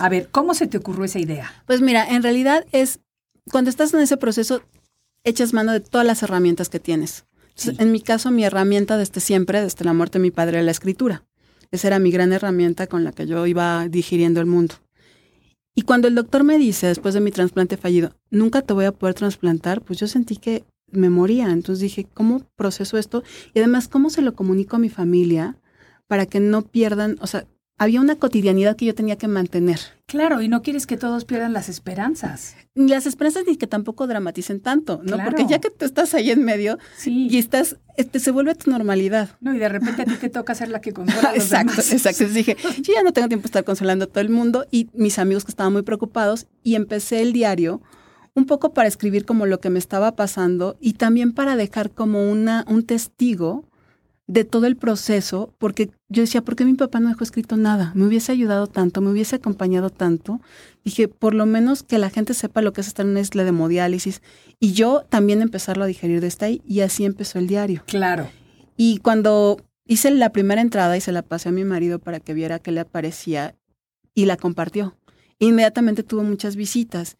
A 0.00 0.08
ver, 0.08 0.28
¿cómo 0.32 0.52
se 0.54 0.66
te 0.66 0.78
ocurrió 0.78 1.04
esa 1.04 1.20
idea? 1.20 1.52
Pues 1.64 1.80
mira, 1.80 2.08
en 2.08 2.24
realidad 2.24 2.66
es 2.72 2.98
cuando 3.52 3.70
estás 3.70 3.94
en 3.94 4.00
ese 4.00 4.16
proceso, 4.16 4.62
echas 5.22 5.52
mano 5.52 5.70
de 5.72 5.80
todas 5.80 6.06
las 6.06 6.24
herramientas 6.24 6.68
que 6.68 6.80
tienes. 6.80 7.24
Sí. 7.54 7.70
En 7.78 7.92
mi 7.92 8.00
caso, 8.00 8.32
mi 8.32 8.44
herramienta 8.44 8.96
desde 8.96 9.20
siempre, 9.20 9.62
desde 9.62 9.84
la 9.84 9.92
muerte 9.92 10.18
de 10.18 10.22
mi 10.24 10.32
padre, 10.32 10.60
la 10.64 10.72
escritura. 10.72 11.22
Esa 11.70 11.88
era 11.88 11.98
mi 11.98 12.10
gran 12.10 12.32
herramienta 12.32 12.86
con 12.86 13.04
la 13.04 13.12
que 13.12 13.26
yo 13.26 13.46
iba 13.46 13.88
digiriendo 13.88 14.40
el 14.40 14.46
mundo. 14.46 14.76
Y 15.74 15.82
cuando 15.82 16.08
el 16.08 16.14
doctor 16.14 16.42
me 16.42 16.58
dice, 16.58 16.88
después 16.88 17.14
de 17.14 17.20
mi 17.20 17.30
trasplante 17.30 17.76
fallido, 17.76 18.16
nunca 18.30 18.62
te 18.62 18.72
voy 18.72 18.86
a 18.86 18.92
poder 18.92 19.14
trasplantar, 19.14 19.80
pues 19.82 19.98
yo 20.00 20.08
sentí 20.08 20.36
que 20.36 20.64
me 20.90 21.10
moría. 21.10 21.50
Entonces 21.50 21.80
dije, 21.80 22.06
¿cómo 22.14 22.42
proceso 22.56 22.98
esto? 22.98 23.22
Y 23.54 23.60
además, 23.60 23.86
¿cómo 23.86 24.10
se 24.10 24.22
lo 24.22 24.34
comunico 24.34 24.76
a 24.76 24.80
mi 24.80 24.88
familia 24.88 25.56
para 26.08 26.26
que 26.26 26.40
no 26.40 26.62
pierdan? 26.62 27.16
O 27.20 27.26
sea, 27.26 27.46
había 27.78 28.00
una 28.00 28.16
cotidianidad 28.16 28.76
que 28.76 28.84
yo 28.86 28.94
tenía 28.94 29.16
que 29.16 29.28
mantener. 29.28 29.78
Claro, 30.06 30.42
y 30.42 30.48
no 30.48 30.62
quieres 30.62 30.86
que 30.86 30.96
todos 30.96 31.24
pierdan 31.24 31.52
las 31.52 31.68
esperanzas. 31.68 32.54
Ni 32.74 32.88
las 32.90 33.06
esperanzas 33.06 33.44
ni 33.46 33.56
que 33.56 33.66
tampoco 33.66 34.06
dramaticen 34.06 34.60
tanto, 34.60 34.98
¿no? 35.04 35.14
Claro. 35.14 35.30
Porque 35.30 35.46
ya 35.46 35.60
que 35.60 35.70
tú 35.70 35.84
estás 35.84 36.12
ahí 36.14 36.30
en 36.30 36.44
medio 36.44 36.78
Sí. 36.96 37.28
y 37.30 37.38
estás, 37.38 37.76
este, 37.96 38.18
se 38.18 38.30
vuelve 38.30 38.54
tu 38.54 38.70
normalidad. 38.70 39.30
No, 39.40 39.54
y 39.54 39.58
de 39.58 39.68
repente 39.68 40.02
a 40.02 40.04
ti 40.06 40.14
te 40.16 40.28
toca 40.28 40.54
ser 40.54 40.68
la 40.70 40.80
que 40.80 40.92
consuela 40.92 41.30
a 41.30 41.34
los 41.34 41.44
exacto, 41.44 41.72
demás. 41.72 41.92
exacto. 41.92 42.24
Entonces 42.24 42.34
dije, 42.34 42.56
yo 42.82 42.94
ya 42.94 43.02
no 43.02 43.12
tengo 43.12 43.28
tiempo 43.28 43.44
de 43.44 43.48
estar 43.48 43.64
consolando 43.64 44.06
a 44.06 44.08
todo 44.08 44.20
el 44.20 44.30
mundo 44.30 44.66
y 44.70 44.88
mis 44.94 45.18
amigos 45.18 45.44
que 45.44 45.50
estaban 45.52 45.72
muy 45.72 45.82
preocupados 45.82 46.46
y 46.64 46.74
empecé 46.74 47.22
el 47.22 47.32
diario 47.32 47.80
un 48.34 48.46
poco 48.46 48.72
para 48.72 48.88
escribir 48.88 49.24
como 49.24 49.46
lo 49.46 49.60
que 49.60 49.68
me 49.70 49.78
estaba 49.80 50.14
pasando 50.16 50.76
y 50.80 50.94
también 50.94 51.32
para 51.32 51.56
dejar 51.56 51.90
como 51.90 52.30
una, 52.30 52.64
un 52.68 52.84
testigo 52.84 53.64
de 54.28 54.44
todo 54.44 54.66
el 54.66 54.76
proceso, 54.76 55.54
porque 55.58 55.90
yo 56.10 56.22
decía, 56.22 56.42
¿por 56.42 56.54
qué 56.54 56.66
mi 56.66 56.74
papá 56.74 57.00
no 57.00 57.08
dejó 57.08 57.24
escrito 57.24 57.56
nada? 57.56 57.92
Me 57.94 58.04
hubiese 58.04 58.30
ayudado 58.30 58.66
tanto, 58.66 59.00
me 59.00 59.10
hubiese 59.10 59.36
acompañado 59.36 59.88
tanto. 59.88 60.40
Dije, 60.84 61.08
por 61.08 61.34
lo 61.34 61.46
menos 61.46 61.82
que 61.82 61.98
la 61.98 62.10
gente 62.10 62.34
sepa 62.34 62.60
lo 62.60 62.74
que 62.74 62.82
es 62.82 62.86
estar 62.86 63.06
en 63.06 63.12
una 63.12 63.20
isla 63.20 63.42
de 63.42 63.48
hemodiálisis 63.48 64.22
y 64.60 64.72
yo 64.72 65.04
también 65.08 65.40
empezarlo 65.40 65.84
a 65.84 65.86
digerir 65.86 66.20
desde 66.20 66.44
ahí 66.44 66.62
y 66.66 66.80
así 66.80 67.06
empezó 67.06 67.38
el 67.38 67.46
diario. 67.46 67.82
Claro. 67.86 68.28
Y 68.76 68.98
cuando 68.98 69.62
hice 69.86 70.10
la 70.10 70.30
primera 70.30 70.60
entrada 70.60 70.94
y 70.96 71.00
se 71.00 71.10
la 71.10 71.22
pasé 71.22 71.48
a 71.48 71.52
mi 71.52 71.64
marido 71.64 71.98
para 71.98 72.20
que 72.20 72.34
viera 72.34 72.58
qué 72.58 72.70
le 72.70 72.80
aparecía 72.80 73.56
y 74.14 74.26
la 74.26 74.36
compartió. 74.36 74.94
Inmediatamente 75.38 76.02
tuvo 76.02 76.22
muchas 76.22 76.54
visitas. 76.54 77.16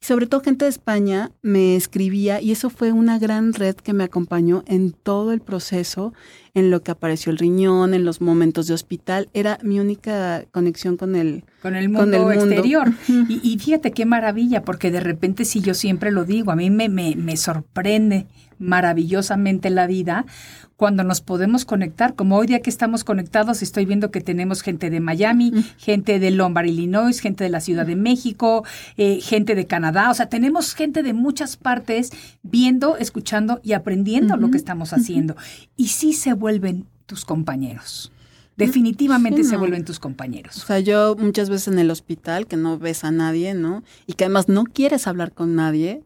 Sobre 0.00 0.26
todo 0.26 0.40
gente 0.40 0.64
de 0.64 0.70
España 0.70 1.32
me 1.42 1.74
escribía 1.74 2.40
y 2.40 2.52
eso 2.52 2.70
fue 2.70 2.92
una 2.92 3.18
gran 3.18 3.52
red 3.52 3.74
que 3.74 3.92
me 3.92 4.04
acompañó 4.04 4.62
en 4.66 4.92
todo 4.92 5.32
el 5.32 5.40
proceso, 5.40 6.14
en 6.54 6.70
lo 6.70 6.82
que 6.82 6.92
apareció 6.92 7.32
el 7.32 7.38
riñón, 7.38 7.94
en 7.94 8.04
los 8.04 8.20
momentos 8.20 8.68
de 8.68 8.74
hospital. 8.74 9.28
Era 9.34 9.58
mi 9.62 9.80
única 9.80 10.44
conexión 10.52 10.96
con 10.96 11.16
el, 11.16 11.44
Con 11.62 11.74
el 11.74 11.86
Con 11.92 12.10
mundo, 12.10 12.16
el 12.16 12.38
mundo. 12.38 12.54
exterior. 12.54 12.92
Y, 13.28 13.40
y 13.42 13.58
fíjate 13.58 13.90
qué 13.90 14.06
maravilla, 14.06 14.62
porque 14.62 14.90
de 14.92 15.00
repente 15.00 15.44
sí 15.44 15.60
yo 15.60 15.74
siempre 15.74 16.12
lo 16.12 16.24
digo, 16.24 16.52
a 16.52 16.56
mí 16.56 16.70
me, 16.70 16.88
me, 16.88 17.16
me 17.16 17.36
sorprende 17.36 18.26
maravillosamente 18.58 19.70
la 19.70 19.86
vida 19.86 20.24
cuando 20.76 21.02
nos 21.02 21.20
podemos 21.20 21.64
conectar, 21.64 22.14
como 22.14 22.36
hoy 22.36 22.46
día 22.46 22.60
que 22.60 22.70
estamos 22.70 23.02
conectados, 23.02 23.62
estoy 23.62 23.84
viendo 23.84 24.12
que 24.12 24.20
tenemos 24.20 24.62
gente 24.62 24.90
de 24.90 25.00
Miami, 25.00 25.50
gente 25.76 26.20
de 26.20 26.30
Lombard, 26.30 26.66
Illinois, 26.66 27.18
gente 27.18 27.42
de 27.42 27.50
la 27.50 27.58
Ciudad 27.60 27.84
de 27.84 27.96
México, 27.96 28.64
eh, 28.96 29.20
gente 29.20 29.56
de 29.56 29.66
Canadá, 29.66 30.08
o 30.08 30.14
sea, 30.14 30.28
tenemos 30.28 30.74
gente 30.76 31.02
de 31.02 31.14
muchas 31.14 31.56
partes 31.56 32.12
viendo, 32.44 32.96
escuchando 32.96 33.60
y 33.64 33.72
aprendiendo 33.72 34.36
lo 34.36 34.52
que 34.52 34.56
estamos 34.56 34.92
haciendo. 34.92 35.34
Y 35.76 35.88
sí 35.88 36.12
se 36.12 36.32
vuelven 36.32 36.86
tus 37.06 37.24
compañeros. 37.24 38.12
Definitivamente 38.56 39.42
Sí, 39.42 39.48
se 39.48 39.54
no. 39.54 39.60
vuelven 39.60 39.84
tus 39.84 39.98
O 39.98 40.00
compañeros. 40.00 40.54
sea, 40.66 40.78
yo 40.78 41.16
muchas 41.16 41.50
veces 41.50 41.68
en 41.68 41.80
el 41.80 41.90
hospital, 41.90 42.46
que 42.46 42.56
no 42.56 42.78
ves 42.78 43.02
a 43.02 43.10
nadie, 43.10 43.54
¿no? 43.54 43.82
Y 44.06 44.12
que 44.12 44.24
además 44.24 44.48
no 44.48 44.62
quieres 44.64 45.08
hablar 45.08 45.32
con 45.32 45.56
nadie, 45.56 46.02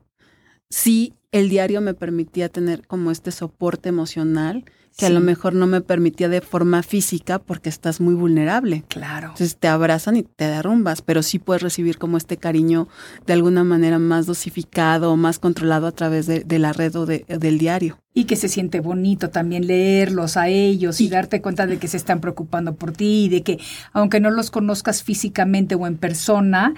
sí 0.71 1.13
el 1.33 1.49
diario 1.49 1.81
me 1.81 1.95
permitía 1.95 2.49
tener 2.49 2.87
como 2.87 3.11
este 3.11 3.31
soporte 3.33 3.89
emocional 3.89 4.65
que 4.97 5.07
a 5.07 5.11
lo 5.11 5.21
mejor 5.21 5.55
no 5.55 5.67
me 5.67 5.81
permitía 5.81 6.29
de 6.29 6.43
forma 6.43 6.83
física 6.83 7.39
porque 7.39 7.71
estás 7.71 7.99
muy 7.99 8.13
vulnerable. 8.15 8.85
Claro. 8.89 9.29
Entonces 9.29 9.57
te 9.57 9.67
abrazan 9.67 10.17
y 10.19 10.23
te 10.23 10.45
derrumbas, 10.45 11.01
pero 11.01 11.23
sí 11.23 11.39
puedes 11.39 11.63
recibir 11.63 11.97
como 11.97 12.19
este 12.19 12.37
cariño 12.37 12.89
de 13.27 13.33
alguna 13.33 13.65
manera 13.65 13.99
más 13.99 14.27
dosificado 14.27 15.11
o 15.11 15.17
más 15.17 15.39
controlado 15.39 15.87
a 15.87 15.93
través 15.93 16.27
de, 16.27 16.41
de 16.45 16.59
la 16.59 16.75
red 16.75 16.95
o 16.97 17.07
de- 17.07 17.25
del 17.27 17.57
diario. 17.57 18.02
Y 18.15 18.25
que 18.25 18.37
se 18.37 18.49
siente 18.49 18.81
bonito 18.81 19.31
también 19.31 19.67
leerlos 19.67 20.37
a 20.37 20.49
ellos 20.49 21.01
y, 21.01 21.07
Y- 21.07 21.09
darte 21.09 21.41
cuenta 21.41 21.67
de 21.67 21.79
que 21.79 21.89
se 21.89 21.97
están 21.97 22.21
preocupando 22.21 22.75
por 22.75 22.93
ti 22.93 23.25
y 23.25 23.29
de 23.31 23.43
que 23.43 23.59
aunque 23.95 24.21
no 24.21 24.31
los 24.31 24.51
conozcas 24.51 25.03
físicamente 25.03 25.75
o 25.77 25.87
en 25.87 25.97
persona, 25.97 26.75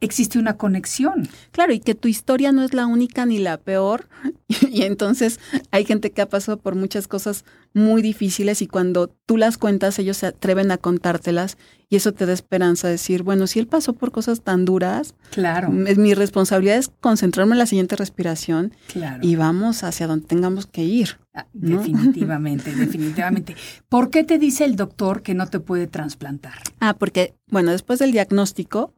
existe 0.00 0.38
una 0.40 0.56
conexión. 0.56 1.28
Claro, 1.52 1.72
y 1.72 1.78
que 1.78 1.94
tu 1.94 2.08
historia 2.08 2.50
no 2.50 2.64
es 2.64 2.74
la 2.74 2.86
única 2.86 3.26
ni 3.26 3.38
la 3.38 3.58
peor. 3.58 4.08
Y 4.72 4.82
entonces 4.82 5.38
hay 5.70 5.84
gente 5.84 6.10
que 6.10 6.22
ha 6.22 6.28
pasado 6.28 6.58
por 6.58 6.74
muchas 6.74 7.06
cosas 7.08 7.44
muy 7.74 8.02
difíciles 8.02 8.60
y 8.62 8.66
cuando 8.66 9.08
tú 9.26 9.36
las 9.36 9.58
cuentas, 9.58 9.98
ellos 9.98 10.16
se 10.18 10.26
atreven 10.26 10.70
a 10.72 10.78
contártelas 10.78 11.56
y 11.88 11.96
eso 11.96 12.12
te 12.12 12.26
da 12.26 12.32
esperanza 12.32 12.88
de 12.88 12.94
decir, 12.94 13.22
bueno, 13.22 13.46
si 13.46 13.58
él 13.60 13.66
pasó 13.66 13.92
por 13.92 14.10
cosas 14.12 14.40
tan 14.42 14.64
duras, 14.64 15.14
Claro, 15.32 15.70
mi 15.70 16.12
responsabilidad 16.12 16.76
es 16.76 16.90
concentrarme 17.00 17.54
en 17.54 17.58
la 17.58 17.64
siguiente 17.64 17.96
respiración 17.96 18.74
claro. 18.86 19.20
y 19.22 19.34
vamos 19.34 19.82
hacia 19.82 20.06
donde 20.06 20.26
tengamos 20.26 20.66
que 20.66 20.84
ir. 20.84 21.18
Ah, 21.32 21.46
¿no? 21.54 21.78
Definitivamente, 21.78 22.70
definitivamente. 22.76 23.56
¿Por 23.88 24.10
qué 24.10 24.24
te 24.24 24.38
dice 24.38 24.66
el 24.66 24.76
doctor 24.76 25.22
que 25.22 25.32
no 25.32 25.46
te 25.46 25.58
puede 25.58 25.86
trasplantar? 25.86 26.58
Ah, 26.80 26.94
porque, 26.98 27.34
bueno, 27.48 27.70
después 27.70 27.98
del 27.98 28.12
diagnóstico, 28.12 28.92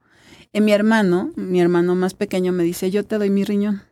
eh, 0.53 0.61
mi 0.61 0.73
hermano, 0.73 1.31
mi 1.37 1.61
hermano 1.61 1.95
más 1.95 2.15
pequeño 2.15 2.51
me 2.51 2.65
dice, 2.65 2.91
yo 2.91 3.05
te 3.05 3.17
doy 3.17 3.31
mi 3.31 3.45
riñón, 3.45 3.83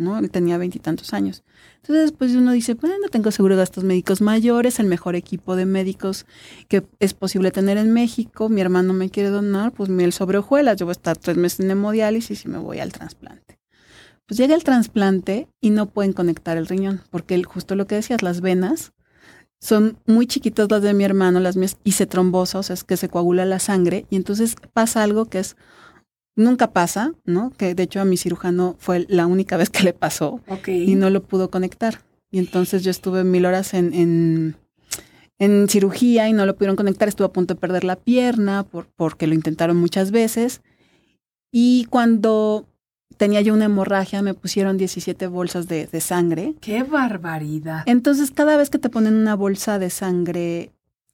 ¿no? 0.00 0.18
Él 0.18 0.30
tenía 0.30 0.58
veintitantos 0.58 1.14
años. 1.14 1.44
Entonces 1.76 2.10
después 2.10 2.34
uno 2.34 2.52
dice, 2.52 2.74
bueno, 2.74 3.08
tengo 3.10 3.30
seguro 3.30 3.54
de 3.54 3.60
gastos 3.60 3.84
médicos 3.84 4.20
mayores, 4.20 4.80
el 4.80 4.86
mejor 4.86 5.14
equipo 5.14 5.56
de 5.56 5.66
médicos 5.66 6.26
que 6.68 6.84
es 6.98 7.14
posible 7.14 7.50
tener 7.50 7.78
en 7.78 7.92
México, 7.92 8.48
mi 8.48 8.60
hermano 8.60 8.92
me 8.92 9.10
quiere 9.10 9.28
donar, 9.30 9.72
pues 9.72 9.88
miel 9.88 10.12
sobre 10.12 10.38
hojuelas, 10.38 10.76
yo 10.76 10.86
voy 10.86 10.92
a 10.92 10.92
estar 10.92 11.16
tres 11.16 11.36
meses 11.36 11.60
en 11.60 11.70
hemodiálisis 11.70 12.44
y 12.44 12.48
me 12.48 12.58
voy 12.58 12.80
al 12.80 12.92
trasplante. 12.92 13.58
Pues 14.26 14.38
llega 14.38 14.54
el 14.54 14.64
trasplante 14.64 15.48
y 15.60 15.70
no 15.70 15.86
pueden 15.86 16.12
conectar 16.12 16.56
el 16.56 16.66
riñón, 16.66 17.02
porque 17.10 17.34
el- 17.34 17.46
justo 17.46 17.74
lo 17.74 17.86
que 17.86 17.96
decías, 17.96 18.22
las 18.22 18.40
venas 18.40 18.92
son 19.60 19.98
muy 20.06 20.26
chiquitas 20.26 20.70
las 20.70 20.82
de 20.82 20.94
mi 20.94 21.04
hermano, 21.04 21.40
las 21.40 21.56
mías, 21.56 21.76
y 21.84 21.92
se 21.92 22.06
trombosa, 22.06 22.60
o 22.60 22.62
sea, 22.62 22.74
es 22.74 22.84
que 22.84 22.96
se 22.96 23.08
coagula 23.08 23.44
la 23.44 23.58
sangre, 23.58 24.06
y 24.08 24.16
entonces 24.16 24.54
pasa 24.72 25.02
algo 25.02 25.26
que 25.26 25.40
es, 25.40 25.56
nunca 26.40 26.72
pasa, 26.72 27.12
¿no? 27.24 27.52
Que 27.56 27.74
de 27.74 27.84
hecho 27.84 28.00
a 28.00 28.04
mi 28.04 28.16
cirujano 28.16 28.76
fue 28.78 29.06
la 29.08 29.26
única 29.26 29.56
vez 29.56 29.70
que 29.70 29.84
le 29.84 29.92
pasó 29.92 30.40
y 30.66 30.94
no 30.94 31.10
lo 31.10 31.22
pudo 31.22 31.50
conectar. 31.50 32.02
Y 32.30 32.38
entonces 32.38 32.82
yo 32.82 32.90
estuve 32.90 33.24
mil 33.24 33.46
horas 33.46 33.74
en, 33.74 33.92
en, 33.92 34.56
en 35.38 35.68
cirugía 35.68 36.28
y 36.28 36.32
no 36.32 36.46
lo 36.46 36.54
pudieron 36.54 36.76
conectar, 36.76 37.08
estuve 37.08 37.26
a 37.26 37.32
punto 37.32 37.54
de 37.54 37.60
perder 37.60 37.84
la 37.84 37.96
pierna 37.96 38.62
por, 38.62 38.86
porque 38.96 39.26
lo 39.26 39.34
intentaron 39.34 39.76
muchas 39.76 40.10
veces. 40.10 40.62
Y 41.52 41.86
cuando 41.90 42.66
tenía 43.16 43.40
yo 43.40 43.52
una 43.52 43.66
hemorragia, 43.66 44.22
me 44.22 44.34
pusieron 44.34 44.78
17 44.78 45.26
bolsas 45.26 45.66
de, 45.66 45.86
de 45.86 46.00
sangre. 46.00 46.54
¡Qué 46.60 46.84
barbaridad! 46.84 47.82
Entonces, 47.86 48.30
cada 48.30 48.56
vez 48.56 48.70
que 48.70 48.78
te 48.78 48.88
ponen 48.88 49.14
una 49.14 49.34
bolsa 49.34 49.78
de 49.78 49.90
sangre, 49.90 50.70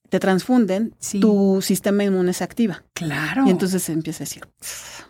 te 0.08 0.18
transfunden, 0.20 0.94
Sí. 0.98 1.20
tu 1.20 1.60
sistema 1.62 2.04
inmune 2.04 2.32
se 2.32 2.44
activa. 2.44 2.84
Claro. 2.94 3.44
Y 3.46 3.50
entonces 3.50 3.88
empieza 3.88 4.24
a 4.24 4.26
decir, 4.26 4.42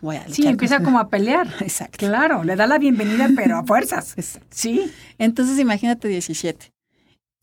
voy 0.00 0.16
a 0.16 0.28
sí, 0.28 0.46
empieza 0.46 0.82
como 0.82 0.98
a 1.00 1.08
pelear. 1.08 1.48
Exacto. 1.60 1.98
Claro, 1.98 2.44
le 2.44 2.56
da 2.56 2.66
la 2.66 2.78
bienvenida, 2.78 3.28
pero 3.36 3.56
a 3.58 3.64
fuerzas. 3.64 4.12
Exacto. 4.16 4.48
Sí. 4.50 4.90
Entonces, 5.18 5.58
imagínate 5.58 6.08
17. 6.08 6.72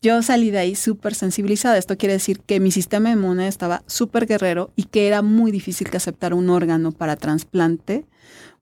yo 0.02 0.22
salí 0.22 0.50
de 0.50 0.58
ahí 0.58 0.74
súper 0.74 1.14
sensibilizada. 1.14 1.78
Esto 1.78 1.96
quiere 1.96 2.12
decir 2.14 2.40
que 2.40 2.60
mi 2.60 2.70
sistema 2.70 3.10
inmune 3.10 3.48
estaba 3.48 3.82
súper 3.86 4.26
guerrero 4.26 4.70
y 4.76 4.84
que 4.84 5.06
era 5.06 5.22
muy 5.22 5.50
difícil 5.50 5.88
que 5.90 5.96
aceptara 5.96 6.34
un 6.34 6.50
órgano 6.50 6.92
para 6.92 7.16
trasplante 7.16 8.04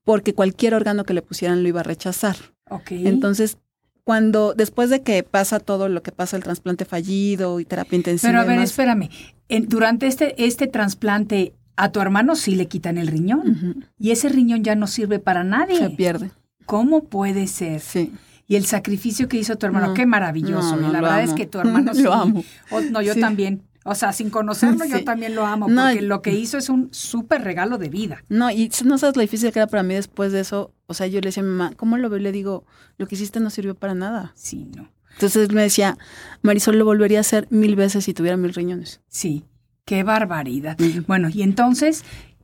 porque 0.05 0.33
cualquier 0.33 0.73
órgano 0.73 1.03
que 1.05 1.13
le 1.13 1.21
pusieran 1.21 1.61
lo 1.63 1.69
iba 1.69 1.79
a 1.81 1.83
rechazar. 1.83 2.35
Ok. 2.69 2.91
Entonces, 2.91 3.57
cuando 4.03 4.53
después 4.53 4.89
de 4.89 5.01
que 5.01 5.23
pasa 5.23 5.59
todo 5.59 5.87
lo 5.89 6.03
que 6.03 6.11
pasa, 6.11 6.35
el 6.37 6.43
trasplante 6.43 6.85
fallido 6.85 7.59
y 7.59 7.65
terapia 7.65 7.95
intensiva. 7.97 8.29
Pero 8.31 8.41
a 8.41 8.43
ver, 8.43 8.53
demás, 8.55 8.69
espérame. 8.71 9.09
En- 9.49 9.67
durante 9.69 10.07
este, 10.07 10.43
este 10.45 10.67
trasplante, 10.67 11.53
a 11.75 11.91
tu 11.91 11.99
hermano 12.01 12.35
sí 12.35 12.55
le 12.55 12.67
quitan 12.67 12.97
el 12.97 13.07
riñón. 13.07 13.85
Y 13.97 14.11
ese 14.11 14.29
riñón 14.29 14.63
ya 14.63 14.75
no 14.75 14.87
sirve 14.87 15.19
para 15.19 15.43
nadie. 15.43 15.77
se 15.77 15.89
pierde. 15.89 16.31
¿Cómo 16.65 17.03
puede 17.05 17.47
ser? 17.47 17.79
Sí. 17.81 18.11
Y 18.47 18.55
el 18.57 18.65
sacrificio 18.65 19.27
que 19.29 19.37
hizo 19.37 19.55
tu 19.57 19.65
hermano, 19.65 19.87
No. 19.87 19.93
qué 19.93 20.05
maravilloso. 20.05 20.75
No, 20.75 20.81
no, 20.83 20.89
y 20.89 20.91
la 20.91 20.99
lo 20.99 21.03
verdad 21.07 21.23
es 21.23 21.33
que 21.33 21.45
tu 21.47 21.59
hermano 21.59 21.91
Lo 21.93 21.99
sí. 21.99 22.05
amo. 22.11 22.43
O- 22.71 22.81
no, 22.81 23.01
yo 23.01 23.13
Sí. 23.13 23.19
también. 23.21 23.61
O 23.85 23.95
sea, 23.95 24.13
sin 24.13 24.29
conocerlo, 24.29 24.85
yo 24.85 25.03
también 25.03 25.35
lo 25.35 25.45
amo, 25.45 25.67
No, 25.67 25.83
porque 25.87 26.01
lo 26.01 26.21
que 26.21 26.31
hizo 26.31 26.57
es 26.57 26.69
un 26.69 26.87
súper 26.93 27.43
regalo 27.43 27.77
de 27.77 27.89
vida. 27.89 28.23
No, 28.29 28.49
y 28.49 28.71
no 28.85 28.97
sabes 28.97 29.15
lo 29.15 29.21
difícil 29.21 29.51
que 29.51 29.59
era 29.59 29.67
para 29.67 29.83
mí 29.83 29.93
después 29.93 30.31
de 30.31 30.39
eso. 30.39 30.73
O 30.87 30.93
sea, 30.93 31.07
yo 31.07 31.19
le 31.19 31.27
decía 31.27 31.41
a 31.41 31.45
mi 31.45 31.51
mamá, 31.51 31.73
¿cómo 31.75 31.97
lo 31.97 32.09
veo? 32.09 32.19
Le 32.19 32.31
digo, 32.31 32.65
lo 32.97 33.07
que 33.07 33.15
hiciste 33.15 33.39
no 33.39 33.49
sirvió 33.49 33.75
para 33.75 33.93
nada. 33.93 34.31
Sí, 34.35 34.69
no. 34.75 34.89
Entonces 35.13 35.51
me 35.51 35.61
decía, 35.61 35.97
Marisol 36.41 36.77
lo 36.77 36.85
volvería 36.85 37.19
a 37.19 37.21
hacer 37.21 37.47
mil 37.51 37.75
veces 37.75 38.05
si 38.05 38.13
tuviera 38.13 38.37
mil 38.37 38.53
riñones. 38.53 39.01
Sí, 39.09 39.43
qué 39.85 40.03
barbaridad. 40.03 40.77
Bueno, 41.07 41.29
y 41.31 41.41
entonces 41.43 42.03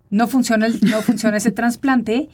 no 0.10 0.28
funciona, 0.28 0.68
el- 0.68 0.80
no 0.82 1.02
funciona 1.02 1.38
ese 1.38 1.52
trasplante. 1.52 2.30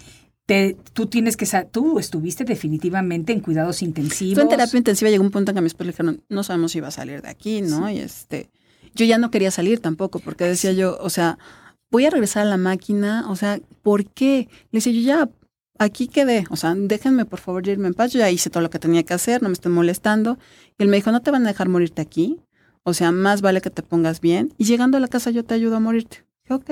Te, 0.46 0.78
tú 0.94 1.08
tienes 1.08 1.38
que, 1.38 1.48
tú 1.72 1.98
estuviste 2.00 2.44
definitivamente 2.44 3.34
en 3.34 3.40
cuidados 3.40 3.82
intensivos. 3.82 4.36
Tú 4.36 4.42
en 4.42 4.50
terapia 4.50 4.78
intensiva 4.78 5.10
llegó 5.10 5.24
un 5.24 5.32
punto 5.32 5.52
en 5.52 5.56
que 5.56 5.60
a 5.60 5.62
mi 5.62 5.68
esposo 5.68 5.86
le 5.86 5.92
dijeron, 5.92 6.24
no 6.30 6.44
sabemos 6.44 6.72
si 6.72 6.80
va 6.82 6.90
a 6.90 6.92
salir 6.92 7.22
de 7.24 7.30
aquí, 7.30 7.62
¿no? 7.62 7.90
Y 7.90 7.98
este, 7.98 8.52
yo 8.96 9.06
ya 9.06 9.18
no 9.18 9.30
quería 9.32 9.52
salir 9.52 9.80
tampoco, 9.80 10.20
porque 10.20 10.46
decía 10.46 10.72
yo, 10.74 10.98
o 11.00 11.10
sea, 11.10 11.38
voy 11.92 12.06
a 12.06 12.10
regresar 12.10 12.44
a 12.44 12.50
la 12.50 12.58
máquina, 12.58 13.26
o 13.30 13.36
sea, 13.36 13.60
¿por 13.84 14.06
qué? 14.06 14.48
Le 14.72 14.78
decía 14.80 14.94
yo, 14.94 15.02
ya, 15.02 15.30
aquí 15.78 16.08
quedé, 16.08 16.46
o 16.50 16.56
sea, 16.56 16.74
déjenme 16.76 17.26
por 17.26 17.40
favor 17.40 17.68
irme 17.68 17.88
en 17.88 17.94
paz, 17.94 18.14
yo 18.14 18.20
ya 18.20 18.32
hice 18.32 18.50
todo 18.50 18.64
lo 18.64 18.70
que 18.70 18.80
tenía 18.80 19.04
que 19.04 19.14
hacer, 19.14 19.42
no 19.44 19.50
me 19.50 19.54
estén 19.54 19.72
molestando. 19.74 20.38
Y 20.78 20.84
él 20.84 20.90
me 20.90 20.96
dijo, 20.98 21.12
no 21.12 21.22
te 21.22 21.32
van 21.32 21.46
a 21.46 21.50
dejar 21.50 21.70
morirte 21.70 22.02
aquí, 22.02 22.40
o 22.84 22.94
sea, 22.94 23.12
más 23.12 23.42
vale 23.42 23.62
que 23.62 23.70
te 23.70 23.84
pongas 23.84 24.22
bien, 24.22 24.54
y 24.58 24.66
llegando 24.66 24.98
a 24.98 25.00
la 25.02 25.08
casa 25.08 25.32
yo 25.32 25.44
te 25.44 25.54
ayudo 25.54 25.76
a 25.76 25.80
morirte. 25.80 26.26
Dije, 26.44 26.54
ok. 26.54 26.70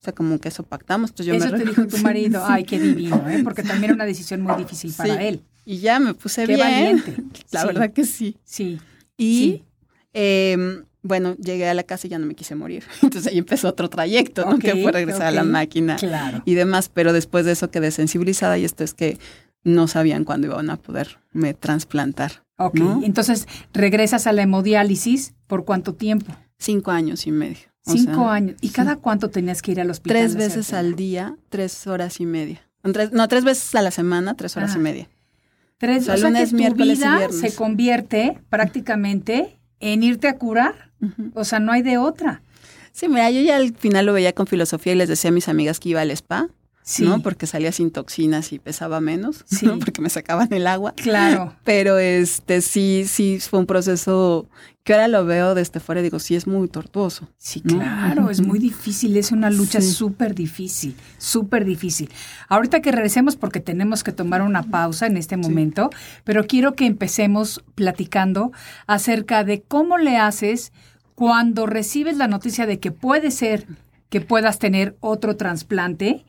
O 0.00 0.04
sea, 0.04 0.12
como 0.12 0.38
que 0.40 0.48
eso 0.48 0.64
pactamos, 0.64 1.10
entonces 1.10 1.26
yo 1.26 1.34
Eso 1.34 1.52
me 1.52 1.58
te 1.58 1.64
dijo 1.64 1.86
tu 1.86 1.96
marido. 1.98 2.42
Ay, 2.46 2.64
qué 2.64 2.78
divino, 2.80 3.24
¿eh? 3.30 3.40
Porque 3.44 3.62
también 3.62 3.84
era 3.84 3.94
una 3.94 4.04
decisión 4.04 4.40
muy 4.42 4.56
difícil 4.56 4.92
para 4.92 5.14
Sí. 5.16 5.20
él. 5.26 5.42
Y 5.64 5.78
ya 5.78 6.00
me 6.00 6.12
puse 6.14 6.44
Qué 6.44 6.56
bien. 6.56 6.58
valiente. 6.58 7.14
La 7.52 7.60
Sí. 7.60 7.66
verdad 7.68 7.92
que 7.92 8.04
sí. 8.04 8.36
Sí. 8.42 8.80
Y 9.16 9.38
Sí. 9.38 9.64
eh, 10.12 10.82
bueno, 11.02 11.34
llegué 11.36 11.68
a 11.68 11.74
la 11.74 11.82
casa 11.82 12.06
y 12.06 12.10
ya 12.10 12.18
no 12.18 12.26
me 12.26 12.34
quise 12.34 12.54
morir. 12.54 12.84
Entonces 13.02 13.30
ahí 13.32 13.38
empezó 13.38 13.68
otro 13.68 13.88
trayecto, 13.88 14.48
¿no? 14.48 14.58
Que 14.58 14.76
fue 14.76 14.92
regresar 14.92 15.26
a 15.26 15.30
la 15.32 15.44
máquina 15.44 15.96
Claro. 15.96 16.42
y 16.44 16.54
demás. 16.54 16.88
Pero 16.92 17.12
después 17.12 17.44
de 17.44 17.52
eso 17.52 17.70
quedé 17.70 17.90
sensibilizada 17.90 18.56
y 18.58 18.64
esto 18.64 18.84
es 18.84 18.94
que 18.94 19.18
no 19.64 19.86
sabían 19.88 20.24
cuándo 20.24 20.46
iban 20.48 20.70
a 20.70 20.76
poderme 20.76 21.54
trasplantar. 21.58 22.44
Ok. 22.58 22.74
¿no? 22.74 23.00
Entonces, 23.04 23.46
regresas 23.72 24.26
a 24.26 24.32
la 24.32 24.42
hemodiálisis 24.42 25.34
por 25.46 25.64
cuánto 25.64 25.94
tiempo? 25.94 26.32
Cinco 26.58 26.90
años 26.90 27.26
y 27.26 27.32
medio. 27.32 27.58
O 27.84 27.92
Cinco 27.92 28.14
sea, 28.24 28.32
años. 28.34 28.56
¿Y 28.60 28.68
sí. 28.68 28.74
cada 28.74 28.96
cuánto 28.96 29.28
tenías 29.30 29.62
que 29.62 29.72
ir 29.72 29.80
al 29.80 29.90
hospital? 29.90 30.16
Tres 30.18 30.36
veces 30.36 30.72
al 30.72 30.94
día, 30.94 31.36
tres 31.48 31.86
horas 31.88 32.20
y 32.20 32.26
media. 32.26 32.60
Tres- 32.92 33.10
no, 33.12 33.26
tres 33.26 33.42
veces 33.44 33.74
a 33.74 33.82
la 33.82 33.90
semana, 33.90 34.34
tres 34.34 34.56
horas 34.56 34.70
Ajá. 34.70 34.78
y 34.78 34.82
media. 34.82 35.08
Tres, 35.78 36.02
O 36.02 36.04
sea, 36.06 36.14
o 36.14 36.18
sea 36.18 36.32
que 36.32 36.46
tu 36.50 36.56
miércoles 36.56 36.98
y 36.98 37.00
vida 37.02 37.18
viernes. 37.18 37.40
se 37.40 37.54
convierte 37.56 38.38
prácticamente 38.48 39.58
en 39.80 40.02
irte 40.04 40.28
a 40.28 40.38
curar. 40.38 40.91
O 41.34 41.44
sea, 41.44 41.58
no 41.60 41.72
hay 41.72 41.82
de 41.82 41.98
otra. 41.98 42.42
Sí, 42.92 43.08
mira, 43.08 43.30
yo 43.30 43.40
ya 43.40 43.56
al 43.56 43.74
final 43.74 44.06
lo 44.06 44.12
veía 44.12 44.32
con 44.34 44.46
filosofía 44.46 44.92
y 44.92 44.96
les 44.96 45.08
decía 45.08 45.30
a 45.30 45.32
mis 45.32 45.48
amigas 45.48 45.80
que 45.80 45.88
iba 45.90 46.00
al 46.00 46.10
spa, 46.10 46.48
Sí. 46.84 47.04
¿no? 47.04 47.22
Porque 47.22 47.46
salía 47.46 47.70
sin 47.70 47.92
toxinas 47.92 48.52
y 48.52 48.58
pesaba 48.58 49.00
menos, 49.00 49.44
Sí. 49.46 49.66
¿no? 49.66 49.78
Porque 49.78 50.00
me 50.02 50.10
sacaban 50.10 50.52
el 50.52 50.66
agua. 50.66 50.92
Claro. 50.96 51.54
Pero 51.62 51.96
este 51.98 52.60
sí, 52.60 53.04
sí 53.06 53.38
fue 53.38 53.60
un 53.60 53.66
proceso 53.66 54.48
que 54.82 54.92
ahora 54.92 55.06
lo 55.06 55.24
veo 55.24 55.54
desde 55.54 55.78
fuera 55.78 56.00
y 56.00 56.04
digo, 56.04 56.18
sí 56.18 56.34
es 56.34 56.48
muy 56.48 56.66
tortuoso. 56.66 57.28
Sí, 57.38 57.62
¿no? 57.64 57.78
claro, 57.78 58.30
es 58.30 58.40
muy 58.40 58.58
difícil, 58.58 59.16
es 59.16 59.30
una 59.30 59.48
lucha 59.48 59.80
Sí. 59.80 59.92
súper 59.92 60.34
difícil, 60.34 60.96
súper 61.18 61.64
difícil. 61.64 62.10
Ahorita 62.48 62.80
que 62.82 62.90
regresemos, 62.90 63.36
porque 63.36 63.60
tenemos 63.60 64.02
que 64.02 64.10
tomar 64.10 64.42
una 64.42 64.64
pausa 64.64 65.06
en 65.06 65.16
este 65.16 65.36
momento, 65.36 65.88
pero 66.24 66.48
quiero 66.48 66.74
que 66.74 66.86
empecemos 66.86 67.62
platicando 67.76 68.50
acerca 68.88 69.44
de 69.44 69.62
cómo 69.62 69.98
le 69.98 70.16
haces 70.16 70.72
cuando 71.22 71.66
recibes 71.66 72.16
la 72.16 72.26
noticia 72.26 72.66
de 72.66 72.80
que 72.80 72.90
puede 72.90 73.30
ser 73.30 73.68
que 74.08 74.20
puedas 74.20 74.58
tener 74.58 74.96
otro 74.98 75.36
trasplante, 75.36 76.24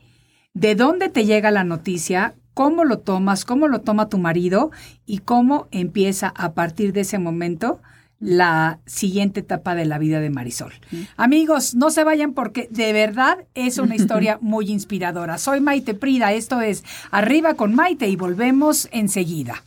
de 0.52 0.76
dónde 0.76 1.08
te 1.08 1.24
llega 1.24 1.50
la 1.50 1.64
noticia, 1.64 2.36
cómo 2.54 2.84
lo 2.84 3.00
tomas, 3.00 3.44
cómo 3.44 3.66
lo 3.66 3.80
toma 3.80 4.08
tu 4.08 4.18
marido 4.18 4.70
y 5.04 5.18
cómo 5.18 5.66
empieza 5.72 6.32
a 6.36 6.52
partir 6.52 6.92
de 6.92 7.00
ese 7.00 7.18
momento 7.18 7.80
la 8.20 8.78
siguiente 8.86 9.40
etapa 9.40 9.74
de 9.74 9.84
la 9.84 9.98
vida 9.98 10.20
de 10.20 10.30
Marisol. 10.30 10.74
Amigos, 11.16 11.74
no 11.74 11.90
se 11.90 12.04
vayan 12.04 12.32
porque 12.32 12.68
de 12.70 12.92
verdad 12.92 13.38
es 13.54 13.78
una 13.78 13.96
historia 13.96 14.38
muy 14.40 14.70
inspiradora. 14.70 15.38
Soy 15.38 15.60
Maite 15.60 15.94
Prida, 15.94 16.32
esto 16.32 16.60
es 16.60 16.84
Arriba 17.10 17.54
con 17.54 17.74
Maite 17.74 18.06
y 18.06 18.14
volvemos 18.14 18.88
enseguida. 18.92 19.64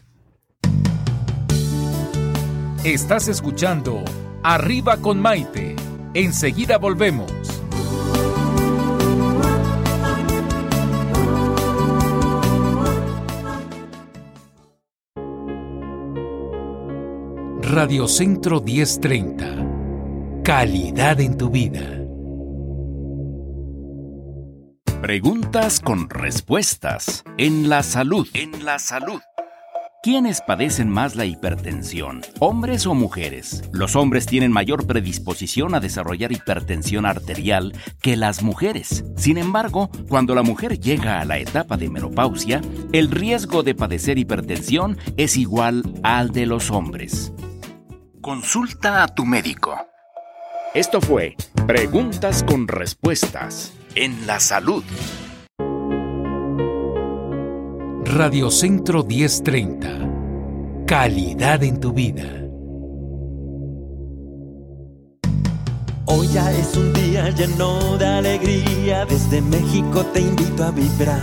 Estás 2.85 3.27
escuchando 3.27 4.05
Arriba 4.43 4.97
con 4.97 5.19
Maite. 5.19 5.75
Enseguida 6.13 6.77
volvemos. 6.77 7.31
Radio 17.61 18.07
Centro 18.07 18.61
1030. 18.61 20.41
Calidad 20.43 21.19
en 21.19 21.37
tu 21.37 21.49
vida. 21.49 21.97
Preguntas 25.01 25.79
con 25.79 26.09
respuestas. 26.09 27.23
En 27.37 27.69
la 27.69 27.83
salud. 27.83 28.27
En 28.33 28.65
la 28.65 28.79
salud. 28.79 29.21
¿Quiénes 30.03 30.41
padecen 30.41 30.89
más 30.89 31.15
la 31.15 31.25
hipertensión? 31.25 32.21
¿Hombres 32.39 32.85
o 32.85 32.93
mujeres? 32.93 33.63
Los 33.73 33.95
hombres 33.95 34.27
tienen 34.27 34.51
mayor 34.51 34.85
predisposición 34.85 35.73
a 35.73 35.79
desarrollar 35.79 36.31
hipertensión 36.31 37.05
arterial 37.05 37.73
que 37.99 38.15
las 38.15 38.43
mujeres. 38.43 39.03
Sin 39.17 39.39
embargo, 39.39 39.89
cuando 40.07 40.35
la 40.35 40.43
mujer 40.43 40.79
llega 40.79 41.19
a 41.19 41.25
la 41.25 41.39
etapa 41.39 41.77
de 41.77 41.89
menopausia, 41.89 42.61
el 42.93 43.09
riesgo 43.09 43.63
de 43.63 43.73
padecer 43.73 44.19
hipertensión 44.19 44.97
es 45.17 45.35
igual 45.35 45.83
al 46.03 46.31
de 46.31 46.45
los 46.45 46.69
hombres. 46.69 47.33
Consulta 48.21 49.03
a 49.03 49.07
tu 49.07 49.25
médico. 49.25 49.75
Esto 50.75 51.01
fue 51.01 51.35
Preguntas 51.65 52.43
con 52.43 52.67
Respuestas 52.67 53.73
en 53.95 54.27
la 54.27 54.39
Salud. 54.39 54.83
Radio 58.17 58.49
Centro 58.49 59.03
1030. 59.03 60.85
Calidad 60.87 61.61
en 61.61 61.79
tu 61.79 61.93
vida. 61.93 62.23
Hoy 66.05 66.27
ya 66.29 66.51
es 66.51 66.75
un 66.75 66.93
día 66.93 67.29
lleno 67.29 67.95
de 67.99 68.07
alegría, 68.07 69.05
desde 69.05 69.39
México 69.39 70.03
te 70.13 70.21
invito 70.21 70.63
a 70.63 70.71
vibrar. 70.71 71.21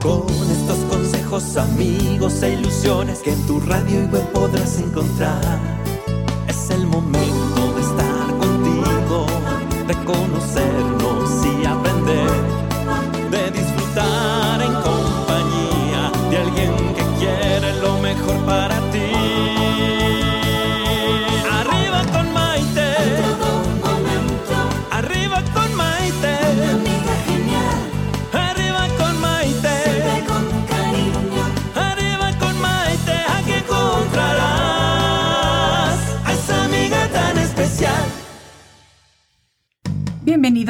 Con 0.00 0.22
estos 0.52 0.78
consejos, 0.88 1.56
amigos 1.56 2.40
e 2.44 2.52
ilusiones 2.52 3.18
que 3.18 3.32
en 3.32 3.44
tu 3.48 3.58
radio 3.58 4.04
y 4.04 4.06
web 4.06 4.30
podrás 4.30 4.78
encontrar. 4.78 5.58
Es 6.46 6.70
el 6.70 6.86
momento 6.86 7.39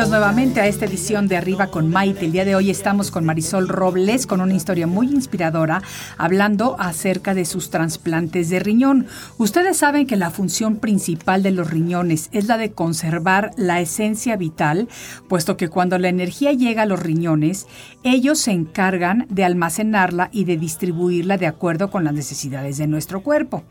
Nuevamente 0.08 0.60
a 0.60 0.66
esta 0.66 0.86
edición 0.86 1.28
de 1.28 1.36
Arriba 1.36 1.68
con 1.68 1.88
Maite. 1.88 2.24
El 2.24 2.32
día 2.32 2.44
de 2.44 2.56
hoy 2.56 2.70
estamos 2.70 3.10
con 3.10 3.24
Marisol 3.24 3.68
Robles 3.68 4.26
con 4.26 4.40
una 4.40 4.54
historia 4.54 4.86
muy 4.86 5.06
inspiradora 5.06 5.82
hablando 6.16 6.74
acerca 6.80 7.32
de 7.34 7.44
sus 7.44 7.70
trasplantes 7.70 8.48
de 8.48 8.58
riñón. 8.60 9.06
Ustedes 9.38 9.76
saben 9.76 10.06
que 10.06 10.16
la 10.16 10.30
función 10.30 10.76
principal 10.76 11.42
de 11.42 11.52
los 11.52 11.70
riñones 11.70 12.28
es 12.32 12.48
la 12.48 12.56
de 12.56 12.72
conservar 12.72 13.52
la 13.56 13.80
esencia 13.80 14.36
vital, 14.36 14.88
puesto 15.28 15.56
que 15.56 15.68
cuando 15.68 15.96
la 15.98 16.08
energía 16.08 16.52
llega 16.52 16.82
a 16.82 16.86
los 16.86 17.00
riñones, 17.00 17.66
ellos 18.02 18.40
se 18.40 18.50
encargan 18.50 19.26
de 19.28 19.44
almacenarla 19.44 20.30
y 20.32 20.44
de 20.44 20.56
distribuirla 20.56 21.36
de 21.36 21.46
acuerdo 21.46 21.90
con 21.90 22.04
las 22.04 22.14
necesidades 22.14 22.78
de 22.78 22.88
nuestro 22.88 23.22
cuerpo. 23.22 23.64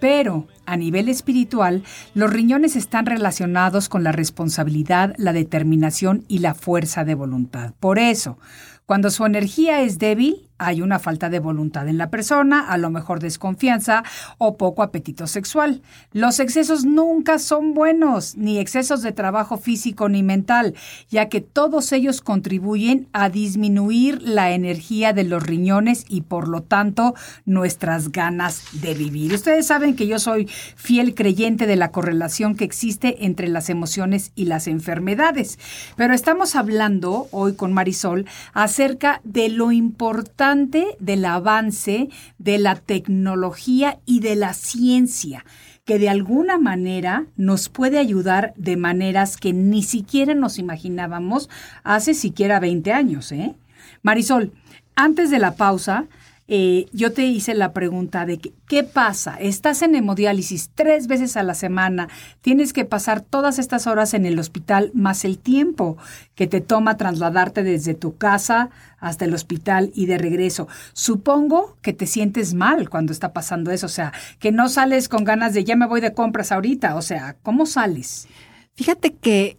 Pero 0.00 0.46
a 0.66 0.76
nivel 0.76 1.08
espiritual, 1.08 1.82
los 2.14 2.32
riñones 2.32 2.76
están 2.76 3.06
relacionados 3.06 3.88
con 3.88 4.04
la 4.04 4.12
responsabilidad, 4.12 5.14
la 5.16 5.32
determinación 5.32 6.24
y 6.28 6.40
la 6.40 6.54
fuerza 6.54 7.04
de 7.04 7.14
voluntad. 7.14 7.72
Por 7.80 7.98
eso, 7.98 8.38
cuando 8.84 9.10
su 9.10 9.24
energía 9.24 9.82
es 9.82 9.98
débil, 9.98 10.48
hay 10.58 10.80
una 10.80 10.98
falta 10.98 11.28
de 11.28 11.38
voluntad 11.38 11.88
en 11.88 11.98
la 11.98 12.10
persona, 12.10 12.68
a 12.68 12.78
lo 12.78 12.90
mejor 12.90 13.20
desconfianza 13.20 14.04
o 14.38 14.56
poco 14.56 14.82
apetito 14.82 15.26
sexual. 15.26 15.82
Los 16.12 16.40
excesos 16.40 16.84
nunca 16.84 17.38
son 17.38 17.74
buenos, 17.74 18.36
ni 18.36 18.58
excesos 18.58 19.02
de 19.02 19.12
trabajo 19.12 19.58
físico 19.58 20.08
ni 20.08 20.22
mental, 20.22 20.74
ya 21.10 21.28
que 21.28 21.40
todos 21.40 21.92
ellos 21.92 22.20
contribuyen 22.20 23.08
a 23.12 23.28
disminuir 23.28 24.22
la 24.22 24.52
energía 24.52 25.12
de 25.12 25.24
los 25.24 25.42
riñones 25.42 26.04
y 26.08 26.22
por 26.22 26.48
lo 26.48 26.62
tanto 26.62 27.14
nuestras 27.44 28.10
ganas 28.12 28.62
de 28.72 28.94
vivir. 28.94 29.34
Ustedes 29.34 29.66
saben 29.66 29.94
que 29.94 30.06
yo 30.06 30.18
soy 30.18 30.46
fiel 30.76 31.14
creyente 31.14 31.66
de 31.66 31.76
la 31.76 31.90
correlación 31.90 32.56
que 32.56 32.64
existe 32.64 33.26
entre 33.26 33.48
las 33.48 33.68
emociones 33.68 34.32
y 34.34 34.46
las 34.46 34.68
enfermedades, 34.68 35.58
pero 35.96 36.14
estamos 36.14 36.56
hablando 36.56 37.28
hoy 37.30 37.54
con 37.54 37.72
Marisol 37.72 38.26
acerca 38.54 39.20
de 39.24 39.48
lo 39.48 39.72
importante 39.72 40.45
del 40.54 41.24
avance 41.24 42.08
de 42.38 42.58
la 42.58 42.76
tecnología 42.76 43.98
y 44.06 44.20
de 44.20 44.36
la 44.36 44.52
ciencia 44.52 45.44
que 45.84 45.98
de 45.98 46.08
alguna 46.08 46.56
manera 46.58 47.26
nos 47.36 47.68
puede 47.68 47.98
ayudar 47.98 48.54
de 48.56 48.76
maneras 48.76 49.36
que 49.36 49.52
ni 49.52 49.82
siquiera 49.82 50.34
nos 50.34 50.58
imaginábamos 50.58 51.48
hace 51.82 52.14
siquiera 52.14 52.60
20 52.60 52.92
años. 52.92 53.32
¿eh? 53.32 53.56
Marisol, 54.02 54.52
antes 54.94 55.30
de 55.30 55.40
la 55.40 55.56
pausa, 55.56 56.06
eh, 56.48 56.86
yo 56.92 57.12
te 57.12 57.24
hice 57.24 57.54
la 57.54 57.72
pregunta 57.72 58.24
de 58.24 58.38
qué 58.38 58.84
pasa, 58.84 59.36
estás 59.40 59.82
en 59.82 59.96
hemodiálisis 59.96 60.70
tres 60.74 61.08
veces 61.08 61.36
a 61.36 61.42
la 61.42 61.54
semana, 61.54 62.08
tienes 62.40 62.72
que 62.72 62.84
pasar 62.84 63.20
todas 63.20 63.58
estas 63.58 63.86
horas 63.86 64.14
en 64.14 64.26
el 64.26 64.38
hospital 64.38 64.92
más 64.94 65.24
el 65.24 65.38
tiempo 65.38 65.96
que 66.36 66.46
te 66.46 66.60
toma 66.60 66.96
trasladarte 66.96 67.64
desde 67.64 67.94
tu 67.94 68.16
casa 68.16 68.70
hasta 68.98 69.24
el 69.24 69.34
hospital 69.34 69.90
y 69.94 70.06
de 70.06 70.18
regreso. 70.18 70.68
Supongo 70.92 71.76
que 71.82 71.92
te 71.92 72.06
sientes 72.06 72.54
mal 72.54 72.90
cuando 72.90 73.12
está 73.12 73.32
pasando 73.32 73.72
eso, 73.72 73.86
o 73.86 73.90
sea, 73.90 74.12
que 74.38 74.52
no 74.52 74.68
sales 74.68 75.08
con 75.08 75.24
ganas 75.24 75.52
de 75.52 75.64
ya 75.64 75.74
me 75.74 75.86
voy 75.86 76.00
de 76.00 76.14
compras 76.14 76.52
ahorita, 76.52 76.94
o 76.94 77.02
sea, 77.02 77.36
¿cómo 77.42 77.66
sales? 77.66 78.28
Fíjate 78.76 79.14
que 79.14 79.58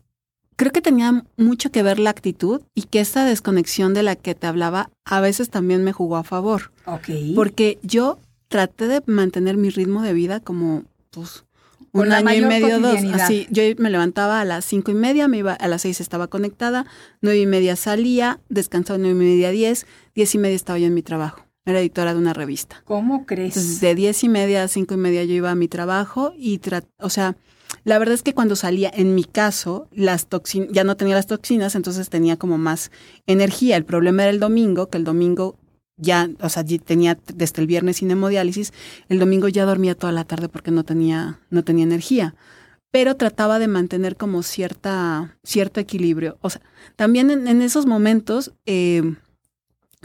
creo 0.57 0.71
que 0.71 0.81
tenía 0.81 1.23
mucho 1.37 1.71
que 1.71 1.83
ver 1.83 1.99
la 1.99 2.09
actitud 2.09 2.61
y 2.75 2.83
que 2.83 2.99
esa 2.99 3.23
desconexión 3.23 3.93
de 3.93 4.03
la 4.03 4.15
que 4.15 4.35
te 4.35 4.47
hablaba 4.47 4.89
a 5.05 5.21
veces 5.21 5.49
también 5.49 5.83
me 5.83 5.93
jugó 5.93 6.17
a 6.17 6.23
favor. 6.23 6.71
Ok. 6.85 7.09
Porque 7.35 7.79
yo 7.83 8.19
traté 8.49 8.87
de 8.87 9.01
mantener 9.05 9.55
mi 9.55 9.69
ritmo 9.69 10.01
de 10.01 10.13
vida 10.13 10.39
como, 10.39 10.83
pues, 11.11 11.45
un 11.91 12.11
año 12.11 12.33
y 12.33 12.41
medio, 12.41 12.79
dos. 12.79 12.99
Así, 13.13 13.47
yo 13.49 13.63
me 13.77 13.89
levantaba 13.89 14.41
a 14.41 14.45
las 14.45 14.65
cinco 14.65 14.91
y 14.91 14.95
media, 14.95 15.27
me 15.27 15.37
iba 15.37 15.53
a 15.53 15.67
las 15.67 15.83
seis 15.83 16.01
estaba 16.01 16.27
conectada, 16.27 16.85
nueve 17.21 17.39
y 17.39 17.45
media 17.45 17.75
salía, 17.75 18.39
descansaba 18.49 18.97
nueve 18.97 19.15
y 19.15 19.29
media, 19.29 19.51
diez, 19.51 19.85
diez 20.13 20.33
y 20.35 20.37
media 20.37 20.55
estaba 20.55 20.79
yo 20.79 20.87
en 20.87 20.93
mi 20.93 21.01
trabajo. 21.01 21.45
Era 21.65 21.79
editora 21.79 22.13
de 22.13 22.19
una 22.19 22.33
revista. 22.33 22.81
¿Cómo 22.85 23.25
crees? 23.25 23.57
Entonces, 23.57 23.81
de 23.81 23.93
diez 23.93 24.23
y 24.23 24.29
media 24.29 24.63
a 24.63 24.67
cinco 24.67 24.93
y 24.93 24.97
media 24.97 25.23
yo 25.23 25.33
iba 25.33 25.51
a 25.51 25.55
mi 25.55 25.67
trabajo 25.67 26.33
y, 26.37 26.61
o 26.99 27.09
sea, 27.09 27.35
la 27.83 27.99
verdad 27.99 28.15
es 28.15 28.23
que 28.23 28.33
cuando 28.33 28.55
salía, 28.55 28.91
en 28.93 29.15
mi 29.15 29.23
caso, 29.23 29.87
las 29.91 30.27
toxinas, 30.27 30.69
ya 30.71 30.83
no 30.83 30.97
tenía 30.97 31.15
las 31.15 31.27
toxinas, 31.27 31.75
entonces 31.75 32.09
tenía 32.09 32.37
como 32.37 32.57
más 32.57 32.91
energía. 33.25 33.77
El 33.77 33.85
problema 33.85 34.23
era 34.23 34.31
el 34.31 34.39
domingo, 34.39 34.89
que 34.89 34.97
el 34.97 35.03
domingo 35.03 35.57
ya, 35.97 36.29
o 36.41 36.49
sea, 36.49 36.63
tenía 36.63 37.17
desde 37.33 37.61
el 37.61 37.67
viernes 37.67 37.97
sin 37.97 38.11
hemodiálisis, 38.11 38.73
el 39.09 39.19
domingo 39.19 39.47
ya 39.47 39.65
dormía 39.65 39.95
toda 39.95 40.13
la 40.13 40.25
tarde 40.25 40.49
porque 40.49 40.71
no 40.71 40.83
tenía, 40.83 41.39
no 41.49 41.63
tenía 41.63 41.83
energía. 41.83 42.35
Pero 42.91 43.15
trataba 43.15 43.59
de 43.59 43.67
mantener 43.67 44.15
como 44.15 44.43
cierta, 44.43 45.37
cierto 45.43 45.79
equilibrio. 45.79 46.37
O 46.41 46.49
sea, 46.49 46.61
también 46.95 47.31
en, 47.31 47.47
en 47.47 47.61
esos 47.61 47.85
momentos, 47.85 48.53
eh, 48.65 49.15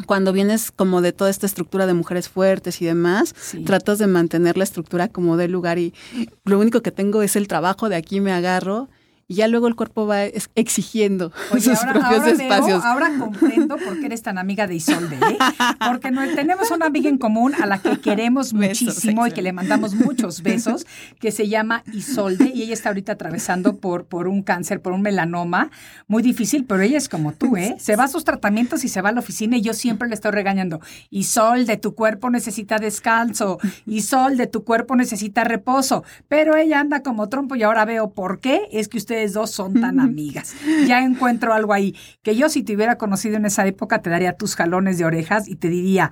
cuando 0.06 0.32
vienes 0.32 0.70
como 0.70 1.00
de 1.02 1.12
toda 1.12 1.30
esta 1.30 1.46
estructura 1.46 1.86
de 1.86 1.94
mujeres 1.94 2.28
fuertes 2.28 2.80
y 2.82 2.84
demás, 2.86 3.34
Sí. 3.38 3.64
tratas 3.64 3.98
de 3.98 4.06
mantener 4.06 4.56
la 4.56 4.64
estructura 4.64 5.08
como 5.08 5.36
del 5.36 5.52
lugar 5.52 5.78
y 5.78 5.92
lo 6.44 6.58
único 6.58 6.80
que 6.82 6.90
tengo 6.90 7.22
es 7.22 7.36
el 7.36 7.48
trabajo, 7.48 7.88
de 7.88 7.96
aquí 7.96 8.20
me 8.20 8.32
agarro 8.32 8.88
y 9.28 9.36
ya 9.36 9.48
luego 9.48 9.66
el 9.68 9.74
cuerpo 9.76 10.06
va 10.06 10.24
exigiendo 10.54 11.32
Oye, 11.52 11.60
sus 11.62 11.78
ahora, 11.78 11.92
propios 11.92 12.20
ahora 12.20 12.32
veo- 12.34 12.40
espacios. 12.50 12.84
ahora 12.84 13.10
comprendo 13.18 13.76
por 13.76 13.98
qué 14.00 14.06
eres 14.06 14.22
tan 14.22 14.38
amiga 14.38 14.66
de 14.66 14.74
Isolde, 14.74 15.16
¿eh? 15.16 15.38
Porque 15.86 16.10
no- 16.10 16.22
tenemos 16.34 16.70
una 16.70 16.86
amiga 16.86 17.08
en 17.08 17.18
común 17.18 17.54
a 17.60 17.66
la 17.66 17.78
que 17.78 17.98
queremos 18.00 18.52
Besos, 18.52 18.82
muchísimo 18.88 19.26
y 19.26 19.32
que 19.32 19.42
le 19.42 19.52
mandamos 19.52 19.94
muchos 19.94 20.42
besos, 20.42 20.86
que 21.20 21.30
se 21.30 21.48
llama 21.48 21.82
Isolde 21.92 22.50
y 22.54 22.62
ella 22.62 22.74
está 22.74 22.88
ahorita 22.90 23.12
atravesando 23.12 23.76
por, 23.76 24.04
por 24.06 24.28
un 24.28 24.42
cáncer, 24.42 24.80
por 24.82 24.92
un 24.92 25.02
melanoma 25.02 25.70
muy 26.08 26.22
difícil, 26.22 26.64
pero 26.64 26.82
ella 26.82 26.98
es 26.98 27.08
como 27.08 27.32
tú, 27.32 27.56
¿eh? 27.56 27.76
Se 27.78 27.96
va 27.96 28.04
a 28.04 28.08
sus 28.08 28.24
tratamientos 28.24 28.84
y 28.84 28.88
se 28.88 29.00
va 29.02 29.10
a 29.10 29.12
la 29.12 29.20
oficina 29.20 29.56
y 29.56 29.62
yo 29.62 29.72
siempre 29.74 30.08
le 30.08 30.14
estoy 30.14 30.30
regañando. 30.32 30.80
Isolde, 31.10 31.76
tu 31.76 31.94
cuerpo 31.94 32.30
necesita 32.30 32.78
descanso. 32.78 33.58
Isolde, 33.86 34.46
tu 34.46 34.64
cuerpo 34.64 34.96
necesita 34.96 35.44
reposo. 35.44 36.04
Pero 36.28 36.56
ella 36.56 36.80
anda 36.80 37.02
como 37.02 37.28
trompo 37.28 37.54
y 37.54 37.62
ahora 37.62 37.84
veo 37.84 38.10
por 38.12 38.40
qué 38.40 38.62
es 38.72 38.88
que 38.88 38.98
ustedes 39.12 39.34
dos 39.34 39.50
son 39.50 39.78
tan 39.78 40.00
amigas. 40.00 40.54
Ya 40.86 41.04
encuentro 41.04 41.52
algo 41.52 41.74
ahí 41.74 41.94
que 42.22 42.34
yo 42.34 42.48
si 42.48 42.62
te 42.62 42.74
hubiera 42.74 42.96
conocido 42.96 43.36
en 43.36 43.44
esa 43.44 43.66
época 43.66 44.00
te 44.00 44.08
daría 44.08 44.38
tus 44.38 44.56
jalones 44.56 44.96
de 44.96 45.04
orejas 45.04 45.48
y 45.48 45.56
te 45.56 45.68
diría, 45.68 46.10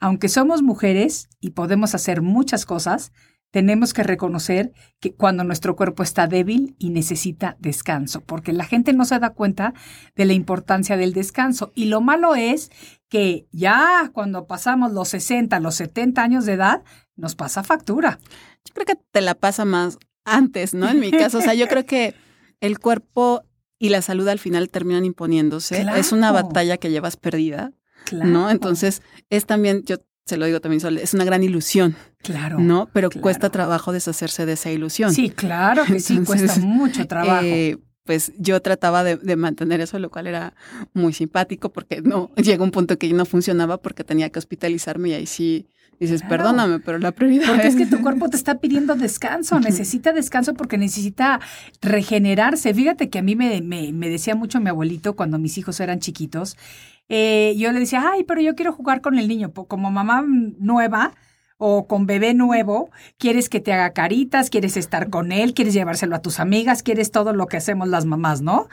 aunque 0.00 0.28
somos 0.28 0.60
mujeres 0.62 1.30
y 1.40 1.50
podemos 1.50 1.94
hacer 1.94 2.20
muchas 2.20 2.66
cosas, 2.66 3.10
tenemos 3.50 3.94
que 3.94 4.02
reconocer 4.02 4.72
que 5.00 5.14
cuando 5.14 5.44
nuestro 5.44 5.76
cuerpo 5.76 6.02
está 6.02 6.26
débil 6.26 6.76
y 6.78 6.90
necesita 6.90 7.56
descanso, 7.58 8.20
porque 8.20 8.52
la 8.52 8.64
gente 8.64 8.92
no 8.92 9.06
se 9.06 9.18
da 9.18 9.30
cuenta 9.30 9.72
de 10.14 10.26
la 10.26 10.34
importancia 10.34 10.98
del 10.98 11.14
descanso. 11.14 11.72
Y 11.74 11.86
lo 11.86 12.02
malo 12.02 12.34
es 12.34 12.70
que 13.08 13.46
ya 13.50 14.10
cuando 14.12 14.46
pasamos 14.46 14.92
los 14.92 15.08
60, 15.08 15.58
los 15.60 15.74
70 15.76 16.22
años 16.22 16.44
de 16.44 16.54
edad, 16.54 16.82
nos 17.16 17.34
pasa 17.34 17.62
factura. 17.62 18.18
Yo 18.66 18.74
creo 18.74 18.86
que 18.86 18.98
te 19.10 19.22
la 19.22 19.34
pasa 19.34 19.64
más 19.64 19.98
antes, 20.24 20.74
¿no? 20.74 20.88
En 20.88 21.00
mi 21.00 21.10
caso, 21.10 21.38
o 21.38 21.40
sea, 21.40 21.54
yo 21.54 21.68
creo 21.68 21.84
que 21.84 22.14
el 22.62 22.78
cuerpo 22.78 23.42
y 23.78 23.90
la 23.90 24.00
salud 24.00 24.26
al 24.28 24.38
final 24.38 24.70
terminan 24.70 25.04
imponiéndose. 25.04 25.84
Es 25.96 26.12
una 26.12 26.30
Claro. 26.30 26.46
batalla 26.46 26.76
que 26.78 26.90
llevas 26.90 27.16
perdida, 27.18 27.72
Claro. 28.06 28.30
¿no? 28.30 28.50
Entonces, 28.50 29.02
es 29.28 29.44
también, 29.44 29.82
yo 29.84 29.96
se 30.24 30.36
lo 30.36 30.46
digo 30.46 30.60
también, 30.60 30.80
Sol, 30.80 30.98
es 30.98 31.14
una 31.14 31.24
gran 31.24 31.42
ilusión, 31.42 31.96
claro. 32.22 32.58
¿no? 32.60 32.88
Pero 32.92 33.10
claro. 33.10 33.22
cuesta 33.22 33.50
trabajo 33.50 33.92
deshacerse 33.92 34.46
de 34.46 34.52
esa 34.52 34.70
ilusión. 34.70 35.12
Sí, 35.12 35.30
claro 35.30 35.84
que 35.84 35.98
sí, 36.00 36.16
Entonces, 36.16 36.52
cuesta 36.52 36.60
mucho 36.66 37.06
trabajo. 37.08 37.44
Eh, 37.44 37.78
pues 38.04 38.32
yo 38.38 38.60
trataba 38.62 39.04
de, 39.04 39.16
de 39.16 39.36
mantener 39.36 39.80
eso, 39.80 39.98
lo 40.00 40.10
cual 40.10 40.26
era 40.28 40.54
muy 40.92 41.12
simpático 41.12 41.72
porque 41.72 42.02
no, 42.02 42.30
llegó 42.36 42.64
un 42.64 42.70
punto 42.70 42.98
que 42.98 43.12
no 43.12 43.24
funcionaba 43.26 43.78
porque 43.78 44.04
tenía 44.04 44.30
que 44.30 44.38
hospitalizarme 44.38 45.10
y 45.10 45.12
ahí 45.14 45.26
sí 45.26 45.66
dices, 46.04 46.22
Claro. 46.22 46.36
perdóname, 46.36 46.80
pero 46.80 46.98
la 46.98 47.12
prioridad 47.12 47.46
Porque 47.48 47.66
es 47.68 47.76
que 47.76 47.86
tu 47.86 48.00
cuerpo 48.00 48.28
te 48.28 48.36
está 48.36 48.58
pidiendo 48.60 48.94
descanso, 48.94 49.58
necesita 49.60 50.12
descanso 50.12 50.54
porque 50.54 50.78
necesita 50.78 51.40
regenerarse. 51.80 52.72
Fíjate 52.74 53.10
que 53.10 53.18
a 53.18 53.22
mí 53.22 53.36
me, 53.36 53.60
me, 53.60 53.92
me 53.92 54.08
decía 54.08 54.34
mucho 54.34 54.60
mi 54.60 54.68
abuelito 54.70 55.14
cuando 55.16 55.38
mis 55.38 55.58
hijos 55.58 55.80
eran 55.80 55.98
chiquitos. 56.00 56.56
eh, 57.08 57.54
yo 57.58 57.72
le 57.72 57.80
decía, 57.80 58.02
ay, 58.12 58.24
pero 58.24 58.40
yo 58.40 58.54
quiero 58.54 58.72
jugar 58.72 59.00
con 59.00 59.18
el 59.18 59.28
niño. 59.28 59.52
Como 59.52 59.90
mamá 59.90 60.24
nueva 60.58 61.12
o 61.58 61.86
con 61.86 62.06
bebé 62.06 62.34
nuevo, 62.34 62.90
quieres 63.18 63.48
que 63.48 63.60
te 63.60 63.72
haga 63.72 63.92
caritas, 63.92 64.50
quieres 64.50 64.76
estar 64.76 65.10
con 65.10 65.30
él, 65.30 65.54
quieres 65.54 65.74
llevárselo 65.74 66.16
a 66.16 66.22
tus 66.22 66.40
amigas, 66.40 66.82
quieres 66.82 67.10
todo 67.12 67.32
lo 67.32 67.46
que 67.46 67.56
hacemos 67.58 67.88
las 67.88 68.04
mamás, 68.06 68.40
¿no? 68.42 68.68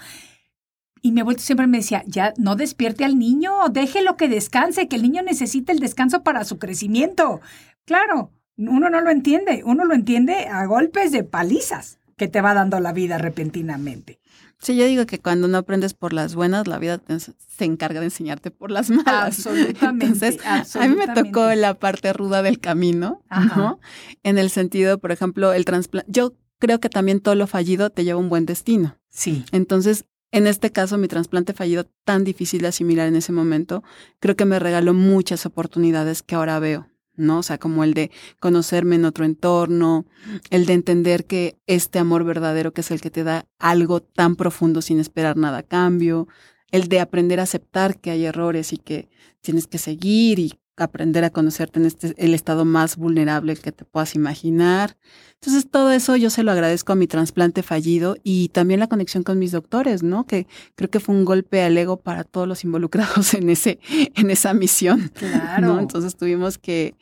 Y 1.02 1.12
mi 1.12 1.22
abuelito 1.22 1.44
siempre 1.44 1.68
me 1.68 1.78
decía, 1.78 2.04
ya 2.08 2.34
no 2.38 2.56
despierte 2.56 3.06
al 3.06 3.18
niño, 3.18 3.52
déjelo 3.72 4.18
que 4.18 4.28
descanse, 4.28 4.88
que 4.88 4.96
el 4.98 5.02
niño 5.04 5.22
necesita 5.24 5.72
el 5.72 5.80
descanso 5.80 6.24
para 6.24 6.44
su 6.46 6.58
crecimiento. 6.60 7.42
Claro, 7.86 8.32
uno 8.58 8.90
no 8.90 9.02
lo 9.02 9.10
entiende, 9.10 9.62
uno 9.66 9.86
lo 9.86 9.94
entiende 9.94 10.48
a 10.48 10.66
golpes 10.66 11.12
de 11.12 11.24
palizas 11.24 12.00
que 12.18 12.28
te 12.28 12.42
va 12.42 12.54
dando 12.54 12.80
la 12.82 12.92
vida 12.94 13.18
repentinamente. 13.18 14.20
Sí, 14.62 14.76
yo 14.76 14.86
digo 14.86 15.06
que 15.06 15.20
cuando 15.20 15.48
no 15.48 15.58
aprendes 15.58 15.94
por 15.94 16.12
las 16.12 16.36
buenas, 16.36 16.68
la 16.68 16.78
vida 16.80 16.98
te- 16.98 17.18
se 17.20 17.34
encarga 17.64 18.02
de 18.02 18.08
enseñarte 18.08 18.52
por 18.52 18.72
las 18.72 18.90
malas. 18.90 19.38
Absolutamente, 19.38 20.06
Entonces, 20.28 20.76
a 20.76 20.88
mí 20.88 20.96
me 20.96 21.08
tocó 21.08 21.46
la 21.56 21.76
parte 21.76 22.12
ruda 22.12 22.42
del 22.44 22.60
camino, 22.60 23.22
Ajá. 23.30 23.58
¿no? 23.58 23.80
En 24.24 24.38
el 24.38 24.50
sentido, 24.50 24.97
por 25.00 25.14
ejemplo, 25.14 25.54
el 25.54 25.64
trasplante. 25.64 26.12
Yo 26.12 26.34
creo 26.60 26.82
que 26.82 26.89
también 26.89 27.22
todo 27.22 27.36
lo 27.36 27.47
fallido 27.47 27.89
te 27.89 28.04
lleva 28.04 28.20
a 28.20 28.22
un 28.22 28.28
buen 28.28 28.45
destino. 28.45 28.97
Sí, 29.08 29.45
Entonces, 29.54 30.04
en 30.32 30.47
este 30.47 30.71
caso, 30.71 30.97
mi 30.97 31.07
trasplante 31.07 31.53
fallido, 31.53 31.86
tan 32.05 32.23
difícil 32.23 32.61
de 32.61 32.67
asimilar 32.67 33.07
en 33.07 33.15
ese 33.15 33.32
momento, 33.32 33.84
creo 34.19 34.36
que 34.36 34.45
me 34.45 34.59
regaló 34.59 34.93
muchas 34.93 35.45
oportunidades 35.45 36.21
que 36.21 36.36
ahora 36.36 36.59
veo, 36.59 36.88
¿no? 37.15 37.39
O 37.39 37.43
sea, 37.43 37.57
como 37.57 37.84
el 37.84 37.93
de 37.93 38.11
conocerme 38.39 38.95
en 38.95 39.05
otro 39.05 39.25
entorno, 39.25 40.05
el 40.51 40.65
de 40.65 40.73
entender 40.73 41.25
que 41.25 41.57
este 41.65 41.99
amor 41.99 42.23
verdadero, 42.23 42.73
que 42.73 42.82
es 42.82 42.91
el 42.91 43.01
que 43.01 43.09
te 43.09 43.23
da 43.23 43.45
algo 43.57 44.01
tan 44.01 44.36
profundo 44.36 44.82
sin 44.82 44.99
esperar 44.99 45.36
nada 45.36 45.59
a 45.59 45.63
cambio, 45.63 46.27
el 46.71 46.88
de 46.88 46.99
aprender 46.99 47.39
a 47.39 47.43
aceptar 47.43 47.99
que 47.99 48.11
hay 48.11 48.25
errores 48.25 48.73
y 48.73 48.77
que 48.77 49.09
tienes 49.41 49.65
que 49.65 49.80
seguir 49.80 50.38
y 50.39 50.53
aprender 50.80 51.23
a 51.23 51.30
conocerte 51.30 51.80
en 51.80 51.86
este, 51.86 52.13
el 52.17 52.34
estado 52.34 52.65
más 52.65 52.97
vulnerable 52.97 53.55
que 53.55 53.71
te 53.71 53.86
puedas 53.86 54.15
imaginar. 54.15 54.97
Entonces, 55.36 55.69
todo 55.69 55.91
eso 55.91 56.15
yo 56.15 56.30
se 56.30 56.43
lo 56.43 56.51
agradezco 56.51 56.93
a 56.93 56.95
mi 56.95 57.07
trasplante 57.07 57.63
fallido 57.63 58.17
y 58.23 58.49
también 58.49 58.80
la 58.80 58.88
conexión 58.88 59.23
con 59.23 59.39
mis 59.39 59.51
doctores, 59.51 60.03
¿no? 60.03 60.25
Que 60.25 60.47
creo 60.75 60.89
que 60.89 60.99
fue 60.99 61.15
un 61.15 61.25
golpe 61.25 61.61
al 61.61 61.77
ego 61.77 61.97
para 61.97 62.23
todos 62.23 62.47
los 62.47 62.63
involucrados 62.63 63.34
en, 63.34 63.49
ese, 63.49 63.80
en 64.15 64.32
esa 64.32 64.53
misión. 64.53 65.11
Claro. 65.13 65.80
Entonces, 65.80 66.15
tuvimos 66.15 66.57
que 66.57 66.95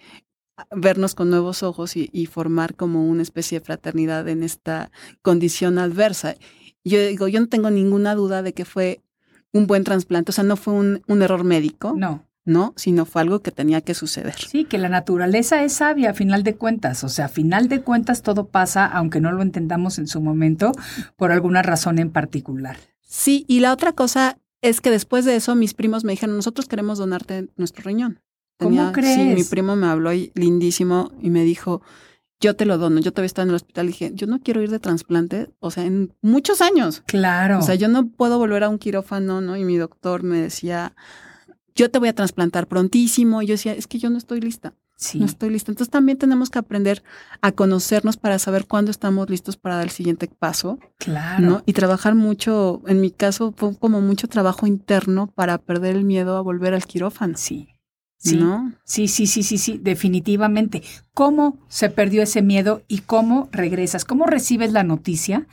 vernos 0.76 1.16
con 1.16 1.30
nuevos 1.30 1.64
ojos 1.64 1.96
y, 1.96 2.26
formar 2.26 2.76
como 2.76 3.08
una 3.08 3.22
especie 3.22 3.60
de 3.60 3.66
fraternidad 3.66 4.28
en 4.28 4.44
esta 4.44 4.92
condición 5.22 5.78
adversa. 5.78 6.36
Yo 6.84 7.00
digo, 7.06 7.28
yo 7.28 7.40
no 7.40 7.48
tengo 7.48 7.70
ninguna 7.70 8.16
duda 8.16 8.42
de 8.42 8.54
que 8.54 8.66
fue 8.66 9.02
un 9.54 9.68
buen 9.68 9.84
trasplante, 9.84 10.32
o 10.32 10.34
sea, 10.34 10.44
no 10.44 10.58
fue 10.58 10.74
un, 10.74 11.02
un 11.08 11.22
error 11.22 11.44
médico. 11.44 11.94
No. 11.96 12.27
¿No? 12.48 12.74
Sino 12.76 13.06
fue 13.06 13.22
algo 13.22 13.42
que 13.42 13.52
tenía 13.52 13.82
que 13.82 13.94
suceder. 13.94 14.36
Sí, 14.36 14.66
que 14.66 14.78
la 14.78 14.90
naturaleza 14.90 15.64
es 15.64 15.74
sabia 15.74 16.12
a 16.12 16.14
final 16.14 16.44
de 16.44 16.56
cuentas, 16.56 17.04
o 17.04 17.10
sea, 17.10 17.26
a 17.26 17.30
final 17.30 17.68
de 17.68 17.82
cuentas 17.82 18.24
todo 18.24 18.48
pasa, 18.48 18.86
aunque 18.86 19.22
no 19.22 19.32
lo 19.32 19.42
entendamos 19.42 20.00
en 20.00 20.08
su 20.08 20.22
momento, 20.22 20.72
por 21.16 21.32
alguna 21.32 21.62
razón 21.62 22.00
en 22.00 22.10
particular. 22.10 22.78
Sí, 23.02 23.46
y 23.48 23.60
la 23.60 23.74
otra 23.74 23.94
cosa 23.94 24.38
es 24.62 24.82
que 24.82 24.90
después 24.90 25.26
de 25.26 25.36
eso 25.36 25.56
mis 25.56 25.74
primos 25.74 26.04
me 26.04 26.14
dijeron, 26.14 26.36
nosotros 26.36 26.68
queremos 26.68 26.98
donarte 26.98 27.50
nuestro 27.58 27.84
riñón. 27.84 28.22
¿Cómo 28.60 28.92
crees? 28.92 29.16
Sí, 29.16 29.24
mi 29.24 29.44
primo 29.44 29.76
me 29.76 29.88
habló 29.88 30.12
lindísimo 30.34 31.12
y 31.22 31.30
me 31.30 31.44
dijo, 31.44 31.82
yo 32.40 32.56
te 32.56 32.66
lo 32.66 32.78
dono. 32.78 33.00
Yo 33.00 33.12
todavía 33.12 33.28
estaba 33.28 33.44
en 33.44 33.50
el 33.50 33.56
hospital 33.56 33.86
y 33.86 33.90
dije, 33.90 34.12
yo 34.14 34.28
no 34.28 34.40
quiero 34.40 34.62
ir 34.62 34.70
de 34.70 34.80
trasplante, 34.80 35.50
o 35.60 35.72
sea, 35.72 35.86
en 35.86 36.14
muchos 36.22 36.62
años. 36.62 37.04
Claro. 37.06 37.60
O 37.60 37.62
sea, 37.62 37.76
yo 37.76 37.88
no 37.88 38.08
puedo 38.10 38.38
volver 38.38 38.64
a 38.64 38.70
un 38.70 38.80
quirófano, 38.80 39.42
¿no? 39.42 39.58
Y 39.58 39.64
mi 39.64 39.78
doctor 39.78 40.24
me 40.24 40.42
decía, 40.42 40.96
yo 41.78 41.90
te 41.90 42.00
voy 42.00 42.10
a 42.10 42.16
trasplantar 42.16 42.68
prontísimo. 42.68 43.42
Y 43.42 43.48
yo 43.48 43.54
decía, 43.54 43.74
es 43.74 43.88
que 43.88 44.00
yo 44.00 44.10
no 44.10 44.18
estoy 44.18 44.42
lista. 44.42 44.74
Sí. 44.98 45.20
No 45.20 45.26
estoy 45.26 45.52
lista. 45.52 45.72
Entonces 45.72 45.92
también 45.92 46.18
tenemos 46.18 46.50
que 46.50 46.60
aprender 46.60 47.04
a 47.42 47.52
conocernos 47.52 48.18
para 48.18 48.40
saber 48.40 48.66
cuándo 48.66 48.92
estamos 48.92 49.30
listos 49.30 49.56
para 49.56 49.76
dar 49.76 49.86
el 49.86 49.92
siguiente 49.92 50.28
paso. 50.28 50.80
Claro. 50.98 51.46
¿no? 51.46 51.64
Y 51.66 51.74
trabajar 51.74 52.16
mucho, 52.16 52.82
en 52.88 53.00
mi 53.00 53.12
caso 53.12 53.54
fue 53.56 53.78
como 53.78 54.02
mucho 54.02 54.28
trabajo 54.28 54.66
interno 54.68 55.28
para 55.28 55.60
perder 55.60 55.96
el 55.96 56.04
miedo 56.04 56.36
a 56.36 56.42
volver 56.42 56.74
al 56.74 56.86
quirófano. 56.86 57.38
Sí. 57.38 57.70
Sí, 58.20 58.38
¿no? 58.38 58.74
sí, 58.84 59.08
sí, 59.08 59.28
sí, 59.28 59.44
sí, 59.44 59.60
sí, 59.60 59.80
definitivamente. 59.82 60.82
¿Cómo 61.14 61.60
se 61.68 61.92
perdió 61.92 62.24
ese 62.24 62.42
miedo 62.42 62.82
y 62.88 63.02
cómo 63.02 63.48
regresas? 63.52 64.06
¿Cómo 64.06 64.26
recibes 64.26 64.74
la 64.74 64.84
noticia 64.84 65.48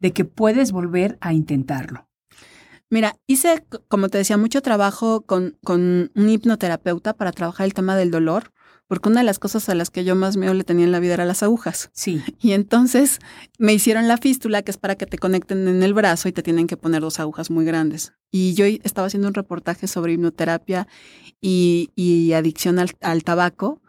de 0.00 0.12
que 0.12 0.26
puedes 0.26 0.70
volver 0.70 1.16
a 1.22 1.32
intentarlo? 1.32 2.09
Mira, 2.90 3.16
hice, 3.28 3.64
como 3.88 4.08
te 4.08 4.18
decía, 4.18 4.36
mucho 4.36 4.62
trabajo 4.62 5.22
con, 5.22 5.56
con 5.62 6.10
un 6.14 6.28
hipnoterapeuta 6.28 7.14
para 7.14 7.30
trabajar 7.30 7.66
el 7.66 7.72
tema 7.74 7.96
del 7.96 8.10
dolor, 8.10 8.52
porque 8.88 9.08
una 9.08 9.20
de 9.20 9.26
las 9.26 9.38
cosas 9.38 9.68
a 9.68 9.76
las 9.76 9.90
que 9.90 10.02
yo 10.02 10.16
más 10.16 10.36
miedo 10.36 10.52
le 10.54 10.64
tenía 10.64 10.84
en 10.84 10.90
la 10.90 10.98
vida 10.98 11.14
era 11.14 11.24
las 11.24 11.44
agujas. 11.44 11.90
Sí. 11.92 12.20
Y 12.40 12.50
entonces 12.50 13.20
me 13.58 13.72
hicieron 13.72 14.08
la 14.08 14.16
fístula, 14.16 14.62
que 14.62 14.72
es 14.72 14.76
para 14.76 14.96
que 14.96 15.06
te 15.06 15.18
conecten 15.18 15.68
en 15.68 15.84
el 15.84 15.94
brazo 15.94 16.28
y 16.28 16.32
te 16.32 16.42
tienen 16.42 16.66
que 16.66 16.76
poner 16.76 17.00
dos 17.00 17.20
agujas 17.20 17.50
muy 17.50 17.64
grandes. 17.64 18.12
Y 18.32 18.54
yo 18.54 18.64
estaba 18.64 19.06
haciendo 19.06 19.28
un 19.28 19.34
reportaje 19.34 19.86
sobre 19.86 20.14
hipnoterapia 20.14 20.88
y, 21.40 21.90
y 21.94 22.32
adicción 22.32 22.80
al, 22.80 22.90
al 23.00 23.22
tabaco. 23.22 23.79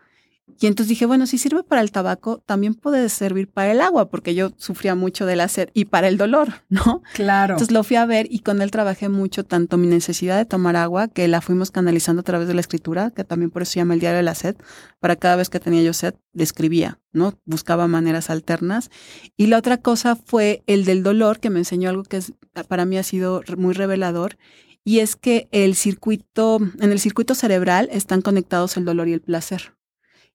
Y 0.60 0.68
entonces 0.68 0.90
dije, 0.90 1.06
bueno, 1.06 1.26
si 1.26 1.38
sirve 1.38 1.64
para 1.64 1.82
el 1.82 1.92
tabaco, 1.92 2.40
también 2.46 2.74
puede 2.74 3.08
servir 3.10 3.48
para 3.48 3.72
el 3.72 3.82
agua, 3.82 4.10
porque 4.10 4.36
yo 4.36 4.52
sufría 4.58 4.96
mucho 4.96 5.26
de 5.26 5.36
la 5.36 5.48
sed 5.48 5.70
y 5.74 5.86
para 5.86 6.08
el 6.08 6.18
dolor, 6.18 6.50
¿no? 6.70 7.04
Claro. 7.14 7.54
Entonces 7.54 7.74
lo 7.74 7.84
fui 7.84 7.98
a 7.98 8.06
ver 8.06 8.28
y 8.30 8.40
con 8.40 8.62
él 8.62 8.72
trabajé 8.72 9.10
mucho, 9.10 9.44
tanto 9.44 9.78
mi 9.78 9.88
necesidad 9.88 10.38
de 10.38 10.46
tomar 10.46 10.76
agua, 10.76 11.08
que 11.08 11.28
la 11.28 11.42
fuimos 11.42 11.72
canalizando 11.72 12.22
a 12.22 12.24
través 12.24 12.48
de 12.48 12.54
la 12.54 12.62
escritura, 12.62 13.12
que 13.12 13.24
también 13.24 13.52
por 13.52 13.62
eso 13.62 13.74
se 13.74 13.80
llama 13.80 13.94
el 13.94 14.00
diario 14.00 14.18
de 14.18 14.24
la 14.24 14.36
sed, 14.36 14.56
para 15.00 15.16
cada 15.16 15.36
vez 15.36 15.50
que 15.50 15.60
tenía 15.60 15.82
yo 15.82 15.94
sed, 15.94 16.16
le 16.34 16.44
escribía, 16.44 17.00
¿no? 17.12 17.34
Buscaba 17.46 17.88
maneras 17.88 18.30
alternas. 18.30 18.90
Y 19.38 19.48
la 19.48 19.58
otra 19.58 19.78
cosa 19.78 20.16
fue 20.16 20.64
el 20.68 20.86
del 20.86 21.04
dolor, 21.04 21.40
que 21.40 21.50
me 21.50 21.60
enseñó 21.60 21.90
algo 21.90 22.04
que 22.04 22.18
es, 22.18 22.34
para 22.68 22.86
mí 22.86 22.98
ha 22.98 23.04
sido 23.04 23.42
muy 23.58 23.74
revelador, 23.74 24.38
y 24.84 25.00
es 25.00 25.16
que 25.16 25.48
el 25.52 25.76
circuito, 25.76 26.60
en 26.80 26.92
el 26.92 27.00
circuito 27.00 27.36
cerebral 27.36 27.90
están 27.92 28.22
conectados 28.22 28.78
el 28.78 28.86
dolor 28.86 29.08
y 29.08 29.14
el 29.14 29.22
placer. 29.22 29.74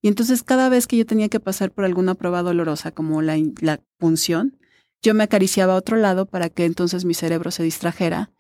Y 0.07 0.09
entonces 0.09 0.45
cada 0.45 0.69
vez 0.69 0.87
que 0.87 0.97
yo 0.97 1.05
tenía 1.05 1.29
que 1.29 1.41
pasar 1.41 1.73
por 1.73 1.85
alguna 1.85 2.15
prueba 2.15 2.45
dolorosa 2.45 2.93
como 2.93 3.23
la, 3.23 3.37
la 3.61 3.81
punción, 3.99 4.57
yo 5.03 5.15
me 5.15 5.25
acariciaba 5.25 5.73
a 5.73 5.77
otro 5.77 5.97
lado 5.97 6.27
para 6.27 6.49
que 6.49 6.65
entonces 6.65 7.05
mi 7.05 7.13
cerebro 7.13 7.51
se 7.51 7.65
distrajera 7.65 8.31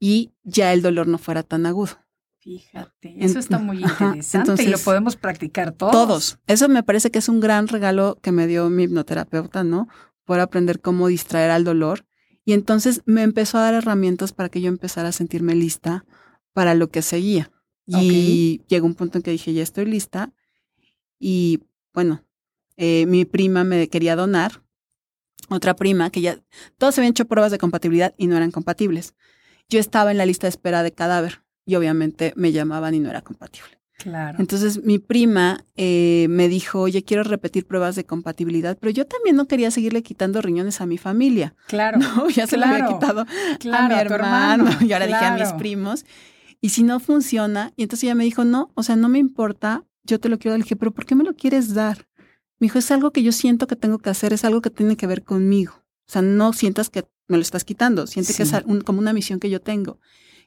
y 0.00 0.32
ya 0.42 0.72
el 0.72 0.82
dolor 0.82 1.06
no 1.06 1.18
fuera 1.18 1.44
tan 1.44 1.64
agudo. 1.64 1.92
Fíjate, 2.40 3.24
eso 3.24 3.38
está 3.38 3.60
muy 3.60 3.76
interesante 4.00 4.64
y 4.64 4.66
lo 4.66 4.78
podemos 4.78 5.14
practicar 5.14 5.70
todos. 5.70 5.92
Todos. 5.92 6.38
Eso 6.48 6.68
me 6.68 6.82
parece 6.82 7.12
que 7.12 7.20
es 7.20 7.28
un 7.28 7.38
gran 7.38 7.68
regalo 7.68 8.18
que 8.20 8.32
me 8.32 8.48
dio 8.48 8.68
mi 8.68 8.82
hipnoterapeuta, 8.82 9.62
¿no? 9.62 9.86
Por 10.24 10.40
aprender 10.40 10.80
cómo 10.80 11.06
distraer 11.06 11.52
al 11.52 11.62
dolor. 11.62 12.04
Y 12.44 12.52
entonces 12.52 13.02
me 13.06 13.22
empezó 13.22 13.58
a 13.58 13.62
dar 13.62 13.74
herramientas 13.74 14.32
para 14.32 14.48
que 14.48 14.60
yo 14.60 14.66
empezara 14.66 15.10
a 15.10 15.12
sentirme 15.12 15.54
lista 15.54 16.04
para 16.52 16.74
lo 16.74 16.88
que 16.88 17.00
seguía. 17.00 17.52
Y 17.86 18.62
llegó 18.66 18.86
un 18.86 18.96
punto 18.96 19.18
en 19.18 19.22
que 19.22 19.30
dije, 19.30 19.52
ya 19.52 19.62
estoy 19.62 19.84
lista. 19.84 20.32
Y 21.24 21.60
bueno, 21.94 22.24
eh, 22.76 23.06
mi 23.06 23.24
prima 23.24 23.62
me 23.62 23.88
quería 23.88 24.16
donar, 24.16 24.60
otra 25.48 25.76
prima 25.76 26.10
que 26.10 26.20
ya, 26.20 26.40
todos 26.78 26.98
habían 26.98 27.12
hecho 27.12 27.26
pruebas 27.26 27.52
de 27.52 27.58
compatibilidad 27.58 28.12
y 28.18 28.26
no 28.26 28.36
eran 28.36 28.50
compatibles. 28.50 29.14
Yo 29.68 29.78
estaba 29.78 30.10
en 30.10 30.18
la 30.18 30.26
lista 30.26 30.48
de 30.48 30.50
espera 30.50 30.82
de 30.82 30.90
cadáver 30.90 31.42
y 31.64 31.76
obviamente 31.76 32.32
me 32.34 32.50
llamaban 32.50 32.94
y 32.94 32.98
no 32.98 33.08
era 33.08 33.22
compatible. 33.22 33.78
Claro. 33.98 34.38
Entonces 34.40 34.82
mi 34.82 34.98
prima 34.98 35.64
eh, 35.76 36.26
me 36.28 36.48
dijo, 36.48 36.80
oye, 36.80 37.04
quiero 37.04 37.22
repetir 37.22 37.68
pruebas 37.68 37.94
de 37.94 38.04
compatibilidad, 38.04 38.76
pero 38.80 38.90
yo 38.90 39.06
también 39.06 39.36
no 39.36 39.46
quería 39.46 39.70
seguirle 39.70 40.02
quitando 40.02 40.42
riñones 40.42 40.80
a 40.80 40.86
mi 40.86 40.98
familia. 40.98 41.54
Claro. 41.68 41.98
No, 41.98 42.28
ya 42.30 42.48
se 42.48 42.56
lo 42.56 42.66
había 42.66 42.88
quitado 42.88 43.20
a 43.72 43.88
mi 43.88 43.94
hermano, 43.94 44.68
y 44.80 44.92
ahora 44.92 45.06
dije 45.06 45.24
a 45.24 45.36
mis 45.36 45.52
primos. 45.52 46.04
Y 46.60 46.70
si 46.70 46.82
no 46.82 46.98
funciona, 46.98 47.72
y 47.76 47.84
entonces 47.84 48.04
ella 48.04 48.16
me 48.16 48.24
dijo, 48.24 48.44
no, 48.44 48.72
o 48.74 48.82
sea, 48.82 48.96
no 48.96 49.08
me 49.08 49.20
importa, 49.20 49.84
yo 50.04 50.20
te 50.20 50.28
lo 50.28 50.38
quiero 50.38 50.52
dar. 50.52 50.58
Le 50.58 50.64
dije, 50.64 50.76
pero 50.76 50.92
¿por 50.92 51.06
qué 51.06 51.14
me 51.14 51.24
lo 51.24 51.34
quieres 51.34 51.74
dar? 51.74 52.08
Me 52.58 52.66
dijo, 52.66 52.78
es 52.78 52.90
algo 52.90 53.12
que 53.12 53.22
yo 53.22 53.32
siento 53.32 53.66
que 53.66 53.76
tengo 53.76 53.98
que 53.98 54.10
hacer, 54.10 54.32
es 54.32 54.44
algo 54.44 54.62
que 54.62 54.70
tiene 54.70 54.96
que 54.96 55.06
ver 55.06 55.24
conmigo. 55.24 55.72
O 56.06 56.12
sea, 56.12 56.22
no 56.22 56.52
sientas 56.52 56.90
que 56.90 57.04
me 57.28 57.36
lo 57.36 57.42
estás 57.42 57.64
quitando, 57.64 58.06
siente 58.06 58.34
que 58.34 58.42
es 58.42 58.52
como 58.84 58.98
una 58.98 59.12
misión 59.12 59.40
que 59.40 59.50
yo 59.50 59.60
tengo. 59.60 59.98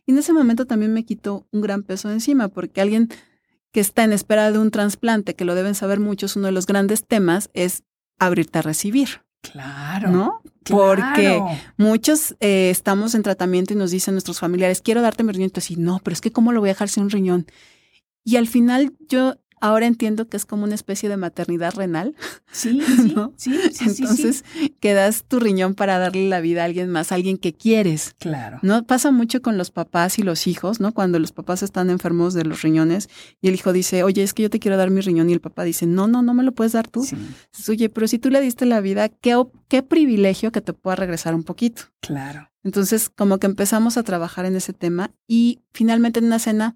Y 0.06 0.12
en 0.12 0.20
ese 0.20 0.34
momento 0.34 0.66
también 0.66 0.94
me 0.94 1.04
quitó 1.04 1.48
un 1.52 1.62
gran 1.62 1.84
peso 1.84 2.08
de 2.08 2.16
encima, 2.16 2.48
porque 2.50 2.82
alguien 2.82 3.10
que 3.72 3.80
está 3.80 4.04
en 4.04 4.14
espera 4.14 4.52
de 4.52 4.60
un 4.60 4.72
trasplante, 4.72 5.36
que 5.36 5.44
lo 5.44 5.56
deben 5.56 5.76
saber 5.76 6.00
muchos, 6.00 6.36
uno 6.36 6.46
de 6.46 6.54
los 6.54 6.66
grandes 6.66 7.06
temas 7.06 7.50
es 7.54 7.84
abrirte 8.20 8.60
a 8.60 8.62
recibir. 8.62 9.26
Claro. 9.42 10.12
¿No? 10.12 10.42
Porque 10.64 11.42
muchos 11.78 12.36
eh, 12.40 12.70
estamos 12.70 13.14
en 13.16 13.24
tratamiento 13.24 13.74
y 13.74 13.76
nos 13.76 13.92
dicen 13.92 14.14
nuestros 14.14 14.40
familiares, 14.40 14.82
quiero 14.82 15.02
darte 15.02 15.24
mi 15.24 15.32
riñón. 15.32 15.52
Y 15.70 15.76
no, 15.76 16.00
pero 16.04 16.14
es 16.14 16.22
que 16.22 16.32
¿cómo 16.32 16.52
lo 16.52 16.60
voy 16.60 16.70
a 16.70 16.74
dejar 16.74 16.90
sin 16.90 17.04
un 17.04 17.10
riñón? 17.10 17.46
Y 18.24 18.38
al 18.38 18.48
final 18.48 18.94
yo 19.08 19.36
Ahora 19.62 19.86
entiendo 19.86 20.28
que 20.28 20.38
es 20.38 20.46
como 20.46 20.64
una 20.64 20.76
especie 20.76 21.10
de 21.10 21.18
maternidad 21.18 21.74
renal. 21.76 22.16
Sí, 22.52 22.82
sí, 23.38 23.58
sí, 23.72 23.84
Entonces, 23.86 24.46
quedas 24.80 25.24
tu 25.24 25.40
riñón 25.40 25.76
para 25.76 25.98
darle 25.98 26.30
la 26.30 26.40
vida 26.40 26.62
a 26.62 26.66
alguien 26.66 26.90
más, 26.90 27.12
a 27.12 27.16
alguien 27.16 27.38
que 27.38 27.54
quieres. 27.54 28.16
Claro. 28.20 28.60
¿No? 28.62 28.86
Pasa 28.86 29.12
mucho 29.12 29.42
con 29.42 29.58
los 29.58 29.72
papás 29.72 30.20
y 30.20 30.24
los 30.24 30.48
hijos, 30.48 30.80
¿no? 30.80 30.94
Cuando 30.94 31.20
los 31.20 31.32
papás 31.32 31.64
están 31.64 31.90
enfermos 31.90 32.34
de 32.34 32.44
los 32.44 32.62
riñones 32.62 33.10
y 33.42 33.48
el 33.48 33.56
hijo 33.56 33.74
dice, 33.74 34.04
oye, 34.04 34.24
es 34.24 34.34
que 34.34 34.44
yo 34.44 34.50
te 34.50 34.60
quiero 34.60 34.78
dar 34.78 34.90
mi 34.90 35.02
riñón 35.02 35.30
y 35.30 35.34
el 35.34 35.42
papá 35.42 35.64
dice, 35.64 35.86
no, 35.86 36.08
no, 36.08 36.22
no 36.22 36.34
me 36.34 36.44
lo 36.44 36.54
puedes 36.54 36.74
dar 36.74 36.88
tú. 36.88 37.04
Sí. 37.04 37.16
Oye, 37.70 37.90
pero 37.90 38.08
si 38.08 38.20
tú 38.20 38.30
le 38.30 38.42
diste 38.42 38.66
la 38.66 38.82
vida, 38.82 39.10
qué, 39.10 39.42
qué 39.68 39.84
privilegio 39.84 40.52
que 40.52 40.62
te 40.62 40.74
pueda 40.74 40.96
regresar 40.96 41.34
un 41.34 41.44
poquito. 41.44 41.84
Claro. 42.02 42.50
Entonces, 42.64 43.10
como 43.10 43.38
que 43.38 43.46
empezamos 43.46 43.96
a 43.96 44.04
trabajar 44.04 44.46
en 44.46 44.56
ese 44.56 44.74
tema 44.74 45.12
y 45.28 45.62
finalmente 45.72 46.20
en 46.20 46.26
una 46.26 46.40
cena, 46.40 46.76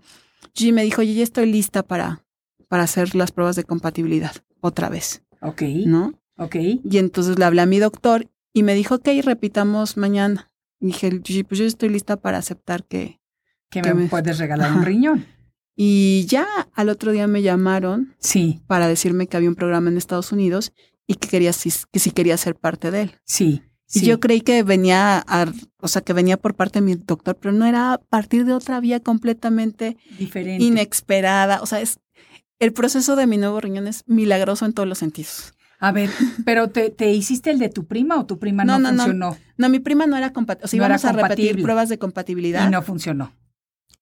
G 0.55 0.71
me 0.71 0.83
dijo, 0.83 1.01
oye, 1.01 1.15
ya 1.15 1.23
estoy 1.23 1.51
lista 1.51 1.83
para 1.83 2.23
para 2.69 2.83
hacer 2.83 3.15
las 3.15 3.33
pruebas 3.33 3.57
de 3.57 3.65
compatibilidad 3.65 4.31
otra 4.61 4.87
vez. 4.87 5.23
Ok. 5.41 5.63
¿No? 5.85 6.13
Ok. 6.37 6.55
Y 6.55 6.97
entonces 6.97 7.37
le 7.37 7.43
hablé 7.43 7.61
a 7.61 7.65
mi 7.65 7.79
doctor 7.79 8.29
y 8.53 8.63
me 8.63 8.75
dijo, 8.75 8.95
ok, 8.95 9.09
repitamos 9.23 9.97
mañana. 9.97 10.49
Y 10.79 10.87
dije, 10.87 11.11
pues 11.43 11.59
yo 11.59 11.65
estoy 11.65 11.89
lista 11.89 12.15
para 12.15 12.37
aceptar 12.37 12.85
que... 12.85 13.19
Que, 13.69 13.81
me, 13.81 14.07
puedes 14.07 14.37
regalar 14.39 14.71
un 14.71 14.83
riñón. 14.83 15.25
Y 15.75 16.25
ya 16.27 16.47
al 16.73 16.89
otro 16.89 17.11
día 17.11 17.27
me 17.27 17.41
llamaron 17.41 18.15
sí. 18.19 18.61
para 18.67 18.87
decirme 18.87 19.27
que 19.27 19.37
había 19.37 19.49
un 19.49 19.55
programa 19.55 19.89
en 19.89 19.97
Estados 19.97 20.31
Unidos 20.31 20.73
y 21.07 21.15
que, 21.15 21.27
quería, 21.27 21.51
que 21.91 21.99
si 21.99 22.11
quería 22.11 22.37
ser 22.37 22.55
parte 22.55 22.91
de 22.91 23.03
él. 23.03 23.11
Sí. 23.25 23.63
Y 23.91 24.01
yo 24.01 24.19
creí 24.19 24.41
que 24.41 24.61
venía, 24.61 25.23
a, 25.25 25.51
o 25.81 25.87
sea, 25.87 26.03
que 26.03 26.13
venía 26.13 26.37
por 26.37 26.53
parte 26.53 26.79
de 26.79 26.85
mi 26.85 26.95
doctor, 26.95 27.35
pero 27.39 27.51
no 27.53 27.65
era 27.65 27.93
a 27.93 27.97
partir 27.97 28.45
de 28.45 28.53
otra 28.53 28.79
vía 28.79 28.99
completamente 28.99 29.97
Diferente. 30.17 30.63
inesperada. 30.63 31.61
O 31.61 31.65
sea, 31.65 31.81
es 31.81 31.99
el 32.59 32.73
proceso 32.73 33.15
de 33.15 33.27
mi 33.27 33.37
nuevo 33.37 33.59
riñón 33.61 33.87
es 33.87 34.03
milagroso 34.07 34.65
en 34.65 34.73
todos 34.73 34.87
los 34.87 34.97
sentidos. 34.97 35.53
A 35.79 35.91
ver, 35.93 36.09
pero 36.45 36.69
te, 36.69 36.89
te 36.89 37.11
hiciste 37.13 37.51
el 37.51 37.59
de 37.59 37.69
tu 37.69 37.85
prima 37.85 38.19
o 38.19 38.25
tu 38.25 38.37
prima 38.37 38.65
no, 38.65 38.73
No, 38.79 38.79
no, 38.79 38.91
no. 38.91 39.03
funcionó 39.03 39.37
No, 39.57 39.69
mi 39.69 39.79
prima 39.79 40.07
no 40.07 40.17
era 40.17 40.33
compatible. 40.33 40.65
O 40.65 40.67
sea, 40.67 40.77
No 40.79 40.85
íbamos 40.85 41.05
a 41.05 41.11
repetir 41.13 41.61
pruebas 41.61 41.87
de 41.89 41.97
compatibilidad. 41.97 42.67
y 42.67 42.71
no 42.71 42.81
funcionó. 42.81 43.31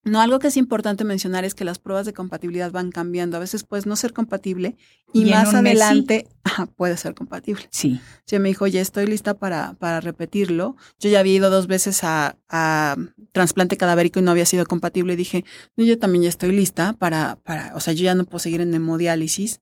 No, 0.08 0.22
algo 0.22 0.40
que 0.40 0.48
es 0.48 0.58
importante 0.58 1.04
mencionar 1.04 1.46
es 1.46 1.54
que 1.54 1.66
las 1.66 1.80
pruebas 1.80 2.06
de 2.06 2.14
compatibilidad 2.14 2.72
van 2.72 2.92
cambiando. 2.92 3.38
A 3.38 3.40
veces 3.40 3.64
puedes 3.64 3.86
no 3.86 3.96
ser 3.96 4.14
compatible 4.14 4.78
y, 5.14 5.26
más 5.26 5.50
sí. 5.50 5.56
adelante 5.58 6.28
puede 6.76 6.98
ser 6.98 7.14
compatible. 7.14 7.68
Sí. 7.72 8.00
Ella 8.28 8.40
me 8.40 8.50
dijo, 8.50 8.68
ya 8.68 8.82
estoy 8.82 9.06
lista 9.06 9.34
para, 9.34 9.74
para 9.74 10.00
repetirlo. 10.00 10.76
Yo 11.00 11.10
ya 11.10 11.20
había 11.20 11.36
ido 11.36 11.50
dos 11.50 11.68
veces 11.68 12.04
a, 12.04 12.38
a 12.50 12.96
trasplante 13.34 13.78
cadavérico 13.78 14.20
y 14.20 14.24
no 14.24 14.32
había 14.32 14.46
sido 14.46 14.66
compatible. 14.66 15.14
Y 15.14 15.18
dije, 15.18 15.46
no, 15.76 15.84
yo 15.84 16.00
también 16.00 16.24
ya 16.24 16.30
estoy 16.30 16.52
lista 16.52 16.94
para, 16.94 17.38
para, 17.44 17.76
o 17.76 17.80
sea, 17.80 17.94
yo 17.94 18.04
ya 18.04 18.16
no 18.16 18.26
puedo 18.26 18.40
seguir 18.40 18.62
en 18.62 18.74
hemodiálisis. 18.74 19.62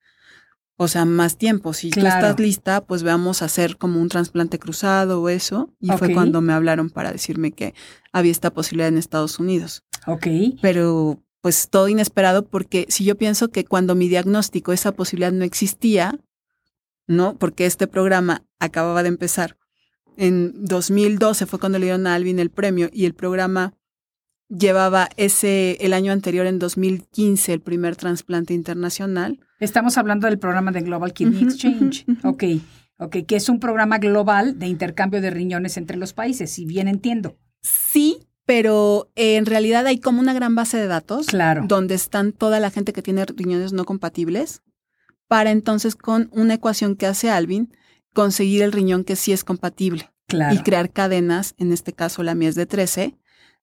O 0.78 0.89
sea, 0.89 1.06
más 1.06 1.38
tiempo. 1.38 1.72
Si 1.74 1.89
tú 1.89 2.02
Claro. 2.02 2.28
estás 2.28 2.39
lista, 2.39 2.84
pues 2.86 3.02
veamos 3.02 3.41
hacer 3.41 3.78
como 3.78 4.02
un 4.02 4.10
trasplante 4.10 4.60
cruzado 4.60 5.22
o 5.22 5.30
eso. 5.30 5.74
Y 5.80 5.89
fue 5.91 6.14
cuando 6.14 6.41
me 6.41 6.52
hablaron 6.52 6.89
para 6.89 7.14
decirme 7.14 7.54
que 7.54 7.74
había 8.12 8.34
esta 8.34 8.52
posibilidad 8.54 8.89
en 8.89 8.98
Estados 8.98 9.39
Unidos 9.39 9.84
Ok. 10.08 10.28
pero 10.62 11.22
pues 11.41 11.70
todo 11.70 11.88
inesperado 11.88 12.46
porque 12.48 12.86
si 12.89 13.04
yo 13.06 13.16
pienso 13.16 13.50
que 13.50 13.66
cuando 13.66 13.93
mi 13.93 14.08
diagnóstico 14.08 14.74
esa 14.74 14.93
posibilidad 14.93 15.32
no 15.32 15.43
existía, 15.43 16.20
¿no? 17.08 17.38
Porque 17.38 17.66
este 17.68 17.86
programa 17.88 18.43
acababa 18.60 19.04
de 19.04 19.10
empezar. 19.10 19.58
En 20.18 20.66
2012 20.66 21.46
fue 21.46 21.60
cuando 21.60 21.78
le 21.78 21.86
dieron 21.86 22.08
a 22.08 22.16
Alvin 22.16 22.39
el 22.39 22.50
premio 22.50 22.89
y 22.91 23.06
el 23.06 23.14
programa 23.14 23.74
llevaba 24.50 25.10
ese 25.18 25.78
el 25.82 25.93
año 25.93 26.12
anterior 26.12 26.46
en 26.46 26.60
2015 26.60 27.54
el 27.54 27.62
primer 27.62 27.96
trasplante 27.96 28.54
internacional. 28.54 29.39
Estamos 29.60 29.98
hablando 29.98 30.28
del 30.28 30.39
programa 30.39 30.72
de 30.72 30.82
Global 30.82 31.14
Kidney 31.14 31.43
Exchange. 31.43 32.06
Ok. 32.24 32.43
Ok, 32.98 33.18
que 33.28 33.36
es 33.36 33.50
un 33.50 33.60
programa 33.60 33.98
global 33.98 34.58
de 34.58 34.68
intercambio 34.68 35.20
de 35.20 35.30
riñones 35.30 35.76
entre 35.76 35.98
los 35.98 36.14
países, 36.14 36.50
si 36.52 36.66
bien 36.66 36.88
entiendo. 36.88 37.38
Sí, 37.62 38.20
pero 38.46 39.10
en 39.16 39.46
realidad 39.46 39.86
hay 39.88 40.00
como 40.00 40.20
una 40.20 40.34
gran 40.34 40.56
base 40.56 40.78
de 40.78 40.88
datos 40.88 41.28
Claro. 41.28 41.66
donde 41.68 41.96
están 41.96 42.32
toda 42.32 42.60
la 42.60 42.70
gente 42.70 42.93
que 42.93 43.02
tiene 43.02 43.26
riñones 43.26 43.74
no 43.74 43.86
compatibles 43.86 44.62
para 45.28 45.52
entonces 45.52 45.96
con 45.96 46.30
una 46.32 46.54
ecuación 46.56 46.96
que 46.96 47.08
hace 47.08 47.30
Alvin 47.30 47.74
conseguir 48.14 48.62
el 48.64 48.72
riñón 48.72 49.04
que 49.04 49.16
sí 49.16 49.32
es 49.34 49.43
compatible 49.43 50.10
Claro. 50.28 50.56
y 50.56 50.60
crear 50.60 50.91
cadenas, 50.91 51.54
en 51.58 51.72
este 51.72 51.93
caso 51.93 52.24
la 52.24 52.34
mía 52.34 52.50
es 52.50 52.56
de 52.56 52.66
13, 52.66 53.16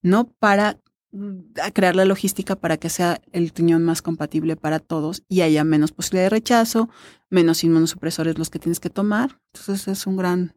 ¿no? 0.02 0.28
Para 0.38 0.78
mm, 1.10 1.54
crear 1.72 1.96
la 1.96 2.04
logística 2.04 2.54
para 2.56 2.76
que 2.76 2.88
sea 2.88 3.20
el 3.32 3.50
riñón 3.54 3.82
más 3.84 4.00
compatible 4.02 4.54
para 4.56 4.78
todos 4.78 5.22
y 5.28 5.40
haya 5.40 5.64
menos 5.64 5.90
posibilidad 5.92 6.26
de 6.26 6.30
rechazo, 6.30 6.88
menos 7.30 7.64
inmunosupresores 7.64 8.38
los 8.38 8.48
que 8.50 8.58
tienes 8.60 8.78
que 8.80 8.90
tomar. 8.90 9.40
Entonces 9.52 9.88
es 9.88 10.06
un 10.06 10.16
gran, 10.16 10.54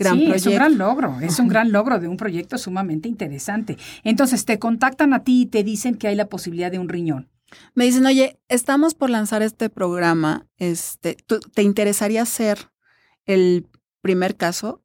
gran 0.00 0.18
sí, 0.18 0.24
proyecto. 0.26 0.48
es 0.48 0.52
un 0.52 0.54
gran 0.54 0.78
logro, 0.78 1.20
es 1.20 1.38
un 1.38 1.48
gran 1.48 1.70
logro 1.72 2.00
de 2.00 2.08
un 2.08 2.16
proyecto 2.16 2.58
sumamente 2.58 3.08
interesante. 3.08 3.76
Entonces, 4.02 4.44
te 4.44 4.58
contactan 4.58 5.14
a 5.14 5.22
ti 5.22 5.42
y 5.42 5.46
te 5.46 5.62
dicen 5.62 5.94
que 5.94 6.08
hay 6.08 6.16
la 6.16 6.26
posibilidad 6.28 6.70
de 6.72 6.78
un 6.80 6.88
riñón. 6.88 7.28
Me 7.74 7.84
dicen, 7.84 8.06
oye, 8.06 8.38
estamos 8.48 8.94
por 8.94 9.10
lanzar 9.10 9.42
este 9.42 9.70
programa. 9.70 10.46
Este, 10.56 11.16
¿tú- 11.26 11.40
¿Te 11.54 11.62
interesaría 11.62 12.24
ser 12.24 12.70
el 13.26 13.66
primer 14.02 14.36
caso? 14.36 14.82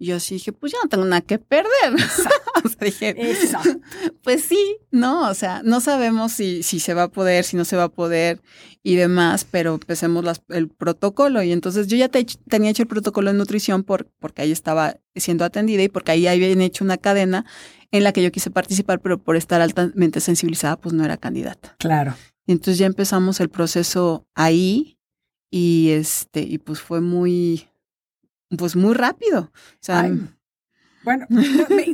Yo 0.00 0.18
sí 0.20 0.34
dije, 0.34 0.52
pues 0.52 0.72
yo 0.72 0.78
no 0.82 0.88
tengo 0.88 1.04
nada 1.04 1.20
que 1.20 1.38
perder. 1.38 1.70
o 2.64 2.68
sea, 2.68 2.78
dije, 2.80 3.10
Exacto. 3.30 3.80
pues 4.22 4.44
sí, 4.44 4.76
no, 4.90 5.28
o 5.30 5.34
sea, 5.34 5.62
no 5.64 5.80
sabemos 5.80 6.32
si, 6.32 6.62
si 6.62 6.80
se 6.80 6.94
va 6.94 7.04
a 7.04 7.08
poder, 7.08 7.44
si 7.44 7.56
no 7.56 7.64
se 7.64 7.76
va 7.76 7.84
a 7.84 7.88
poder 7.88 8.40
y 8.82 8.96
demás, 8.96 9.46
pero 9.50 9.74
empecemos 9.74 10.24
las- 10.24 10.42
el 10.48 10.68
protocolo. 10.68 11.42
Y 11.42 11.52
entonces 11.52 11.86
yo 11.86 11.96
ya 11.96 12.08
te- 12.08 12.26
tenía 12.48 12.70
hecho 12.70 12.82
el 12.82 12.88
protocolo 12.88 13.30
de 13.32 13.38
nutrición 13.38 13.82
por, 13.84 14.06
porque 14.18 14.42
ahí 14.42 14.52
estaba 14.52 14.96
siendo 15.14 15.44
atendida 15.44 15.82
y 15.82 15.88
porque 15.88 16.12
ahí 16.12 16.26
habían 16.26 16.60
hecho 16.60 16.84
una 16.84 16.98
cadena 16.98 17.46
en 17.92 18.02
la 18.02 18.12
que 18.12 18.22
yo 18.22 18.32
quise 18.32 18.50
participar, 18.50 19.00
pero 19.00 19.22
por 19.22 19.36
estar 19.36 19.60
altamente 19.60 20.20
sensibilizada, 20.20 20.76
pues 20.76 20.92
no 20.92 21.04
era 21.04 21.16
candidata. 21.16 21.76
Claro. 21.78 22.14
Y 22.46 22.52
entonces 22.52 22.78
ya 22.78 22.86
empezamos 22.86 23.38
el 23.40 23.48
proceso 23.48 24.26
ahí 24.34 24.98
y 25.50 25.90
este, 25.90 26.40
y 26.42 26.58
pues 26.58 26.80
fue 26.80 27.00
muy, 27.00 27.68
pues 28.56 28.76
muy 28.76 28.94
rápido. 28.94 29.50
O 29.52 29.78
sea, 29.80 30.00
Ay, 30.00 30.28
Bueno, 31.04 31.26
no, 31.28 31.42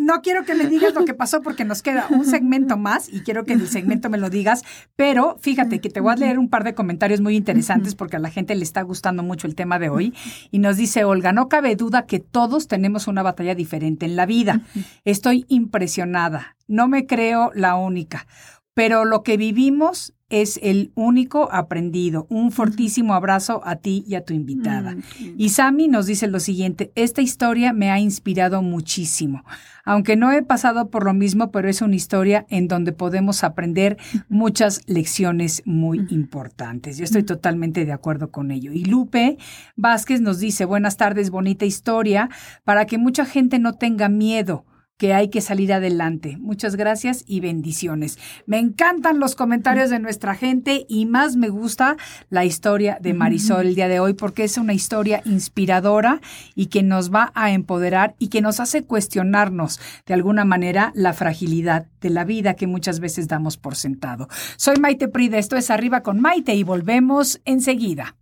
no 0.00 0.22
quiero 0.22 0.44
que 0.44 0.54
me 0.54 0.66
digas 0.66 0.94
lo 0.94 1.04
que 1.04 1.14
pasó 1.14 1.42
porque 1.42 1.64
nos 1.64 1.82
queda 1.82 2.06
un 2.10 2.24
segmento 2.24 2.76
más 2.76 3.08
y 3.12 3.20
quiero 3.20 3.44
que 3.44 3.54
en 3.54 3.60
el 3.60 3.68
segmento 3.68 4.08
me 4.08 4.18
lo 4.18 4.30
digas, 4.30 4.62
pero 4.94 5.36
fíjate 5.40 5.80
que 5.80 5.90
te 5.90 6.00
voy 6.00 6.12
a 6.12 6.16
leer 6.16 6.38
un 6.38 6.48
par 6.48 6.62
de 6.62 6.74
comentarios 6.74 7.20
muy 7.20 7.34
interesantes 7.36 7.96
porque 7.96 8.16
a 8.16 8.20
la 8.20 8.30
gente 8.30 8.54
le 8.54 8.62
está 8.62 8.82
gustando 8.82 9.24
mucho 9.24 9.48
el 9.48 9.56
tema 9.56 9.80
de 9.80 9.88
hoy 9.88 10.14
y 10.52 10.60
nos 10.60 10.76
dice 10.76 11.04
Olga, 11.04 11.32
no 11.32 11.48
cabe 11.48 11.74
duda 11.74 12.06
que 12.06 12.20
todos 12.20 12.68
tenemos 12.68 13.08
una 13.08 13.22
batalla 13.22 13.56
diferente 13.56 14.06
en 14.06 14.14
la 14.14 14.26
vida. 14.26 14.62
Estoy 15.04 15.44
impresionada, 15.48 16.56
no 16.68 16.86
me 16.86 17.06
creo 17.06 17.50
la 17.54 17.74
única, 17.74 18.28
pero 18.74 19.04
lo 19.04 19.24
que 19.24 19.36
vivimos 19.36 20.14
es 20.30 20.58
el 20.62 20.92
único 20.94 21.52
aprendido. 21.52 22.26
Un 22.30 22.52
fortísimo 22.52 23.14
abrazo 23.14 23.60
a 23.64 23.76
ti 23.76 24.04
y 24.06 24.14
a 24.14 24.24
tu 24.24 24.32
invitada. 24.32 24.94
Mm, 24.94 25.02
Y 25.36 25.48
Sami 25.50 25.88
nos 25.88 26.06
dice 26.06 26.28
lo 26.28 26.40
siguiente, 26.40 26.92
esta 26.94 27.20
historia 27.20 27.72
me 27.72 27.90
ha 27.90 27.98
inspirado 27.98 28.62
muchísimo. 28.62 29.44
Aunque 29.84 30.14
no 30.16 30.30
he 30.30 30.42
pasado 30.42 30.90
por 30.90 31.04
lo 31.04 31.14
mismo, 31.14 31.50
pero 31.50 31.68
es 31.68 31.82
una 31.82 31.96
historia 31.96 32.46
en 32.48 32.68
donde 32.68 32.92
podemos 32.92 33.42
aprender 33.44 33.96
muchas 34.28 34.82
lecciones 34.86 35.62
muy 35.64 36.06
importantes. 36.10 36.98
Yo 36.98 37.04
estoy 37.04 37.22
totalmente 37.22 37.84
de 37.84 37.92
acuerdo 37.92 38.30
con 38.30 38.50
ello. 38.50 38.72
Y 38.72 38.84
Lupe 38.84 39.38
Vázquez 39.76 40.20
nos 40.20 40.38
dice, 40.38 40.64
buenas 40.64 40.96
tardes, 40.96 41.30
bonita 41.30 41.64
historia, 41.64 42.30
para 42.64 42.86
que 42.86 42.98
mucha 42.98 43.24
gente 43.24 43.58
no 43.58 43.74
tenga 43.74 44.08
miedo 44.08 44.64
que 45.00 45.14
hay 45.14 45.30
que 45.30 45.40
salir 45.40 45.72
adelante. 45.72 46.36
Muchas 46.38 46.76
gracias 46.76 47.24
y 47.26 47.40
bendiciones. 47.40 48.18
Me 48.44 48.58
encantan 48.58 49.18
los 49.18 49.34
comentarios 49.34 49.88
de 49.88 49.98
nuestra 49.98 50.34
gente 50.34 50.84
y 50.90 51.06
más 51.06 51.36
me 51.36 51.48
gusta 51.48 51.96
la 52.28 52.44
historia 52.44 52.98
de 53.00 53.14
Marisol 53.14 53.68
el 53.68 53.74
día 53.74 53.88
de 53.88 53.98
hoy 53.98 54.12
porque 54.12 54.44
es 54.44 54.58
una 54.58 54.74
historia 54.74 55.22
inspiradora 55.24 56.20
y 56.54 56.66
que 56.66 56.82
nos 56.82 57.10
va 57.10 57.32
a 57.34 57.50
empoderar 57.50 58.14
y 58.18 58.28
que 58.28 58.42
nos 58.42 58.60
hace 58.60 58.84
cuestionarnos 58.84 59.80
de 60.04 60.12
alguna 60.12 60.44
manera 60.44 60.92
la 60.94 61.14
fragilidad 61.14 61.86
de 62.02 62.10
la 62.10 62.24
vida 62.24 62.52
que 62.52 62.66
muchas 62.66 63.00
veces 63.00 63.26
damos 63.26 63.56
por 63.56 63.76
sentado. 63.76 64.28
Soy 64.58 64.76
Maite 64.76 65.08
Prida, 65.08 65.38
esto 65.38 65.56
es 65.56 65.70
Arriba 65.70 66.02
con 66.02 66.20
Maite 66.20 66.54
y 66.54 66.62
volvemos 66.62 67.40
enseguida. 67.46 68.16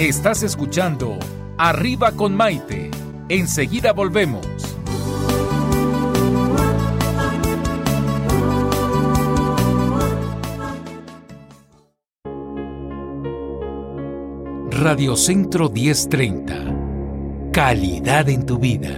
Estás 0.00 0.42
escuchando 0.42 1.20
Arriba 1.56 2.10
con 2.10 2.34
Maite. 2.34 2.87
Enseguida 3.30 3.92
volvemos. 3.92 4.46
Radio 14.70 15.14
Centro 15.16 15.68
1030. 15.68 17.50
Calidad 17.52 18.30
en 18.30 18.46
tu 18.46 18.58
vida. 18.58 18.94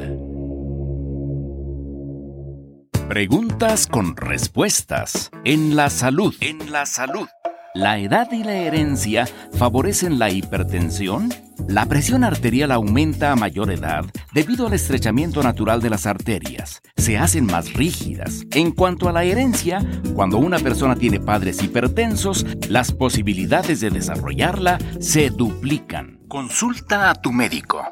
Preguntas 3.09 3.89
con 3.89 4.15
respuestas. 4.15 5.33
En 5.45 5.75
la 5.75 5.91
salud. 5.91 6.37
En 6.41 6.71
la 6.71 6.87
salud. 6.87 7.27
¿La 7.75 7.99
edad 7.99 8.33
y 8.33 8.43
la 8.43 8.55
herencia 8.55 9.29
favorecen 9.53 10.19
la 10.19 10.29
hipertensión? 10.29 11.33
La 11.69 11.87
presión 11.87 12.25
arterial 12.25 12.73
aumenta 12.73 13.31
a 13.31 13.37
mayor 13.37 13.71
edad 13.71 14.05
debido 14.35 14.67
al 14.67 14.73
estrechamiento 14.73 15.41
natural 15.41 15.81
de 15.81 15.89
las 15.89 16.05
arterias. 16.05 16.83
Se 16.97 17.17
hacen 17.17 17.47
más 17.47 17.73
rígidas. 17.75 18.45
En 18.51 18.73
cuanto 18.73 19.09
a 19.09 19.13
la 19.13 19.23
herencia, 19.23 19.87
cuando 20.15 20.39
una 20.39 20.59
persona 20.59 20.97
tiene 20.97 21.21
padres 21.21 21.63
hipertensos, 21.63 22.45
las 22.69 22.91
posibilidades 22.91 23.81
de 23.81 23.91
desarrollarla 23.91 24.79
se 24.99 25.31
duplican. 25.31 26.19
Consulta 26.27 27.09
a 27.09 27.15
tu 27.15 27.31
médico. 27.31 27.85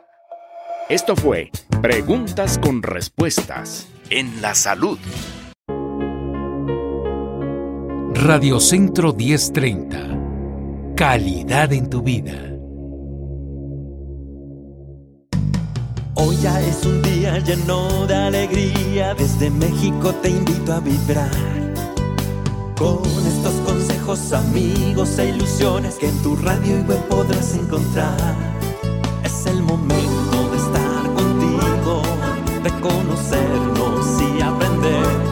Esto 0.89 1.15
fue 1.15 1.53
Preguntas 1.81 2.59
con 2.59 2.83
Respuestas 2.83 3.87
en 4.11 4.43
la 4.43 4.57
Salud. 4.57 4.99
Radio 8.21 8.59
Centro 8.59 9.13
1030. 9.13 10.95
Calidad 10.97 11.73
en 11.73 11.89
tu 11.89 12.03
vida. 12.03 12.33
Hoy 16.15 16.37
ya 16.43 16.61
es 16.61 16.85
un 16.85 17.01
día 17.01 17.39
lleno 17.39 18.09
de 18.09 18.17
alegría, 18.17 19.15
desde 19.15 19.51
México 19.51 20.13
te 20.21 20.31
invito 20.31 20.73
a 20.73 20.81
vibrar. 20.81 21.31
Con 22.77 22.99
estos 23.25 23.55
consejos, 23.65 24.33
amigos 24.33 25.17
e 25.21 25.29
ilusiones 25.29 25.95
que 25.95 26.09
en 26.09 26.21
tu 26.21 26.35
radio 26.35 26.77
y 26.77 26.83
web 26.83 27.05
podrás 27.09 27.55
encontrar. 27.55 28.35
Es 29.23 29.47
el 29.47 29.63
momento 29.63 30.51
de 30.51 30.57
estar 30.57 31.15
contigo, 31.15 32.03
de 32.65 32.71
conocernos 32.81 34.23
y 34.23 34.43
aprender, 34.43 35.28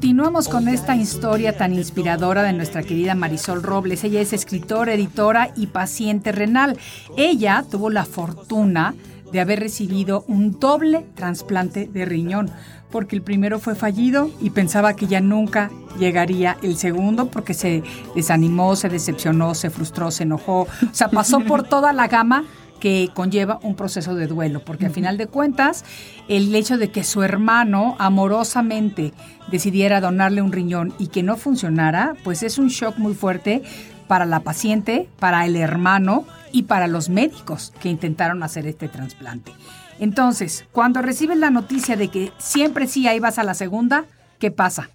Continuamos 0.00 0.48
con 0.48 0.66
esta 0.68 0.96
historia 0.96 1.58
tan 1.58 1.74
inspiradora 1.74 2.42
de 2.42 2.54
nuestra 2.54 2.82
querida 2.82 3.14
Marisol 3.14 3.62
Robles. 3.62 4.02
Ella 4.02 4.22
es 4.22 4.32
escritora, 4.32 4.94
editora 4.94 5.50
y 5.56 5.66
paciente 5.66 6.32
renal. 6.32 6.78
Ella 7.18 7.66
tuvo 7.70 7.90
la 7.90 8.06
fortuna 8.06 8.94
de 9.30 9.40
haber 9.40 9.60
recibido 9.60 10.24
un 10.26 10.58
doble 10.58 11.04
trasplante 11.14 11.86
de 11.86 12.06
riñón, 12.06 12.50
porque 12.90 13.14
el 13.14 13.20
primero 13.20 13.58
fue 13.58 13.74
fallido 13.74 14.30
y 14.40 14.48
pensaba 14.48 14.94
que 14.94 15.06
ya 15.06 15.20
nunca 15.20 15.70
llegaría 15.98 16.56
el 16.62 16.78
segundo 16.78 17.26
porque 17.26 17.52
se 17.52 17.82
desanimó, 18.14 18.76
se 18.76 18.88
decepcionó, 18.88 19.54
se 19.54 19.68
frustró, 19.68 20.10
se 20.10 20.22
enojó. 20.22 20.62
O 20.62 20.68
sea, 20.92 21.08
pasó 21.08 21.40
por 21.40 21.62
toda 21.62 21.92
la 21.92 22.08
gama 22.08 22.44
que 22.80 23.10
conlleva 23.14 23.60
un 23.62 23.76
proceso 23.76 24.14
de 24.14 24.26
duelo, 24.26 24.64
porque 24.64 24.86
al 24.86 24.92
final 24.92 25.18
de 25.18 25.26
cuentas, 25.26 25.84
el 26.28 26.54
hecho 26.54 26.78
de 26.78 26.90
que 26.90 27.04
su 27.04 27.22
hermano 27.22 27.94
amorosamente 27.98 29.12
decidiera 29.50 30.00
donarle 30.00 30.42
un 30.42 30.52
riñón 30.52 30.94
y 30.98 31.08
que 31.08 31.22
no 31.22 31.36
funcionara, 31.36 32.14
pues 32.24 32.42
es 32.42 32.58
un 32.58 32.68
shock 32.68 32.96
muy 32.98 33.14
fuerte 33.14 33.62
para 34.08 34.24
la 34.24 34.40
paciente, 34.40 35.08
para 35.20 35.46
el 35.46 35.54
hermano 35.54 36.24
y 36.50 36.64
para 36.64 36.88
los 36.88 37.08
médicos 37.08 37.72
que 37.80 37.88
intentaron 37.88 38.42
hacer 38.42 38.66
este 38.66 38.88
trasplante. 38.88 39.52
Entonces, 40.00 40.64
cuando 40.72 41.02
recibes 41.02 41.36
la 41.36 41.50
noticia 41.50 41.96
de 41.96 42.08
que 42.08 42.32
siempre 42.38 42.86
sí 42.86 43.06
ahí 43.06 43.20
vas 43.20 43.38
a 43.38 43.44
la 43.44 43.54
segunda, 43.54 44.06
¿qué 44.38 44.50
pasa? 44.50 44.90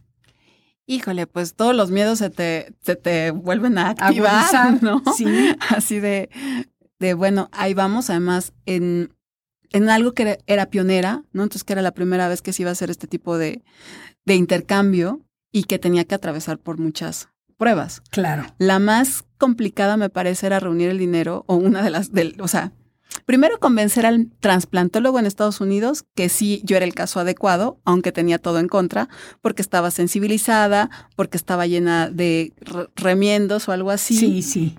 Híjole, 0.88 1.28
pues 1.28 1.56
todos 1.56 1.76
los 1.76 1.92
miedos 1.92 2.20
se 2.20 2.30
te, 2.30 2.74
se 2.82 2.96
te 2.96 3.32
vuelven 3.32 3.78
a 3.78 3.90
activar, 3.92 4.84
¿no? 4.84 5.02
sí. 5.16 5.26
Así 5.70 6.00
de, 6.00 6.30
de, 7.06 7.14
bueno, 7.14 7.50
ahí 7.52 7.74
vamos, 7.74 8.10
además, 8.10 8.54
en, 8.66 9.14
en 9.72 9.90
algo 9.90 10.14
que 10.14 10.24
era, 10.24 10.38
era 10.48 10.66
pionera, 10.70 11.24
¿no? 11.32 11.44
Entonces, 11.44 11.64
que 11.64 11.74
era 11.74 11.82
la 11.82 11.94
primera 11.94 12.28
vez 12.28 12.42
que 12.42 12.54
se 12.54 12.64
iba 12.64 12.70
a 12.70 12.74
hacer 12.74 12.90
este 12.90 13.08
tipo 13.08 13.38
de, 13.38 13.64
de 14.26 14.36
intercambio 14.36 15.22
y 15.52 15.64
que 15.64 15.80
tenía 15.80 16.04
que 16.04 16.16
atravesar 16.16 16.58
por 16.60 16.78
muchas 16.80 17.30
pruebas. 17.58 18.02
Claro. 18.10 18.46
La 18.58 18.80
más 18.80 19.24
complicada 19.38 19.96
me 19.98 20.10
parece 20.10 20.48
era 20.48 20.60
reunir 20.60 20.90
el 20.90 20.98
dinero 20.98 21.46
o 21.48 21.56
una 21.56 21.82
de 21.82 21.90
las, 21.90 22.12
del, 22.12 22.36
o 22.42 22.48
sea, 22.50 22.74
primero 23.26 23.60
convencer 23.60 24.06
al 24.06 24.30
trasplantólogo 24.42 25.20
en 25.20 25.26
Estados 25.26 25.62
Unidos 25.62 26.04
que 26.16 26.28
sí 26.28 26.62
yo 26.66 26.76
era 26.76 26.86
el 26.86 26.94
caso 26.94 27.22
adecuado, 27.22 27.80
aunque 27.86 28.12
tenía 28.12 28.40
todo 28.40 28.60
en 28.60 28.68
contra, 28.68 29.08
porque 29.42 29.62
estaba 29.62 29.90
sensibilizada, 29.92 30.90
porque 31.16 31.38
estaba 31.38 31.66
llena 31.66 32.10
de 32.10 32.52
re- 32.60 32.90
remiendos 32.96 33.70
o 33.70 33.72
algo 33.72 33.92
así. 33.92 34.18
Sí, 34.18 34.42
sí. 34.42 34.78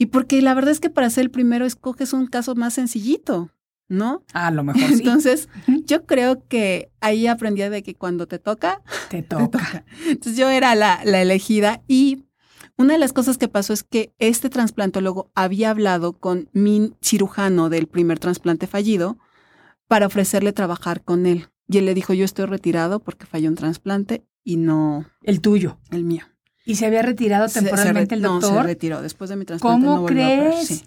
Y 0.00 0.06
porque 0.06 0.40
la 0.40 0.54
verdad 0.54 0.70
es 0.70 0.80
que 0.80 0.88
para 0.88 1.10
ser 1.10 1.24
el 1.24 1.30
primero 1.30 1.66
escoges 1.66 2.14
un 2.14 2.26
caso 2.26 2.54
más 2.54 2.72
sencillito, 2.72 3.50
¿no? 3.86 4.24
A 4.32 4.50
lo 4.50 4.64
mejor 4.64 4.82
sí. 4.82 4.94
Entonces, 4.94 5.50
yo 5.84 6.06
creo 6.06 6.42
que 6.48 6.90
ahí 7.02 7.26
aprendí 7.26 7.60
de 7.60 7.82
que 7.82 7.94
cuando 7.94 8.26
te 8.26 8.38
toca, 8.38 8.80
te 9.10 9.22
te 9.22 9.28
toca. 9.36 9.84
Entonces 10.06 10.38
yo 10.38 10.48
era 10.48 10.74
la, 10.74 11.02
la 11.04 11.20
elegida 11.20 11.82
y 11.86 12.24
una 12.78 12.94
de 12.94 12.98
las 12.98 13.12
cosas 13.12 13.36
que 13.36 13.48
pasó 13.48 13.74
es 13.74 13.82
que 13.84 14.14
este 14.18 14.48
trasplantólogo 14.48 15.30
había 15.34 15.68
hablado 15.68 16.14
con 16.14 16.48
mi 16.54 16.94
cirujano 17.02 17.68
del 17.68 17.86
primer 17.86 18.18
trasplante 18.18 18.66
fallido 18.66 19.18
para 19.86 20.06
ofrecerle 20.06 20.54
trabajar 20.54 21.04
con 21.04 21.26
él. 21.26 21.50
Y 21.68 21.76
él 21.76 21.84
le 21.84 21.92
dijo, 21.92 22.14
yo 22.14 22.24
estoy 22.24 22.46
retirado 22.46 23.00
porque 23.00 23.26
falló 23.26 23.50
un 23.50 23.54
trasplante 23.56 24.24
y 24.42 24.56
no 24.56 25.04
El 25.22 25.42
tuyo. 25.42 25.78
el 25.90 26.04
mío. 26.04 26.24
¿Y 26.70 26.76
se 26.76 26.86
había 26.86 27.02
retirado 27.02 27.48
Se- 27.48 27.54
se 27.54 27.60
temporalmente 27.62 28.14
re- 28.14 28.16
el 28.18 28.22
No, 28.22 28.40
se 28.40 28.46
doctor? 28.46 28.64
retiró. 28.66 29.02
Después 29.02 29.30
de 29.30 29.36
mi 29.36 29.44
trasplante 29.44 29.86
¿Cómo 29.86 29.96
no 29.96 30.02
volvió 30.02 30.24
a 30.24 30.28
operar, 30.28 30.52
crees? 30.52 30.66
sí. 30.68 30.82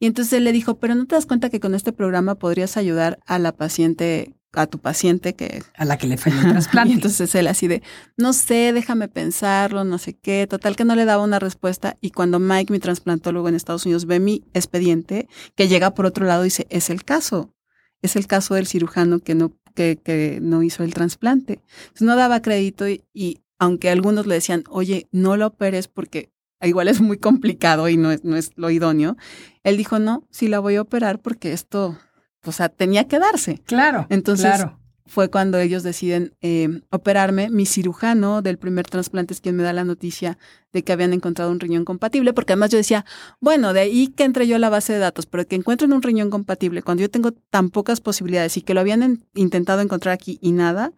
Y 0.00 0.06
entonces 0.06 0.32
él 0.34 0.44
le 0.44 0.52
dijo, 0.52 0.76
pero 0.78 0.94
¿no 0.94 1.06
te 1.06 1.14
das 1.14 1.26
cuenta 1.26 1.50
que 1.50 1.60
con 1.60 1.74
este 1.74 1.92
programa 1.92 2.34
podrías 2.34 2.76
ayudar 2.76 3.18
a 3.26 3.38
la 3.38 3.52
paciente, 3.52 4.34
a 4.52 4.66
tu 4.66 4.78
paciente 4.78 5.34
que 5.34 5.62
a 5.76 5.84
la 5.84 5.96
que 5.98 6.06
le 6.08 6.16
falló 6.16 6.40
el 6.40 6.48
trasplante. 6.50 6.90
y 6.90 6.94
entonces 6.94 7.34
él 7.34 7.46
así 7.46 7.68
de, 7.68 7.82
no 8.16 8.32
sé, 8.32 8.72
déjame 8.72 9.08
pensarlo, 9.08 9.84
no 9.84 9.98
sé 9.98 10.14
qué, 10.14 10.46
total 10.48 10.74
que 10.76 10.84
no 10.84 10.96
le 10.96 11.04
daba 11.04 11.22
una 11.22 11.38
respuesta. 11.38 11.96
Y 12.00 12.10
cuando 12.10 12.38
Mike, 12.40 12.72
mi 12.72 12.80
trasplantólogo 12.80 13.48
en 13.48 13.54
Estados 13.54 13.84
Unidos, 13.86 14.06
ve 14.06 14.20
mi 14.20 14.42
expediente, 14.52 15.28
que 15.54 15.68
llega 15.68 15.94
por 15.94 16.06
otro 16.06 16.26
lado, 16.26 16.42
dice, 16.42 16.66
es 16.70 16.90
el 16.90 17.04
caso, 17.04 17.54
es 18.02 18.16
el 18.16 18.26
caso 18.26 18.54
del 18.54 18.66
cirujano 18.66 19.20
que 19.20 19.34
no, 19.34 19.52
que, 19.74 19.96
que 20.02 20.38
no 20.42 20.62
hizo 20.62 20.82
el 20.82 20.92
trasplante. 20.92 21.60
Entonces 21.84 22.02
no 22.06 22.16
daba 22.16 22.42
crédito 22.42 22.88
y, 22.88 23.02
y 23.14 23.38
aunque 23.58 23.90
algunos 23.90 24.26
le 24.26 24.34
decían, 24.34 24.64
oye, 24.68 25.06
no 25.12 25.36
lo 25.36 25.46
operes 25.48 25.88
porque 25.88 26.30
igual 26.62 26.88
es 26.88 27.00
muy 27.00 27.18
complicado 27.18 27.88
y 27.88 27.96
no 27.96 28.10
es, 28.10 28.24
no 28.24 28.36
es 28.36 28.50
lo 28.56 28.70
idóneo, 28.70 29.16
él 29.62 29.76
dijo, 29.76 29.98
no, 29.98 30.26
sí 30.30 30.48
la 30.48 30.58
voy 30.60 30.76
a 30.76 30.82
operar 30.82 31.20
porque 31.20 31.52
esto, 31.52 31.98
o 32.44 32.52
sea, 32.52 32.68
tenía 32.68 33.06
que 33.06 33.18
darse. 33.18 33.60
Claro. 33.66 34.06
Entonces, 34.08 34.46
claro. 34.46 34.80
fue 35.06 35.28
cuando 35.28 35.58
ellos 35.58 35.82
deciden 35.82 36.34
eh, 36.40 36.80
operarme. 36.90 37.50
Mi 37.50 37.66
cirujano 37.66 38.40
del 38.40 38.56
primer 38.58 38.86
trasplante 38.86 39.34
es 39.34 39.40
quien 39.42 39.56
me 39.56 39.62
da 39.62 39.74
la 39.74 39.84
noticia 39.84 40.38
de 40.72 40.82
que 40.82 40.92
habían 40.92 41.12
encontrado 41.12 41.50
un 41.50 41.60
riñón 41.60 41.84
compatible, 41.84 42.32
porque 42.32 42.54
además 42.54 42.70
yo 42.70 42.78
decía, 42.78 43.04
bueno, 43.40 43.74
de 43.74 43.80
ahí 43.80 44.08
que 44.08 44.24
entre 44.24 44.46
yo 44.46 44.56
a 44.56 44.58
la 44.58 44.70
base 44.70 44.94
de 44.94 44.98
datos, 45.00 45.26
pero 45.26 45.46
que 45.46 45.56
encuentren 45.56 45.92
un 45.92 46.02
riñón 46.02 46.30
compatible 46.30 46.82
cuando 46.82 47.02
yo 47.02 47.10
tengo 47.10 47.32
tan 47.32 47.68
pocas 47.68 48.00
posibilidades 48.00 48.56
y 48.56 48.62
que 48.62 48.72
lo 48.74 48.80
habían 48.80 49.02
en- 49.02 49.24
intentado 49.34 49.82
encontrar 49.82 50.14
aquí 50.14 50.38
y 50.40 50.52
nada, 50.52 50.92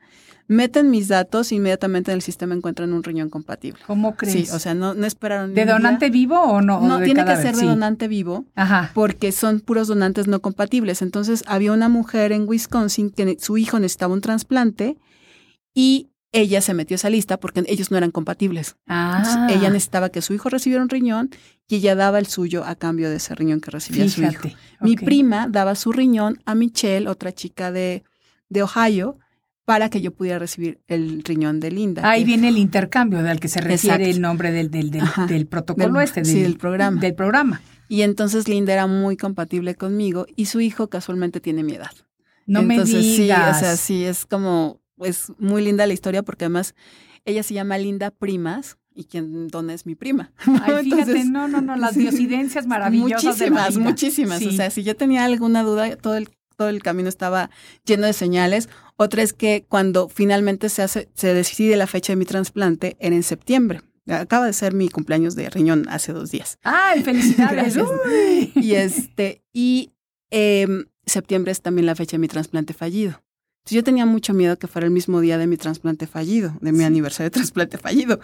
meten 0.48 0.90
mis 0.90 1.08
datos 1.08 1.50
e 1.50 1.56
inmediatamente 1.56 2.10
en 2.12 2.16
el 2.16 2.22
sistema 2.22 2.54
encuentran 2.54 2.92
un 2.92 3.02
riñón 3.02 3.30
compatible. 3.30 3.80
¿Cómo 3.86 4.14
crees? 4.16 4.48
Sí, 4.48 4.54
o 4.54 4.58
sea, 4.58 4.74
no, 4.74 4.94
no 4.94 5.06
esperaron. 5.06 5.54
¿De 5.54 5.64
donante 5.64 6.06
día. 6.06 6.12
vivo 6.20 6.40
o 6.40 6.60
no? 6.60 6.78
¿O 6.78 6.86
No, 6.86 7.00
tiene 7.00 7.24
que 7.24 7.36
ser 7.36 7.54
de 7.54 7.60
Sí. 7.62 7.66
donante 7.66 8.06
vivo 8.08 8.44
Ajá. 8.54 8.90
porque 8.94 9.32
son 9.32 9.60
puros 9.60 9.88
donantes 9.88 10.28
no 10.28 10.40
compatibles. 10.40 11.02
Entonces 11.02 11.42
había 11.46 11.72
una 11.72 11.88
mujer 11.88 12.32
en 12.32 12.46
Wisconsin 12.48 13.10
que 13.10 13.36
su 13.40 13.58
hijo 13.58 13.78
necesitaba 13.80 14.14
un 14.14 14.20
trasplante 14.20 14.96
y 15.74 16.08
ella 16.32 16.60
se 16.60 16.74
metió 16.74 16.94
a 16.94 16.96
esa 16.96 17.08
lista 17.10 17.38
porque 17.38 17.64
ellos 17.66 17.90
no 17.90 17.96
eran 17.96 18.10
compatibles. 18.10 18.76
Entonces, 18.86 19.34
Ah, 19.36 19.48
ella 19.50 19.70
necesitaba 19.70 20.10
que 20.10 20.20
su 20.22 20.34
hijo 20.34 20.48
recibiera 20.48 20.82
un 20.82 20.88
riñón 20.90 21.30
y 21.68 21.76
ella 21.76 21.94
daba 21.94 22.18
el 22.18 22.26
suyo 22.26 22.64
a 22.64 22.74
cambio 22.74 23.08
de 23.10 23.16
ese 23.16 23.34
riñón 23.34 23.60
que 23.60 23.70
recibía 23.70 24.08
su 24.08 24.20
hijo. 24.22 24.30
fíjate. 24.42 24.56
Mi 24.80 24.96
prima 24.96 25.48
daba 25.48 25.74
su 25.74 25.92
riñón 25.92 26.38
a 26.44 26.54
Michelle, 26.54 27.08
otra 27.08 27.32
chica 27.32 27.72
de, 27.72 28.04
de 28.50 28.62
Ohio, 28.62 29.18
para 29.66 29.90
que 29.90 30.00
yo 30.00 30.12
pudiera 30.14 30.38
recibir 30.38 30.80
el 30.86 31.22
riñón 31.24 31.60
de 31.60 31.70
Linda. 31.72 32.08
Ahí 32.08 32.20
que- 32.20 32.26
viene 32.26 32.48
el 32.48 32.56
intercambio 32.56 33.22
del 33.22 33.40
que 33.40 33.48
se 33.48 33.60
refiere 33.60 33.96
Exacto. 33.96 34.08
el 34.16 34.20
nombre 34.22 34.52
del, 34.52 34.70
del, 34.70 34.90
del, 35.28 35.46
protocolo 35.46 36.00
este. 36.00 36.24
sí, 36.24 36.40
del 36.40 36.56
programa. 36.56 37.00
Del 37.00 37.14
programa. 37.14 37.60
Y 37.88 38.02
entonces 38.02 38.48
Linda 38.48 38.72
era 38.72 38.86
muy 38.86 39.16
compatible 39.16 39.74
conmigo 39.74 40.26
y 40.36 40.46
su 40.46 40.60
hijo 40.60 40.88
casualmente 40.88 41.40
tiene 41.40 41.62
mi 41.64 41.74
edad. 41.74 41.90
No 42.46 42.60
Entonces, 42.60 42.94
me 42.94 43.00
digas. 43.00 43.58
sí, 43.58 43.64
o 43.64 43.66
sea, 43.66 43.76
sí, 43.76 44.04
es 44.04 44.24
como, 44.24 44.80
es 44.98 45.32
muy 45.38 45.62
linda 45.64 45.84
la 45.86 45.92
historia 45.92 46.22
porque 46.22 46.44
además 46.44 46.74
ella 47.24 47.42
se 47.42 47.54
llama 47.54 47.76
Linda 47.76 48.12
Primas 48.12 48.78
y 48.94 49.04
quien 49.04 49.48
dona 49.48 49.74
es 49.74 49.84
mi 49.84 49.96
prima. 49.96 50.32
Ay, 50.46 50.84
fíjate, 50.84 51.02
Entonces, 51.10 51.26
no, 51.26 51.48
no, 51.48 51.60
no, 51.60 51.74
las 51.76 51.96
diosidencias 51.96 52.68
maravillosas 52.68 53.38
de 53.40 53.50
Muchísimas, 53.50 53.74
vida. 53.76 53.84
muchísimas. 53.84 54.38
Sí. 54.38 54.46
O 54.48 54.52
sea, 54.52 54.70
si 54.70 54.84
yo 54.84 54.94
tenía 54.96 55.24
alguna 55.24 55.62
duda, 55.64 55.96
todo 55.96 56.16
el, 56.16 56.28
todo 56.56 56.68
el 56.68 56.82
camino 56.82 57.08
estaba 57.08 57.50
lleno 57.84 58.06
de 58.06 58.12
señales. 58.12 58.68
Otra 58.96 59.22
es 59.22 59.32
que 59.32 59.64
cuando 59.68 60.08
finalmente 60.08 60.68
se 60.68 60.82
hace, 60.82 61.08
se 61.14 61.34
decide 61.34 61.76
la 61.76 61.86
fecha 61.86 62.12
de 62.12 62.16
mi 62.16 62.24
trasplante, 62.24 62.96
era 62.98 63.14
en 63.14 63.22
septiembre. 63.22 63.82
Acaba 64.08 64.46
de 64.46 64.52
ser 64.52 64.72
mi 64.72 64.88
cumpleaños 64.88 65.34
de 65.34 65.50
riñón 65.50 65.86
hace 65.88 66.12
dos 66.12 66.30
días. 66.30 66.58
Ay, 66.62 67.02
felicidades. 67.02 67.76
Y 68.54 68.74
este, 68.74 69.42
y 69.52 69.92
em, 70.30 70.86
septiembre 71.04 71.52
es 71.52 71.60
también 71.60 71.86
la 71.86 71.94
fecha 71.94 72.12
de 72.12 72.20
mi 72.20 72.28
trasplante 72.28 72.72
fallido. 72.72 73.22
Entonces 73.66 73.76
yo 73.76 73.84
tenía 73.84 74.06
mucho 74.06 74.32
miedo 74.32 74.56
que 74.58 74.68
fuera 74.68 74.86
el 74.86 74.92
mismo 74.92 75.20
día 75.20 75.38
de 75.38 75.48
mi 75.48 75.56
trasplante 75.56 76.06
fallido, 76.06 76.56
de 76.60 76.70
mi 76.70 76.84
aniversario 76.84 77.30
de 77.30 77.34
trasplante 77.34 77.78
fallido. 77.78 78.20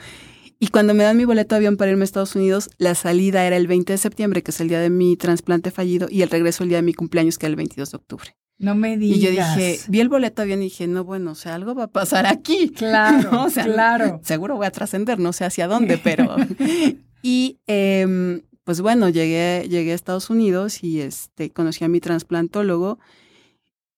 Y 0.62 0.68
cuando 0.68 0.94
me 0.94 1.02
dan 1.02 1.16
mi 1.16 1.24
boleto 1.24 1.56
de 1.56 1.56
avión 1.56 1.76
para 1.76 1.90
irme 1.90 2.02
a 2.02 2.04
Estados 2.04 2.36
Unidos, 2.36 2.70
la 2.78 2.94
salida 2.94 3.44
era 3.44 3.56
el 3.56 3.66
20 3.66 3.94
de 3.94 3.98
septiembre, 3.98 4.44
que 4.44 4.52
es 4.52 4.60
el 4.60 4.68
día 4.68 4.78
de 4.78 4.90
mi 4.90 5.16
trasplante 5.16 5.72
fallido, 5.72 6.06
y 6.08 6.22
el 6.22 6.30
regreso 6.30 6.62
el 6.62 6.68
día 6.68 6.78
de 6.78 6.82
mi 6.82 6.94
cumpleaños, 6.94 7.36
que 7.36 7.46
era 7.46 7.50
el 7.50 7.56
22 7.56 7.90
de 7.90 7.96
octubre. 7.96 8.36
No 8.58 8.76
me 8.76 8.96
digas. 8.96 9.18
Y 9.18 9.20
yo 9.22 9.30
dije, 9.30 9.80
vi 9.88 9.98
el 9.98 10.08
boleto 10.08 10.40
de 10.40 10.42
avión 10.44 10.60
y 10.60 10.66
dije, 10.66 10.86
no, 10.86 11.02
bueno, 11.02 11.32
o 11.32 11.34
sea, 11.34 11.56
algo 11.56 11.74
va 11.74 11.82
a 11.82 11.90
pasar 11.90 12.26
aquí. 12.26 12.68
Claro, 12.68 13.28
¿no? 13.32 13.44
O 13.46 13.50
sea, 13.50 13.64
claro. 13.64 14.20
Seguro 14.22 14.54
voy 14.54 14.66
a 14.66 14.70
trascender, 14.70 15.18
no 15.18 15.32
sé 15.32 15.44
hacia 15.44 15.66
dónde, 15.66 15.98
pero... 16.04 16.36
y 17.24 17.58
em, 17.66 18.42
pues 18.62 18.80
bueno, 18.80 19.08
llegué, 19.08 19.66
llegué 19.68 19.90
a 19.90 19.96
Estados 19.96 20.30
Unidos 20.30 20.84
y 20.84 21.00
este, 21.00 21.50
conocí 21.50 21.84
a 21.84 21.88
mi 21.88 21.98
trasplantólogo. 21.98 23.00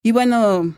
Y 0.03 0.13
bueno, 0.13 0.75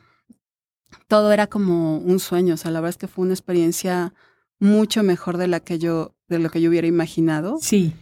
todo 1.07 1.31
era 1.31 1.47
como 1.47 1.99
un 1.99 2.19
sueño. 2.19 2.55
O 2.55 2.57
sea, 2.57 2.73
la 2.73 2.81
verdad 2.81 2.91
es 2.91 2.99
que 2.99 3.07
fue 3.07 3.25
una 3.25 3.35
experiencia 3.35 4.15
mucho 4.59 5.03
mejor 5.03 5.37
de 5.37 5.49
la 5.49 5.61
que 5.61 5.79
yo, 5.79 6.15
de 6.29 6.39
lo 6.39 6.51
que 6.51 6.61
yo 6.61 6.71
hubiera 6.71 6.87
imaginado. 6.87 7.59
Sí. 7.61 7.93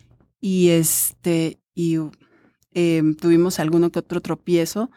Y 0.40 0.70
este, 0.70 1.58
y 1.74 1.98
eh, 2.72 3.02
tuvimos 3.20 3.58
alguno 3.58 3.90
que 3.90 4.00
otro 4.00 4.20
tropiezo. 4.20 4.90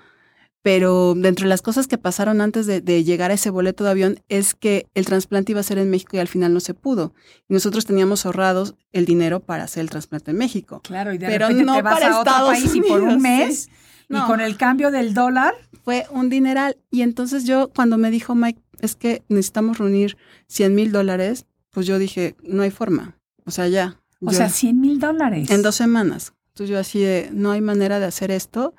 Pero 0.64 1.14
dentro 1.16 1.44
de 1.46 1.50
las 1.50 1.62
cosas 1.62 1.88
que 1.88 1.98
pasaron 1.98 2.42
antes 2.42 2.66
de, 2.66 2.82
de, 2.82 3.06
llegar 3.06 3.32
a 3.32 3.36
ese 3.36 3.50
boleto 3.50 3.86
de 3.86 3.92
avión 3.92 4.20
es 4.28 4.54
que 4.54 4.88
el 4.96 5.06
trasplante 5.06 5.54
iba 5.54 5.62
a 5.62 5.64
ser 5.64 5.78
en 5.78 5.90
México 5.90 6.18
y 6.18 6.20
al 6.20 6.28
final 6.28 6.54
no 6.54 6.60
se 6.60 6.74
pudo. 6.74 7.14
Y 7.48 7.54
nosotros 7.54 7.86
teníamos 7.86 8.26
ahorrados 8.26 8.76
el 8.92 9.06
dinero 9.06 9.40
para 9.40 9.64
hacer 9.64 9.82
el 9.82 9.90
trasplante 9.90 10.32
en 10.32 10.38
México. 10.38 10.82
Claro, 10.84 11.14
y 11.14 11.20
de 11.20 11.28
Pero 11.28 11.48
repente 11.48 11.64
no 11.64 11.76
te 11.76 11.82
vas 11.84 11.94
para 11.94 12.08
a 12.08 12.20
otro 12.20 12.32
Estados 12.32 12.50
país 12.50 12.76
y 12.76 12.82
por 12.82 13.00
un 13.00 13.04
Unidos, 13.04 13.22
mes 13.22 13.60
sí. 13.60 13.72
Y 14.10 14.20
con 14.26 14.40
el 14.42 14.58
cambio 14.58 14.92
del 14.92 15.14
dólar, 15.14 15.54
Fue 15.84 16.06
un 16.12 16.30
dineral. 16.30 16.76
Y 16.92 17.02
entonces 17.02 17.46
yo, 17.46 17.70
cuando 17.74 17.98
me 17.98 18.12
dijo 18.12 18.36
Mike, 18.36 18.62
es 18.82 18.96
que 18.96 19.24
necesitamos 19.30 19.78
reunir 19.78 20.18
100 20.48 20.76
mil 20.76 20.92
dólares, 20.92 21.46
pues 21.72 21.86
yo 21.88 21.98
dije, 22.00 22.36
no 22.44 22.64
hay 22.64 22.72
forma. 22.72 23.18
O 23.46 23.52
sea, 23.52 23.68
ya. 23.68 24.00
o 24.22 24.32
yo- 24.32 24.38
sea, 24.38 24.50
100 24.50 24.80
mil 24.82 25.00
dólares. 25.00 25.50
en 25.50 25.62
dos 25.62 25.76
semanas. 25.76 26.34
Entonces 26.50 26.70
yo 26.72 26.80
así 26.80 27.00
de, 27.00 27.30
no 27.34 27.52
hay 27.52 27.62
manera 27.62 28.00
de 28.00 28.06
hacer 28.06 28.32
esto. 28.32 28.74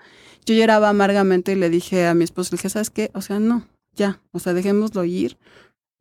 Yo 0.44 0.54
lloraba 0.54 0.88
amargamente 0.88 1.52
y 1.52 1.54
le 1.56 1.70
dije 1.70 2.06
a 2.06 2.14
mi 2.14 2.24
esposo, 2.24 2.50
le 2.52 2.56
dije, 2.58 2.68
¿sabes 2.70 2.90
qué? 2.90 3.10
O 3.14 3.22
sea, 3.22 3.38
no, 3.38 3.66
ya, 3.94 4.20
o 4.32 4.38
sea, 4.40 4.52
dejémoslo 4.54 5.04
ir. 5.04 5.38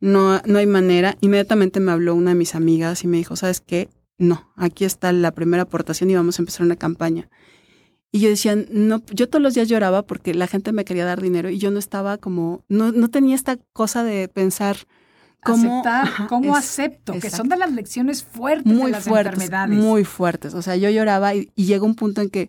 No, 0.00 0.40
no 0.44 0.58
hay 0.58 0.66
manera. 0.66 1.16
Inmediatamente 1.20 1.80
me 1.80 1.92
habló 1.92 2.14
una 2.14 2.30
de 2.30 2.36
mis 2.36 2.54
amigas 2.54 3.02
y 3.04 3.08
me 3.08 3.16
dijo, 3.16 3.36
¿sabes 3.36 3.60
qué? 3.60 3.88
No, 4.18 4.52
aquí 4.56 4.84
está 4.84 5.12
la 5.12 5.32
primera 5.32 5.62
aportación 5.64 6.10
y 6.10 6.14
vamos 6.16 6.38
a 6.38 6.42
empezar 6.42 6.66
una 6.66 6.76
campaña. 6.76 7.28
Y 8.10 8.20
yo 8.20 8.28
decía, 8.30 8.56
no, 8.70 9.02
yo 9.12 9.28
todos 9.28 9.42
los 9.42 9.54
días 9.54 9.68
lloraba 9.68 10.02
porque 10.02 10.32
la 10.34 10.46
gente 10.46 10.72
me 10.72 10.84
quería 10.84 11.04
dar 11.04 11.20
dinero 11.20 11.50
y 11.50 11.58
yo 11.58 11.70
no 11.70 11.78
estaba 11.78 12.16
como, 12.16 12.64
no, 12.68 12.90
no 12.92 13.08
tenía 13.08 13.34
esta 13.34 13.58
cosa 13.74 14.02
de 14.02 14.28
pensar 14.28 14.76
cómo, 15.44 15.80
Aceptar, 15.80 16.26
cómo 16.28 16.56
es- 16.56 16.64
acepto, 16.64 17.12
que 17.20 17.28
son 17.30 17.48
de 17.50 17.56
las 17.58 17.70
lecciones 17.72 18.24
fuertes 18.24 18.72
muy 18.72 18.86
de 18.86 18.92
las 18.92 19.04
fuertes, 19.04 19.34
enfermedades. 19.34 19.76
muy 19.78 20.04
fuertes. 20.04 20.54
O 20.54 20.62
sea, 20.62 20.76
yo 20.76 20.88
lloraba 20.90 21.34
y, 21.34 21.50
y 21.54 21.66
llegó 21.66 21.84
un 21.84 21.94
punto 21.96 22.22
en 22.22 22.30
que 22.30 22.48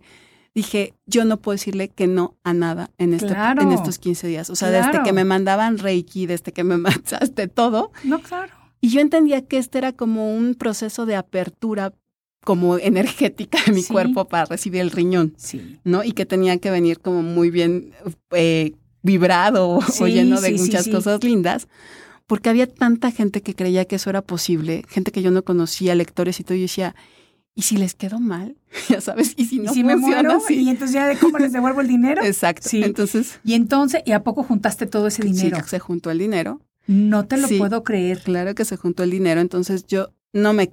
dije, 0.55 0.93
yo 1.05 1.25
no 1.25 1.37
puedo 1.37 1.55
decirle 1.55 1.89
que 1.89 2.07
no 2.07 2.35
a 2.43 2.53
nada 2.53 2.89
en, 2.97 3.13
este, 3.13 3.27
Claro. 3.27 3.61
en 3.61 3.71
estos 3.73 3.99
15 3.99 4.27
días. 4.27 4.49
O 4.49 4.55
sea, 4.55 4.69
desde 4.71 5.03
que 5.03 5.13
me 5.13 5.23
mandaban 5.25 5.77
Reiki, 5.77 6.25
desde 6.25 6.51
que 6.53 6.63
me 6.63 6.77
mandaste 6.77 7.47
todo. 7.49 7.91
No, 8.05 8.19
claro. 8.21 8.53
Y 8.81 8.89
yo 8.89 9.01
entendía 9.01 9.45
que 9.45 9.57
este 9.57 9.77
era 9.77 9.91
como 9.91 10.33
un 10.35 10.55
proceso 10.55 11.05
de 11.05 11.17
apertura 11.17 11.91
como 12.49 12.79
energética 12.79 13.59
de 13.63 13.73
mi 13.73 13.83
Sí. 13.83 13.93
cuerpo 13.93 14.25
para 14.25 14.45
recibir 14.45 14.81
el 14.81 14.89
riñón, 14.89 15.35
Sí. 15.37 15.77
¿no? 15.83 16.03
Y 16.03 16.13
que 16.13 16.25
tenía 16.25 16.57
que 16.57 16.71
venir 16.71 16.97
como 16.99 17.21
muy 17.21 17.51
bien 17.51 17.91
eh, 18.31 18.71
vibrado 19.03 19.77
o 19.99 20.07
lleno 20.07 20.41
de 20.41 20.53
muchas 20.53 20.87
cosas 20.87 21.23
lindas. 21.23 21.67
Porque 22.25 22.49
había 22.49 22.65
tanta 22.65 23.11
gente 23.11 23.43
que 23.43 23.53
creía 23.53 23.85
que 23.85 23.97
eso 23.97 24.09
era 24.09 24.23
posible, 24.23 24.83
gente 24.89 25.11
que 25.11 25.21
yo 25.21 25.29
no 25.29 25.43
conocía, 25.43 25.93
lectores 25.93 26.39
y 26.39 26.43
todo. 26.43 26.55
Y 26.55 26.61
yo 26.61 26.63
decía, 26.63 26.95
¿y 27.53 27.61
si 27.61 27.77
les 27.77 27.93
quedó 27.93 28.19
mal? 28.19 28.57
Ya 28.89 28.99
sabes, 28.99 29.35
¿y 29.37 29.45
si 29.45 29.57
Y 29.57 29.59
no 29.59 29.71
si 29.73 29.83
me 29.83 29.93
funciona 29.93 30.23
muero, 30.23 30.43
así? 30.43 30.55
y 30.55 30.69
entonces 30.69 30.95
ya 30.95 31.05
de 31.07 31.17
cómo 31.17 31.37
les 31.37 31.51
devuelvo 31.53 31.81
el 31.81 31.87
dinero. 31.87 32.23
Exacto. 32.25 32.67
Sí. 32.67 32.81
Entonces, 32.83 33.39
Y 33.45 33.53
entonces, 33.53 34.01
¿y 34.07 34.13
a 34.13 34.23
poco 34.23 34.41
juntaste 34.41 34.87
todo 34.87 35.05
ese 35.05 35.21
dinero? 35.21 35.57
sí, 35.57 35.69
se 35.69 35.77
juntó 35.77 36.09
el 36.09 36.17
dinero. 36.17 36.61
No 36.87 37.25
te 37.27 37.37
lo 37.37 37.47
Sí. 37.47 37.59
puedo 37.59 37.83
creer. 37.83 38.21
Claro 38.23 38.55
que 38.55 38.65
se 38.65 38.75
juntó 38.75 39.03
el 39.03 39.11
dinero. 39.11 39.39
Entonces, 39.39 39.85
yo 39.85 40.09
no 40.33 40.53
me, 40.53 40.71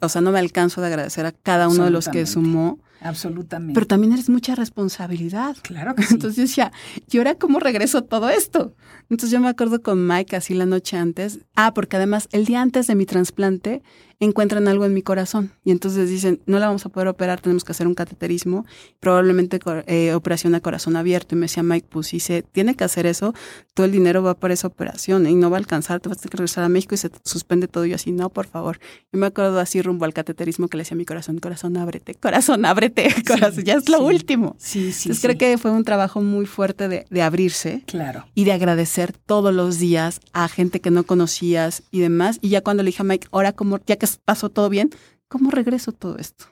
o 0.00 0.08
sea, 0.08 0.20
no 0.20 0.32
me 0.32 0.38
alcanzo 0.38 0.80
de 0.80 0.88
agradecer 0.88 1.26
a 1.26 1.32
cada 1.32 1.68
uno 1.68 1.84
de 1.84 1.90
los 1.90 2.08
que 2.08 2.26
sumó. 2.26 2.78
Absolutamente. 3.00 3.74
Pero 3.74 3.86
también 3.86 4.12
eres 4.12 4.30
mucha 4.30 4.54
responsabilidad. 4.54 5.56
claro 5.62 5.94
que 5.94 6.02
sí. 6.04 6.14
Entonces 6.14 6.36
yo 6.36 6.42
decía, 6.42 6.72
¿y 7.10 7.18
ahora 7.18 7.34
cómo 7.34 7.58
regreso 7.58 8.02
todo 8.02 8.30
esto? 8.30 8.74
Entonces 9.10 9.30
yo 9.30 9.40
me 9.40 9.48
acuerdo 9.48 9.82
con 9.82 10.06
Mike 10.06 10.36
así 10.36 10.54
la 10.54 10.66
noche 10.66 10.96
antes. 10.96 11.40
Ah, 11.56 11.74
porque 11.74 11.96
además 11.96 12.28
el 12.32 12.44
día 12.44 12.60
antes 12.60 12.86
de 12.86 12.94
mi 12.94 13.04
trasplante 13.06 13.82
encuentran 14.24 14.68
algo 14.68 14.84
en 14.84 14.94
mi 14.94 15.02
corazón. 15.02 15.52
Y 15.64 15.70
entonces 15.70 16.08
dicen, 16.08 16.40
no 16.46 16.58
la 16.58 16.66
vamos 16.66 16.84
a 16.86 16.88
poder 16.88 17.08
operar, 17.08 17.40
tenemos 17.40 17.64
que 17.64 17.72
hacer 17.72 17.86
un 17.86 17.94
cateterismo, 17.94 18.64
probablemente 19.00 19.58
eh, 19.86 20.14
operación 20.14 20.54
a 20.54 20.60
corazón 20.60 20.96
abierto. 20.96 21.34
Y 21.34 21.38
me 21.38 21.46
decía 21.46 21.62
Mike, 21.62 21.86
pues 21.90 22.08
si 22.08 22.20
se 22.20 22.42
tiene 22.42 22.74
que 22.74 22.84
hacer 22.84 23.06
eso, 23.06 23.34
todo 23.74 23.86
el 23.86 23.92
dinero 23.92 24.22
va 24.22 24.34
para 24.34 24.54
esa 24.54 24.66
operación 24.68 25.26
y 25.26 25.34
no 25.34 25.50
va 25.50 25.56
a 25.56 25.60
alcanzar, 25.60 26.00
te 26.00 26.08
vas 26.08 26.18
a 26.18 26.20
tener 26.22 26.30
que 26.30 26.36
regresar 26.38 26.64
a 26.64 26.68
México 26.68 26.94
y 26.94 26.98
se 26.98 27.10
suspende 27.24 27.68
todo. 27.68 27.84
Y 27.86 27.90
yo 27.90 27.96
así, 27.96 28.12
no, 28.12 28.28
por 28.30 28.46
favor. 28.46 28.78
Yo 29.12 29.18
me 29.18 29.26
acuerdo 29.26 29.58
así 29.60 29.82
rumbo 29.82 30.04
al 30.04 30.14
cateterismo 30.14 30.68
que 30.68 30.76
le 30.76 30.82
decía 30.82 30.94
a 30.94 30.98
mi 30.98 31.04
corazón, 31.04 31.38
corazón, 31.38 31.76
ábrete, 31.76 32.14
corazón, 32.14 32.64
ábrete, 32.64 33.12
corazón, 33.26 33.64
ya 33.64 33.74
es 33.74 33.88
lo 33.88 33.98
sí. 33.98 34.04
último. 34.04 34.56
sí, 34.58 34.92
sí, 34.92 35.08
Entonces 35.08 35.16
sí. 35.18 35.22
creo 35.26 35.38
que 35.38 35.58
fue 35.58 35.70
un 35.70 35.84
trabajo 35.84 36.20
muy 36.20 36.46
fuerte 36.46 36.88
de, 36.88 37.06
de 37.10 37.22
abrirse 37.22 37.82
Claro. 37.86 38.26
y 38.34 38.44
de 38.44 38.52
agradecer 38.52 39.12
todos 39.12 39.52
los 39.52 39.78
días 39.78 40.20
a 40.32 40.48
gente 40.48 40.80
que 40.80 40.90
no 40.90 41.04
conocías 41.04 41.82
y 41.90 42.00
demás. 42.00 42.38
Y 42.40 42.50
ya 42.50 42.60
cuando 42.60 42.82
le 42.82 42.88
dije 42.88 43.02
a 43.02 43.04
Mike, 43.04 43.28
ahora 43.32 43.52
como, 43.52 43.80
ya 43.86 43.96
que 43.96 44.11
pasó 44.18 44.48
todo 44.48 44.68
bien, 44.68 44.90
¿cómo 45.28 45.50
regreso 45.50 45.92
todo 45.92 46.18
esto? 46.18 46.46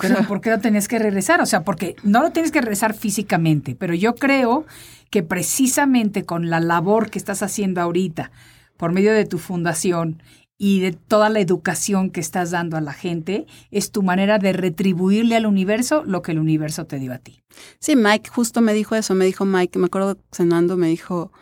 Pero 0.00 0.26
¿por 0.26 0.40
qué 0.40 0.50
no 0.50 0.60
tenías 0.60 0.88
que 0.88 0.98
regresar? 0.98 1.40
O 1.42 1.46
sea, 1.46 1.64
porque 1.64 1.96
no 2.02 2.22
lo 2.22 2.30
tienes 2.30 2.50
que 2.50 2.60
regresar 2.60 2.94
físicamente, 2.94 3.74
pero 3.74 3.94
yo 3.94 4.14
creo 4.14 4.64
que 5.10 5.22
precisamente 5.22 6.24
con 6.24 6.48
la 6.48 6.60
labor 6.60 7.10
que 7.10 7.18
estás 7.18 7.42
haciendo 7.42 7.80
ahorita, 7.80 8.30
por 8.78 8.92
medio 8.92 9.12
de 9.12 9.26
tu 9.26 9.38
fundación 9.38 10.22
y 10.56 10.80
de 10.80 10.92
toda 10.92 11.28
la 11.28 11.40
educación 11.40 12.10
que 12.10 12.20
estás 12.20 12.52
dando 12.52 12.76
a 12.76 12.80
la 12.80 12.94
gente, 12.94 13.46
es 13.70 13.90
tu 13.90 14.02
manera 14.02 14.38
de 14.38 14.54
retribuirle 14.54 15.36
al 15.36 15.44
universo 15.44 16.04
lo 16.06 16.22
que 16.22 16.32
el 16.32 16.38
universo 16.38 16.86
te 16.86 16.98
dio 16.98 17.12
a 17.12 17.18
ti. 17.18 17.42
sí, 17.78 17.94
Mike 17.94 18.30
justo 18.30 18.62
me 18.62 18.72
dijo 18.72 18.94
eso, 18.94 19.14
me 19.14 19.26
dijo 19.26 19.44
Mike, 19.44 19.78
me 19.78 19.86
acuerdo 19.86 20.16
cenando, 20.32 20.78
me 20.78 20.88
dijo, 20.88 21.32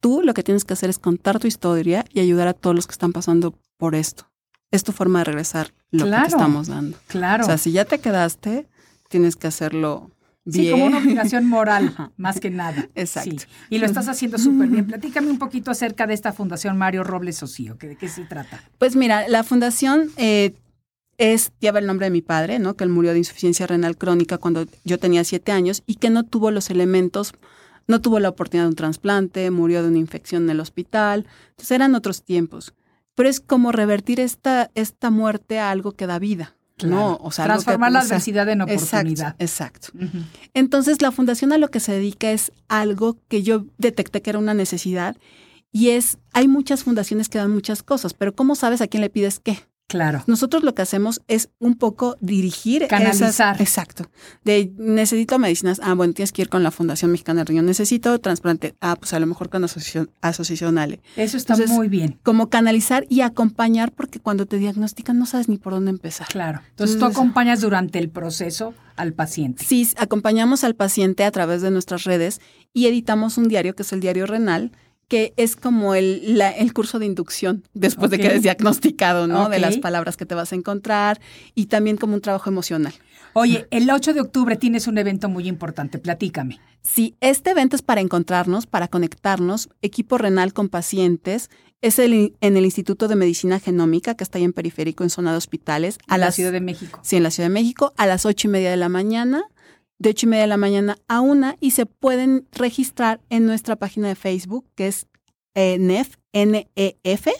tú 0.00 0.20
lo 0.22 0.34
que 0.34 0.42
tienes 0.42 0.64
que 0.64 0.74
hacer 0.74 0.90
es 0.90 0.98
contar 0.98 1.38
tu 1.38 1.46
historia 1.46 2.04
y 2.12 2.20
ayudar 2.20 2.48
a 2.48 2.54
todos 2.54 2.76
los 2.76 2.86
que 2.86 2.92
están 2.92 3.12
pasando 3.12 3.54
por 3.78 3.94
esto. 3.94 4.28
Es 4.76 4.84
tu 4.84 4.92
forma 4.92 5.20
de 5.20 5.24
regresar 5.24 5.72
lo 5.90 6.04
que 6.04 6.10
te 6.10 6.26
estamos 6.26 6.68
dando. 6.68 6.98
Claro. 7.06 7.44
O 7.44 7.46
sea, 7.46 7.56
si 7.56 7.72
ya 7.72 7.86
te 7.86 7.98
quedaste, 7.98 8.68
tienes 9.08 9.34
que 9.36 9.46
hacerlo 9.46 10.10
bien. 10.44 10.66
Sí, 10.66 10.70
como 10.70 10.84
una 10.84 10.98
obligación 10.98 11.46
moral, 11.46 11.94
más 12.18 12.40
que 12.40 12.50
nada. 12.50 12.86
Exacto. 12.94 13.38
Sí. 13.38 13.46
Y 13.70 13.78
lo 13.78 13.86
estás 13.86 14.08
haciendo 14.08 14.36
súper 14.36 14.68
bien. 14.68 14.86
Platícame 14.86 15.30
un 15.30 15.38
poquito 15.38 15.70
acerca 15.70 16.06
de 16.06 16.12
esta 16.12 16.32
Fundación 16.32 16.76
Mario 16.76 17.04
Robles 17.04 17.42
Ocío, 17.42 17.78
que 17.78 17.88
¿de 17.88 17.96
qué 17.96 18.08
se 18.08 18.24
trata? 18.24 18.62
Pues 18.76 18.96
mira, 18.96 19.26
la 19.28 19.44
fundación 19.44 20.10
eh, 20.18 20.54
es, 21.18 21.52
lleva 21.60 21.78
el 21.78 21.86
nombre 21.86 22.06
de 22.06 22.10
mi 22.10 22.22
padre, 22.22 22.58
¿no? 22.58 22.74
Que 22.74 22.84
él 22.84 22.90
murió 22.90 23.12
de 23.12 23.18
insuficiencia 23.18 23.66
renal 23.66 23.96
crónica 23.96 24.38
cuando 24.38 24.66
yo 24.84 24.98
tenía 24.98 25.24
siete 25.24 25.52
años 25.52 25.82
y 25.86 25.94
que 25.94 26.10
no 26.10 26.24
tuvo 26.24 26.50
los 26.50 26.68
elementos, 26.70 27.32
no 27.86 28.00
tuvo 28.00 28.20
la 28.20 28.28
oportunidad 28.28 28.64
de 28.64 28.70
un 28.70 28.76
trasplante, 28.76 29.50
murió 29.50 29.82
de 29.82 29.88
una 29.88 29.98
infección 29.98 30.44
en 30.44 30.50
el 30.50 30.60
hospital. 30.60 31.26
Entonces 31.50 31.70
eran 31.70 31.94
otros 31.94 32.22
tiempos. 32.22 32.74
Pero 33.16 33.28
es 33.28 33.40
como 33.40 33.72
revertir 33.72 34.20
esta, 34.20 34.70
esta 34.76 35.10
muerte 35.10 35.58
a 35.58 35.70
algo 35.72 35.92
que 35.92 36.06
da 36.06 36.20
vida. 36.20 36.52
¿no? 36.84 37.16
O 37.22 37.30
sea, 37.32 37.46
que- 37.46 37.52
Transformar 37.52 37.90
la 37.90 38.00
adversidad 38.00 38.48
en 38.50 38.60
oportunidad. 38.60 39.34
Exacto. 39.38 39.88
Entonces, 40.54 41.00
la 41.00 41.10
fundación 41.10 41.52
a 41.54 41.58
lo 41.58 41.68
que 41.70 41.80
se 41.80 41.92
dedica 41.92 42.30
es 42.30 42.52
algo 42.68 43.16
que 43.28 43.42
yo 43.42 43.64
detecté 43.78 44.20
que 44.22 44.28
era 44.30 44.38
una 44.38 44.52
necesidad 44.54 45.16
y 45.72 45.88
es, 45.90 46.18
hay 46.34 46.48
muchas 46.48 46.84
fundaciones 46.84 47.28
que 47.30 47.38
dan 47.38 47.50
muchas 47.50 47.82
cosas, 47.82 48.12
pero 48.14 48.34
¿cómo 48.34 48.54
sabes 48.54 48.80
a 48.82 48.86
quién 48.88 49.00
le 49.00 49.08
pides 49.10 49.40
qué? 49.40 49.58
Claro. 49.88 50.24
Nosotros 50.26 50.64
lo 50.64 50.74
que 50.74 50.82
hacemos 50.82 51.22
es 51.28 51.48
un 51.60 51.76
poco 51.76 52.16
dirigir 52.20 52.88
Canalizar. 52.88 53.28
esas- 53.30 53.60
exacto. 53.60 54.10
De 54.44 54.72
necesito 54.76 55.38
medicinas, 55.38 55.80
ah, 55.82 55.94
bueno, 55.94 56.12
tienes 56.12 56.32
que 56.32 56.42
ir 56.42 56.48
con 56.48 56.64
la 56.64 56.72
Fundación 56.72 57.12
Mexicana 57.12 57.40
del 57.40 57.46
Riñón. 57.46 57.66
Necesito 57.66 58.18
trasplante, 58.18 58.74
ah, 58.80 58.96
pues 58.96 59.12
a 59.12 59.20
lo 59.20 59.26
mejor 59.26 59.48
con 59.48 59.62
asociación, 59.62 60.10
asociación 60.22 60.78
Ale. 60.78 61.00
Eso 61.14 61.36
está 61.36 61.54
Entonces, 61.54 61.76
muy 61.76 61.88
bien. 61.88 62.18
Como 62.24 62.50
canalizar 62.50 63.06
y 63.08 63.20
acompañar 63.20 63.92
porque 63.92 64.18
cuando 64.18 64.46
te 64.46 64.58
diagnostican 64.58 65.18
no 65.18 65.26
sabes 65.26 65.48
ni 65.48 65.56
por 65.56 65.72
dónde 65.74 65.90
empezar. 65.90 66.26
Claro. 66.28 66.60
Entonces 66.70 66.96
tú 66.96 67.04
Entonces- 67.04 67.16
acompañas 67.18 67.60
durante 67.60 68.00
el 68.00 68.10
proceso 68.10 68.74
al 68.96 69.12
paciente. 69.12 69.64
Sí, 69.64 69.88
acompañamos 69.98 70.64
al 70.64 70.74
paciente 70.74 71.22
a 71.24 71.30
través 71.30 71.62
de 71.62 71.70
nuestras 71.70 72.02
redes 72.04 72.40
y 72.72 72.86
editamos 72.86 73.38
un 73.38 73.46
diario 73.46 73.76
que 73.76 73.82
es 73.84 73.92
el 73.92 74.00
diario 74.00 74.26
renal, 74.26 74.72
que 75.08 75.32
es 75.36 75.54
como 75.56 75.94
el, 75.94 76.36
la- 76.38 76.50
el 76.50 76.72
curso 76.72 76.98
de 76.98 77.06
inducción 77.06 77.62
después 77.74 78.10
de 78.10 78.18
que 78.18 78.26
eres 78.26 78.42
diagnosticado, 78.42 79.26
¿no? 79.26 79.48
De 79.48 79.58
las 79.58 79.78
palabras 79.78 80.16
que 80.16 80.26
te 80.26 80.34
vas 80.34 80.52
a 80.52 80.56
encontrar 80.56 81.20
y 81.54 81.66
también 81.66 81.96
como 81.96 82.14
un 82.14 82.20
trabajo 82.20 82.50
emocional. 82.50 82.92
Oye, 83.34 83.66
el 83.70 83.88
8 83.90 84.14
de 84.14 84.20
octubre 84.20 84.56
tienes 84.56 84.86
un 84.86 84.96
evento 84.98 85.28
muy 85.28 85.46
importante. 85.46 85.98
Platícame. 85.98 86.58
Sí, 86.82 87.14
este 87.20 87.50
evento 87.50 87.76
es 87.76 87.82
para 87.82 88.00
encontrarnos, 88.00 88.66
para 88.66 88.88
conectarnos, 88.88 89.68
equipo 89.82 90.16
renal 90.18 90.52
con 90.54 90.68
pacientes. 90.68 91.50
Es 91.82 91.98
el- 91.98 92.34
en 92.40 92.56
el 92.56 92.64
Instituto 92.64 93.06
de 93.06 93.16
Medicina 93.16 93.60
Genómica, 93.60 94.14
que 94.14 94.24
está 94.24 94.38
ahí 94.38 94.44
en 94.44 94.54
Periférico, 94.54 95.04
en 95.04 95.10
zona 95.10 95.32
de 95.32 95.36
hospitales. 95.36 95.98
A 96.08 96.14
A 96.14 96.18
la 96.18 96.26
las, 96.26 96.34
Ciudad 96.34 96.50
de 96.52 96.62
México. 96.62 96.98
Sí, 97.02 97.16
en 97.16 97.22
la 97.22 97.30
Ciudad 97.30 97.48
de 97.50 97.52
México, 97.54 97.92
a 97.98 98.06
las 98.06 98.24
ocho 98.24 98.48
y 98.48 98.50
media 98.50 98.70
de 98.70 98.76
la 98.78 98.88
mañana, 98.88 99.44
de 99.98 100.10
ocho 100.10 100.26
y 100.26 100.30
media 100.30 100.42
de 100.42 100.48
la 100.48 100.56
mañana 100.56 100.98
a 101.08 101.20
una, 101.20 101.56
y 101.60 101.72
se 101.72 101.86
pueden 101.86 102.46
registrar 102.52 103.20
en 103.30 103.46
nuestra 103.46 103.76
página 103.76 104.08
de 104.08 104.14
Facebook, 104.14 104.66
que 104.74 104.88
es 104.88 105.06
eh, 105.54 105.78
NEF, 105.78 106.16
N-E-F, 106.32 107.32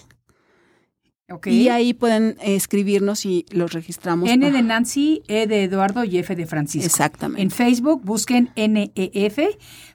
Ok. 1.29 1.49
Y 1.49 1.69
ahí 1.71 1.93
pueden 1.93 2.37
eh, 2.41 2.55
escribirnos 2.55 3.27
y 3.27 3.47
los 3.51 3.73
registramos. 3.73 4.31
N 4.31 4.49
de 4.49 4.63
Nancy, 4.63 5.23
E 5.27 5.49
de 5.49 5.65
Eduardo 5.65 6.05
y 6.05 6.19
F 6.19 6.37
de 6.37 6.47
Francisco. 6.47 6.87
Exactamente. 6.87 7.43
En 7.43 7.51
Facebook 7.51 8.01
busquen 8.05 8.51
NEF 8.55 9.39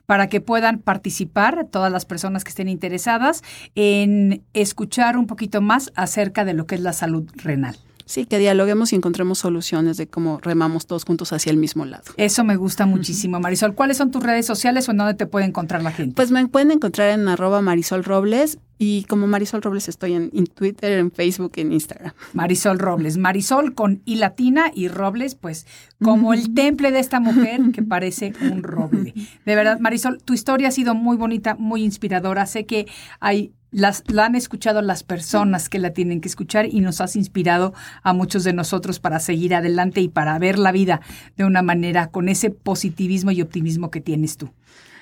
para 0.04 0.28
que 0.28 0.42
puedan 0.42 0.80
participar 0.80 1.68
todas 1.70 1.90
las 1.90 2.04
personas 2.04 2.44
que 2.44 2.50
estén 2.50 2.68
interesadas 2.68 3.42
en 3.74 4.44
escuchar 4.52 5.16
un 5.16 5.26
poquito 5.26 5.62
más 5.62 5.90
acerca 5.94 6.44
de 6.44 6.52
lo 6.52 6.66
que 6.66 6.74
es 6.74 6.82
la 6.82 6.92
salud 6.92 7.26
renal. 7.36 7.78
Sí, 8.12 8.26
que 8.26 8.38
dialoguemos 8.38 8.92
y 8.92 8.96
encontremos 8.96 9.38
soluciones 9.38 9.96
de 9.96 10.06
cómo 10.06 10.38
remamos 10.42 10.86
todos 10.86 11.06
juntos 11.06 11.32
hacia 11.32 11.48
el 11.48 11.56
mismo 11.56 11.86
lado. 11.86 12.04
Eso 12.18 12.44
me 12.44 12.56
gusta 12.56 12.84
muchísimo, 12.84 13.40
Marisol. 13.40 13.74
¿Cuáles 13.74 13.96
son 13.96 14.10
tus 14.10 14.22
redes 14.22 14.44
sociales 14.44 14.86
o 14.86 14.90
en 14.90 14.98
dónde 14.98 15.14
te 15.14 15.24
puede 15.24 15.46
encontrar 15.46 15.82
la 15.82 15.92
gente? 15.92 16.14
Pues 16.14 16.30
me 16.30 16.46
pueden 16.46 16.72
encontrar 16.72 17.18
en 17.18 17.26
arroba 17.26 17.62
Marisol 17.62 18.04
Robles 18.04 18.58
y 18.76 19.04
como 19.04 19.26
Marisol 19.28 19.62
Robles 19.62 19.88
estoy 19.88 20.12
en, 20.12 20.30
en 20.34 20.44
Twitter, 20.46 20.98
en 20.98 21.10
Facebook, 21.10 21.52
en 21.56 21.72
Instagram. 21.72 22.12
Marisol 22.34 22.78
Robles. 22.78 23.16
Marisol 23.16 23.72
con 23.72 24.02
I 24.04 24.16
latina 24.16 24.70
y 24.74 24.88
Robles, 24.88 25.34
pues 25.34 25.66
como 26.02 26.34
el 26.34 26.52
temple 26.52 26.90
de 26.90 26.98
esta 26.98 27.18
mujer 27.18 27.62
que 27.72 27.82
parece 27.82 28.34
un 28.42 28.62
roble. 28.62 29.14
De 29.46 29.54
verdad, 29.54 29.78
Marisol, 29.80 30.22
tu 30.22 30.34
historia 30.34 30.68
ha 30.68 30.72
sido 30.72 30.94
muy 30.94 31.16
bonita, 31.16 31.54
muy 31.54 31.82
inspiradora. 31.82 32.44
Sé 32.44 32.66
que 32.66 32.86
hay 33.20 33.54
las, 33.72 34.04
la 34.06 34.26
han 34.26 34.36
escuchado 34.36 34.82
las 34.82 35.02
personas 35.02 35.68
que 35.68 35.78
la 35.78 35.90
tienen 35.92 36.20
que 36.20 36.28
escuchar 36.28 36.66
y 36.66 36.80
nos 36.80 37.00
has 37.00 37.16
inspirado 37.16 37.74
a 38.02 38.12
muchos 38.12 38.44
de 38.44 38.52
nosotros 38.52 39.00
para 39.00 39.18
seguir 39.18 39.54
adelante 39.54 40.00
y 40.00 40.08
para 40.08 40.38
ver 40.38 40.58
la 40.58 40.70
vida 40.70 41.00
de 41.36 41.44
una 41.44 41.62
manera 41.62 42.08
con 42.08 42.28
ese 42.28 42.50
positivismo 42.50 43.30
y 43.32 43.42
optimismo 43.42 43.90
que 43.90 44.00
tienes 44.00 44.36
tú. 44.36 44.50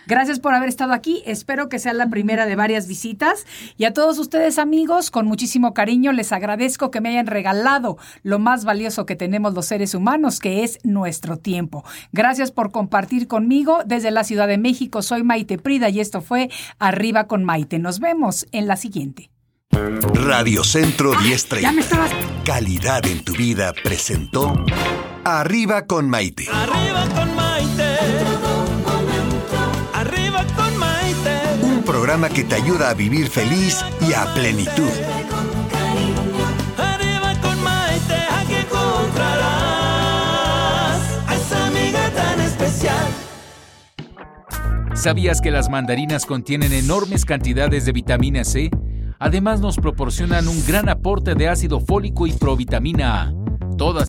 Gracias 0.06 0.40
por 0.40 0.54
haber 0.54 0.68
estado 0.68 0.92
aquí. 0.92 1.22
Espero 1.26 1.68
que 1.68 1.78
sea 1.78 1.92
la 1.92 2.08
primera 2.08 2.46
de 2.46 2.56
varias 2.56 2.88
visitas. 2.88 3.46
Y 3.76 3.84
a 3.84 3.92
todos 3.92 4.18
ustedes, 4.18 4.58
amigos, 4.58 5.10
con 5.10 5.26
muchísimo 5.26 5.74
cariño 5.74 6.12
les 6.12 6.32
agradezco 6.32 6.90
que 6.90 7.00
me 7.00 7.10
hayan 7.10 7.26
regalado 7.26 7.98
lo 8.22 8.38
más 8.38 8.64
valioso 8.64 9.06
que 9.06 9.16
tenemos 9.16 9.54
los 9.54 9.66
seres 9.66 9.94
humanos, 9.94 10.40
que 10.40 10.64
es 10.64 10.78
nuestro 10.84 11.38
tiempo. 11.38 11.84
Gracias 12.12 12.50
por 12.50 12.72
compartir 12.72 13.28
conmigo 13.28 13.80
desde 13.84 14.10
la 14.10 14.24
Ciudad 14.24 14.48
de 14.48 14.58
México. 14.58 15.02
Soy 15.02 15.22
Maite 15.22 15.58
Prida 15.58 15.88
y 15.88 16.00
esto 16.00 16.20
fue 16.20 16.50
Arriba 16.78 17.26
con 17.26 17.44
Maite. 17.44 17.78
Nos 17.78 18.00
vemos 18.00 18.46
en 18.52 18.66
la 18.66 18.76
siguiente. 18.76 19.30
Radio 20.12 20.64
Centro 20.64 21.12
1030. 21.18 21.60
Ya 21.60 21.72
me 21.72 21.80
estabas. 21.80 22.10
Calidad 22.44 23.06
en 23.06 23.24
tu 23.24 23.32
vida 23.32 23.72
presentó 23.84 24.52
Arriba 25.24 25.86
con 25.86 26.08
Maite. 26.08 26.48
Arriba 26.52 27.06
con 27.14 27.19
programa 32.10 32.34
que 32.34 32.42
te 32.42 32.56
ayuda 32.56 32.90
a 32.90 32.94
vivir 32.94 33.28
feliz 33.28 33.84
y 34.00 34.12
a 34.14 34.24
plenitud. 34.34 34.90
¿Sabías 44.92 45.40
que 45.40 45.52
las 45.52 45.70
mandarinas 45.70 46.26
contienen 46.26 46.72
enormes 46.72 47.24
cantidades 47.24 47.84
de 47.84 47.92
vitamina 47.92 48.42
C? 48.42 48.70
Además 49.20 49.60
nos 49.60 49.76
proporcionan 49.76 50.48
un 50.48 50.66
gran 50.66 50.88
aporte 50.88 51.36
de 51.36 51.48
ácido 51.48 51.78
fólico 51.78 52.26
y 52.26 52.32
provitamina 52.32 53.22
A. 53.22 53.32
Todas 53.78 54.08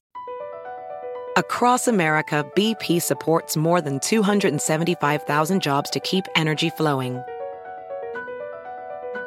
Across 1.37 1.87
America, 1.87 2.43
BP 2.55 2.99
supports 2.99 3.55
more 3.55 3.79
than 3.79 3.99
275,000 3.99 5.61
jobs 5.61 5.91
to 5.91 5.99
keep 5.99 6.25
energy 6.35 6.71
flowing. 6.71 7.21